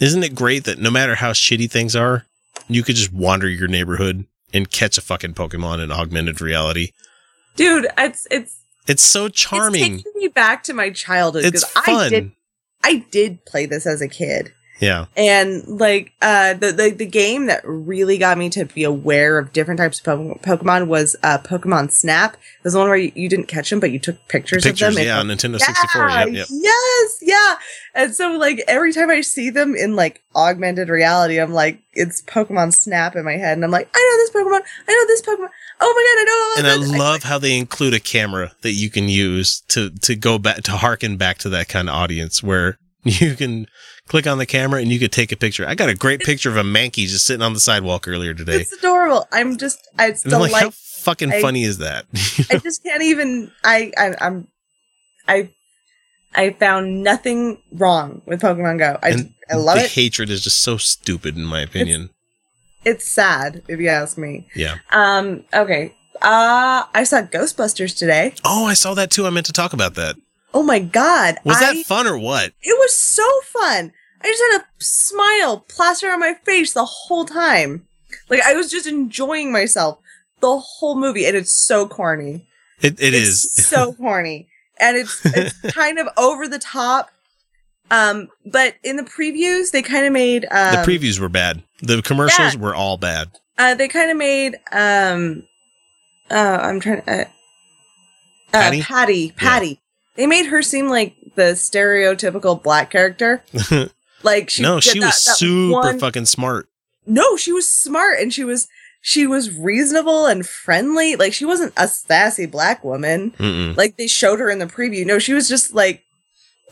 [0.00, 2.24] isn't it great that no matter how shitty things are,
[2.68, 6.92] you could just wander your neighborhood and catch a fucking Pokemon in augmented reality?
[7.58, 8.57] dude, it's, it's,
[8.88, 9.94] It's so charming.
[9.96, 12.10] it's taking me back to my childhood It's because I fun.
[12.10, 12.32] did,
[12.82, 14.52] I did play this as a kid.
[14.80, 19.38] Yeah, and like uh the, the the game that really got me to be aware
[19.38, 22.34] of different types of Pokemon, Pokemon was uh Pokemon Snap.
[22.34, 24.88] It was the one where you, you didn't catch them, but you took pictures, pictures.
[24.88, 25.04] of them.
[25.04, 26.08] Yeah, and- on Nintendo 64.
[26.08, 26.46] Yeah, Yep, yep.
[26.50, 27.54] Yes, yeah.
[27.94, 32.22] And so like every time I see them in like augmented reality, I'm like, it's
[32.22, 35.22] Pokemon Snap in my head, and I'm like, I know this Pokemon, I know this
[35.22, 35.48] Pokemon.
[35.80, 36.84] Oh my god, I know.
[36.86, 40.38] and I love how they include a camera that you can use to to go
[40.38, 43.66] back to harken back to that kind of audience where you can
[44.08, 45.66] click on the camera and you could take a picture.
[45.66, 48.56] I got a great picture of a Mankey just sitting on the sidewalk earlier today.
[48.62, 49.26] It's adorable.
[49.32, 52.06] I'm just, it's And I'm like, how fucking I- funny is that?
[52.50, 53.50] I just can't even.
[53.62, 54.48] I, I I'm
[55.28, 55.50] I
[56.34, 58.98] I found nothing wrong with Pokemon Go.
[59.02, 59.90] I and I love the it.
[59.92, 62.10] hatred is just so stupid, in my opinion.
[62.84, 64.46] It's sad if you ask me.
[64.54, 64.76] yeah.
[64.90, 65.44] Um.
[65.52, 65.94] Okay.
[66.22, 68.34] Uh I saw Ghostbusters today.
[68.44, 69.26] Oh, I saw that too.
[69.26, 70.16] I meant to talk about that.
[70.54, 71.36] Oh my god!
[71.44, 72.52] Was I- that fun or what?
[72.62, 73.92] It was so fun.
[74.20, 77.86] I just had a smile plastered on my face the whole time.
[78.28, 79.98] Like I was just enjoying myself
[80.40, 82.46] the whole movie, and it's so corny.
[82.80, 83.66] It it it's is.
[83.66, 84.48] so corny
[84.80, 87.10] and it's it's kind of over the top
[87.90, 91.62] um but in the previews they kind of made um the previews were bad.
[91.82, 93.30] The commercials were all bad.
[93.58, 95.42] uh they kind of made um
[96.30, 97.24] uh i'm trying to uh,
[98.52, 98.80] Patty?
[98.80, 99.80] uh, patty patty
[100.18, 103.42] they made her seem like the stereotypical black character
[104.22, 106.68] like she no, she that- was that super one- fucking smart.
[107.06, 108.68] no she was smart and she was
[109.00, 113.76] she was reasonable and friendly like she wasn't a sassy black woman Mm-mm.
[113.76, 115.06] like they showed her in the preview.
[115.06, 116.02] No, she was just like,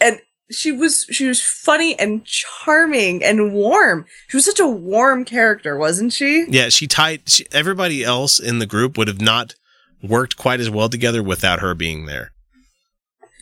[0.01, 0.20] and
[0.51, 4.06] she was she was funny and charming and warm.
[4.27, 6.47] She was such a warm character, wasn't she?
[6.48, 7.28] Yeah, she tied.
[7.28, 9.55] She, everybody else in the group would have not
[10.02, 12.32] worked quite as well together without her being there.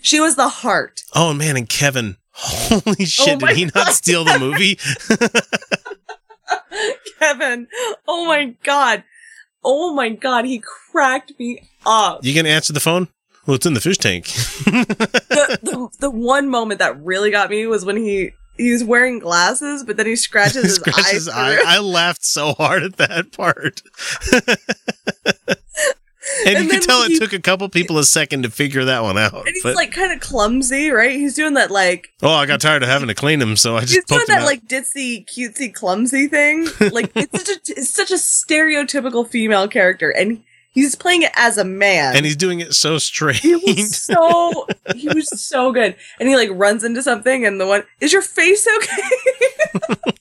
[0.05, 1.03] She was the heart.
[1.15, 4.79] Oh man, and Kevin, holy shit, oh my did he not steal the movie?
[7.19, 7.67] Kevin.
[8.07, 9.03] Oh my god.
[9.65, 10.61] Oh my god, he
[10.93, 12.23] cracked me up.
[12.23, 13.09] you gonna answer the phone?
[13.47, 14.27] Well, it's in the fish tank.
[14.27, 19.21] the, the the one moment that really got me was when he he was wearing
[19.21, 21.13] glasses, but then he scratches his Scratches eye.
[21.15, 21.57] his eye.
[21.67, 23.81] I laughed so hard at that part.
[26.47, 28.85] and, And you could tell it he- took a couple people a second to figure
[28.87, 29.35] that one out.
[29.35, 31.13] and he's But, like kind of clumsy, right?
[31.13, 33.81] He's doing that like oh, I got tired of having to clean him, so I
[33.81, 36.67] just he's doing that like ditzy, cutesy, clumsy thing.
[36.93, 40.43] Like it's such a it's such a stereotypical female character, and
[40.73, 42.17] he's playing it as a man.
[42.17, 43.37] and he's doing it so straight.
[43.37, 47.67] he was so he was so good, and he like runs into something, and the
[47.67, 49.99] one is your face okay?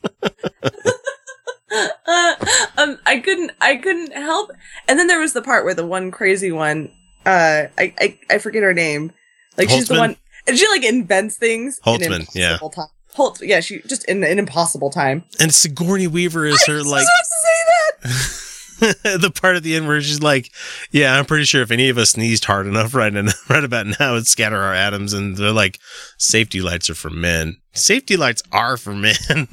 [2.77, 4.51] um, I couldn't I couldn't help.
[4.87, 6.91] And then there was the part where the one crazy one,
[7.25, 9.11] uh, I I, I forget her name.
[9.57, 10.15] Like she's the one,
[10.47, 11.79] and she like invents things.
[11.85, 12.57] in yeah.
[12.57, 12.87] Time.
[13.13, 15.23] Holt, yeah, she just in an impossible time.
[15.39, 18.39] and Sigourney Weaver is her I was like supposed to say that.
[19.21, 20.51] the part at the end where she's like,
[20.91, 23.85] "Yeah, I'm pretty sure if any of us sneezed hard enough right in, right about
[23.99, 25.79] now, it'd scatter our atoms." And they're like,
[26.17, 27.57] "Safety lights are for men.
[27.73, 29.47] Safety lights are for men."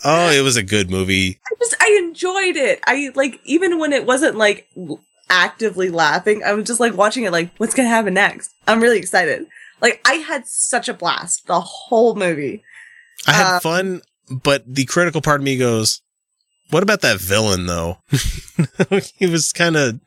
[0.04, 1.38] oh, it was a good movie.
[1.46, 2.80] I just I enjoyed it.
[2.86, 4.68] I like even when it wasn't like
[5.28, 6.42] actively laughing.
[6.44, 8.52] I was just like watching it, like, what's gonna happen next?
[8.66, 9.46] I'm really excited.
[9.80, 12.62] Like, I had such a blast the whole movie.
[13.26, 16.00] I had Uh, fun, but the critical part of me goes,
[16.70, 17.98] "What about that villain though?"
[19.18, 20.00] he was kind of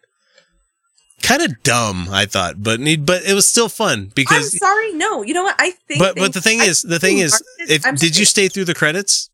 [1.22, 4.58] kind of dumb, I thought, but but it was still fun I'm because.
[4.58, 5.22] sorry, no.
[5.22, 5.56] You know what?
[5.60, 6.00] I think.
[6.00, 8.66] But but the thing I is, the thing is, if I'm did you stay through
[8.66, 9.30] the credits?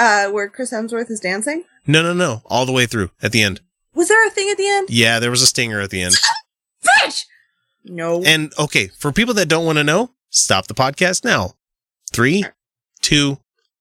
[0.00, 1.64] Uh, where Chris Hemsworth is dancing?
[1.86, 3.60] No, no, no, all the way through at the end.
[3.94, 4.88] Was there a thing at the end?
[4.88, 6.14] Yeah, there was a stinger at the end.
[7.04, 7.26] Bitch!
[7.84, 8.22] No.
[8.24, 11.52] And okay, for people that don't want to know, stop the podcast now.
[12.14, 12.46] Three,
[13.02, 13.40] two,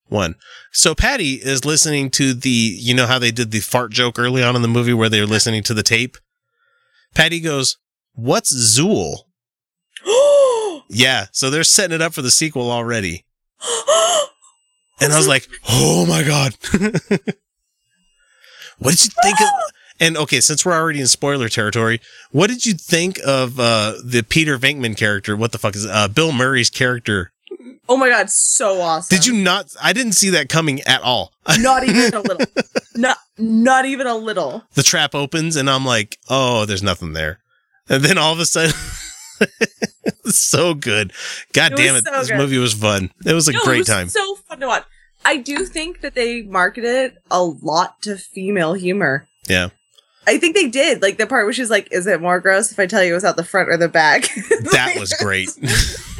[0.10, 0.36] one.
[0.74, 4.44] So Patty is listening to the, you know how they did the fart joke early
[4.44, 6.18] on in the movie where they were listening to the tape?
[7.16, 7.78] Patty goes,
[8.14, 9.20] What's Zuul?
[10.92, 13.24] Yeah, so they're setting it up for the sequel already.
[15.02, 16.56] And I was like, Oh my God.
[18.80, 19.48] what did you think of?
[20.02, 22.00] And okay, since we're already in spoiler territory,
[22.32, 25.36] what did you think of uh, the Peter Venkman character?
[25.36, 27.34] What the fuck is uh, Bill Murray's character?
[27.90, 29.16] oh my god, so awesome.
[29.16, 29.74] Did you not?
[29.82, 31.34] I didn't see that coming at all.
[31.60, 32.46] Not even a little.
[32.96, 34.64] Not not even a little.
[34.76, 37.40] the trap opens, and I'm like, oh, there's nothing there.
[37.88, 38.76] And then all of a sudden,
[40.26, 41.14] so good.
[41.54, 42.38] God It damn it, so this good.
[42.38, 43.12] movie was fun.
[43.26, 44.10] It was a No, it great was time.
[44.10, 44.86] So fun to watch.
[45.26, 49.28] I do think that they marketed a lot to female humor.
[49.48, 49.70] yeah,
[50.26, 51.02] I think they did.
[51.02, 53.16] Like the part where she's like, "Is it more gross if I tell you it
[53.16, 54.22] was out the front or the back?"
[54.72, 55.50] that was great.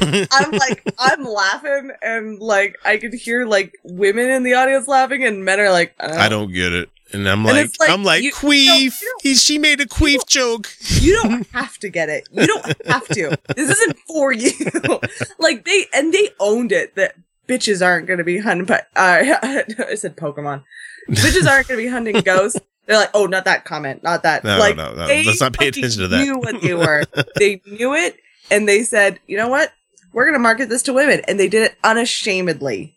[0.32, 5.24] I'm like, I'm laughing, and like I could hear like women in the audience laughing,
[5.24, 6.28] and men are like, I oh.
[6.28, 6.90] don't get it.
[7.12, 8.94] And I'm like, it's like, I'm like, you- queef.
[9.22, 10.68] he, she made a queef joke.
[11.00, 12.28] You don't have to get it.
[12.32, 13.36] You don't have to.
[13.56, 14.52] This isn't for you.
[15.38, 17.14] like they and they owned it that
[17.48, 18.66] bitches aren't going to be hunting.
[18.66, 20.62] But uh, I said Pokemon.
[21.08, 22.60] Bitches aren't going to be hunting ghosts.
[22.86, 24.42] They're like, oh, not that comment, not that.
[24.44, 25.06] No, like, no, no.
[25.06, 26.22] they Let's not pay attention to that.
[26.24, 27.04] Knew what they were.
[27.36, 28.16] they knew it,
[28.50, 29.72] and they said, you know what?
[30.12, 32.94] We're going to market this to women, and they did it unashamedly.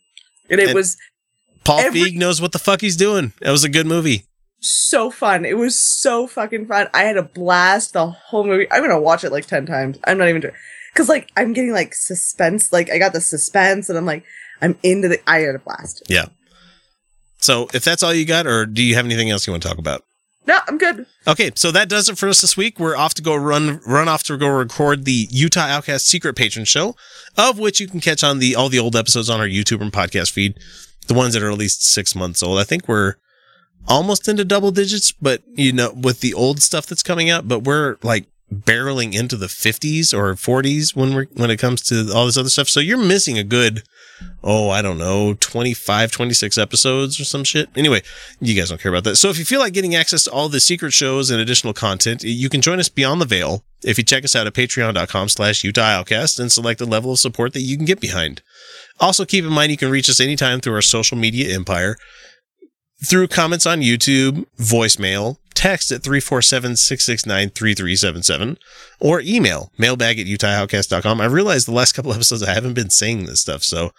[0.50, 0.98] And it And- was
[1.64, 3.34] Paul Every- Feig knows what the fuck he's doing.
[3.42, 4.26] That was a good movie.
[4.60, 5.44] so fun.
[5.46, 6.88] It was so fucking fun.
[6.94, 8.68] I had a blast the whole movie.
[8.72, 9.98] I'm gonna watch it like ten times.
[10.06, 10.54] I'm not even doing
[10.94, 12.72] because like I'm getting like suspense.
[12.74, 14.24] Like I got the suspense, and I'm like
[14.62, 15.20] I'm into the.
[15.30, 16.04] I had a blast.
[16.10, 16.26] Yeah.
[17.40, 19.70] So if that's all you got, or do you have anything else you want to
[19.70, 20.04] talk about?
[20.46, 21.06] No, I'm good.
[21.28, 22.78] Okay, so that does it for us this week.
[22.80, 26.66] We're off to go run run off to go record the Utah Outcast Secret Patron
[26.66, 26.96] Show,
[27.38, 29.92] of which you can catch on the all the old episodes on our YouTube and
[29.92, 30.58] podcast feed,
[31.04, 32.60] the ones that are at least six months old.
[32.60, 33.16] I think we're
[33.88, 37.60] almost into double digits, but you know, with the old stuff that's coming out, but
[37.60, 42.26] we're like barreling into the 50s or 40s when we're when it comes to all
[42.26, 42.70] this other stuff.
[42.70, 43.84] So you're missing a good
[44.44, 47.70] oh, I don't know, 25, 26 episodes or some shit.
[47.76, 48.02] Anyway,
[48.40, 49.16] you guys don't care about that.
[49.16, 52.24] So if you feel like getting access to all the secret shows and additional content,
[52.24, 55.64] you can join us beyond the veil if you check us out at patreon.com slash
[55.64, 58.42] Utah Outcast and select the level of support that you can get behind.
[59.00, 61.98] Also keep in mind you can reach us anytime through our social media empire
[63.06, 68.58] through comments on YouTube, voicemail, text at 347-669-3377,
[69.00, 71.22] or email mailbag at utahoutcast.com.
[71.22, 73.92] I realized the last couple episodes I haven't been saying this stuff, so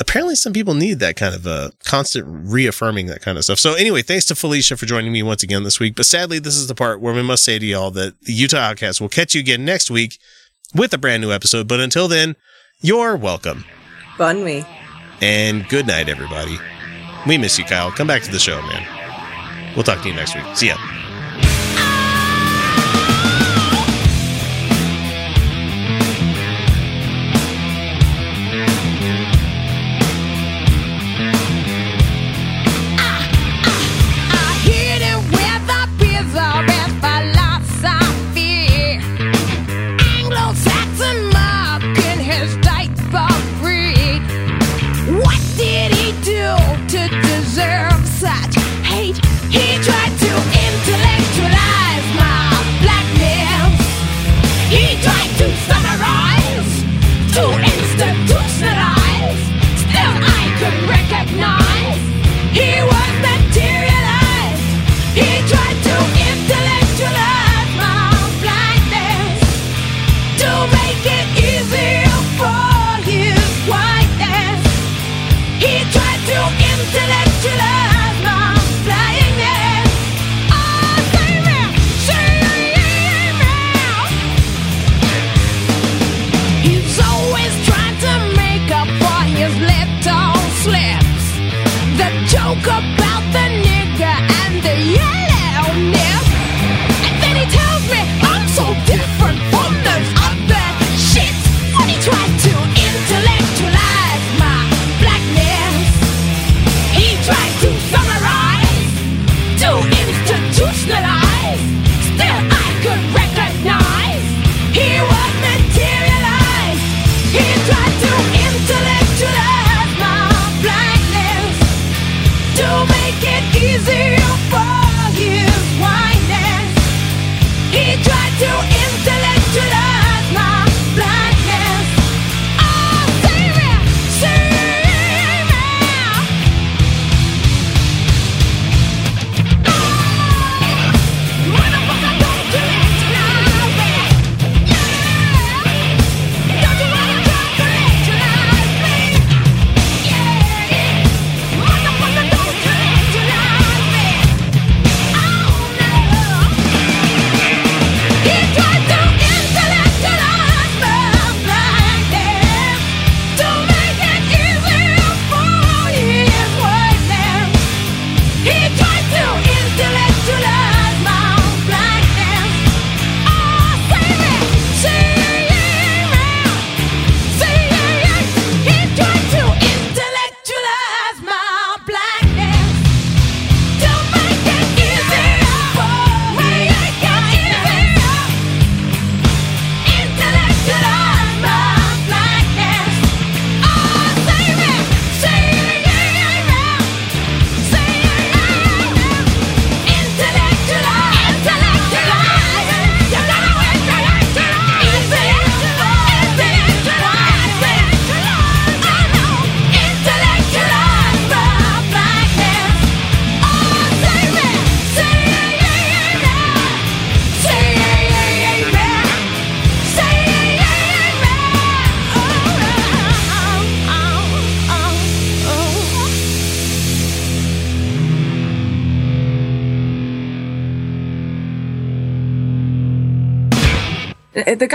[0.00, 3.58] apparently some people need that kind of uh, constant reaffirming that kind of stuff.
[3.58, 5.96] So anyway, thanks to Felicia for joining me once again this week.
[5.96, 8.58] But sadly, this is the part where we must say to y'all that the Utah
[8.58, 10.18] Outcast will catch you again next week
[10.74, 11.68] with a brand new episode.
[11.68, 12.36] But until then,
[12.80, 13.64] you're welcome.
[14.18, 14.64] Bun me.
[15.20, 16.58] And good night, everybody.
[17.26, 17.92] We miss you, Kyle.
[17.92, 19.01] Come back to the show, man.
[19.74, 20.44] We'll talk to you next week.
[20.54, 21.01] See ya.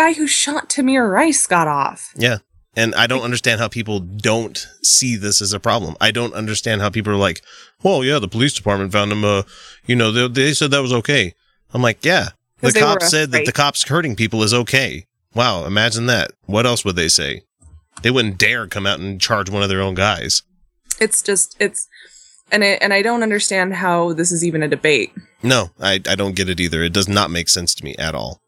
[0.08, 2.14] Guy who shot Tamir Rice got off.
[2.16, 2.38] Yeah.
[2.76, 5.96] And I don't understand how people don't see this as a problem.
[6.00, 7.42] I don't understand how people are like,
[7.82, 9.44] well, yeah, the police department found him, uh,
[9.88, 11.34] you know, they, they said that was okay.
[11.74, 12.30] I'm like, yeah.
[12.60, 15.06] The cops said that the cops hurting people is okay.
[15.34, 16.32] Wow, imagine that.
[16.46, 17.44] What else would they say?
[18.02, 20.42] They wouldn't dare come out and charge one of their own guys.
[21.00, 21.88] It's just it's
[22.52, 25.12] and it, and I don't understand how this is even a debate.
[25.44, 26.82] No, I, I don't get it either.
[26.82, 28.42] It does not make sense to me at all.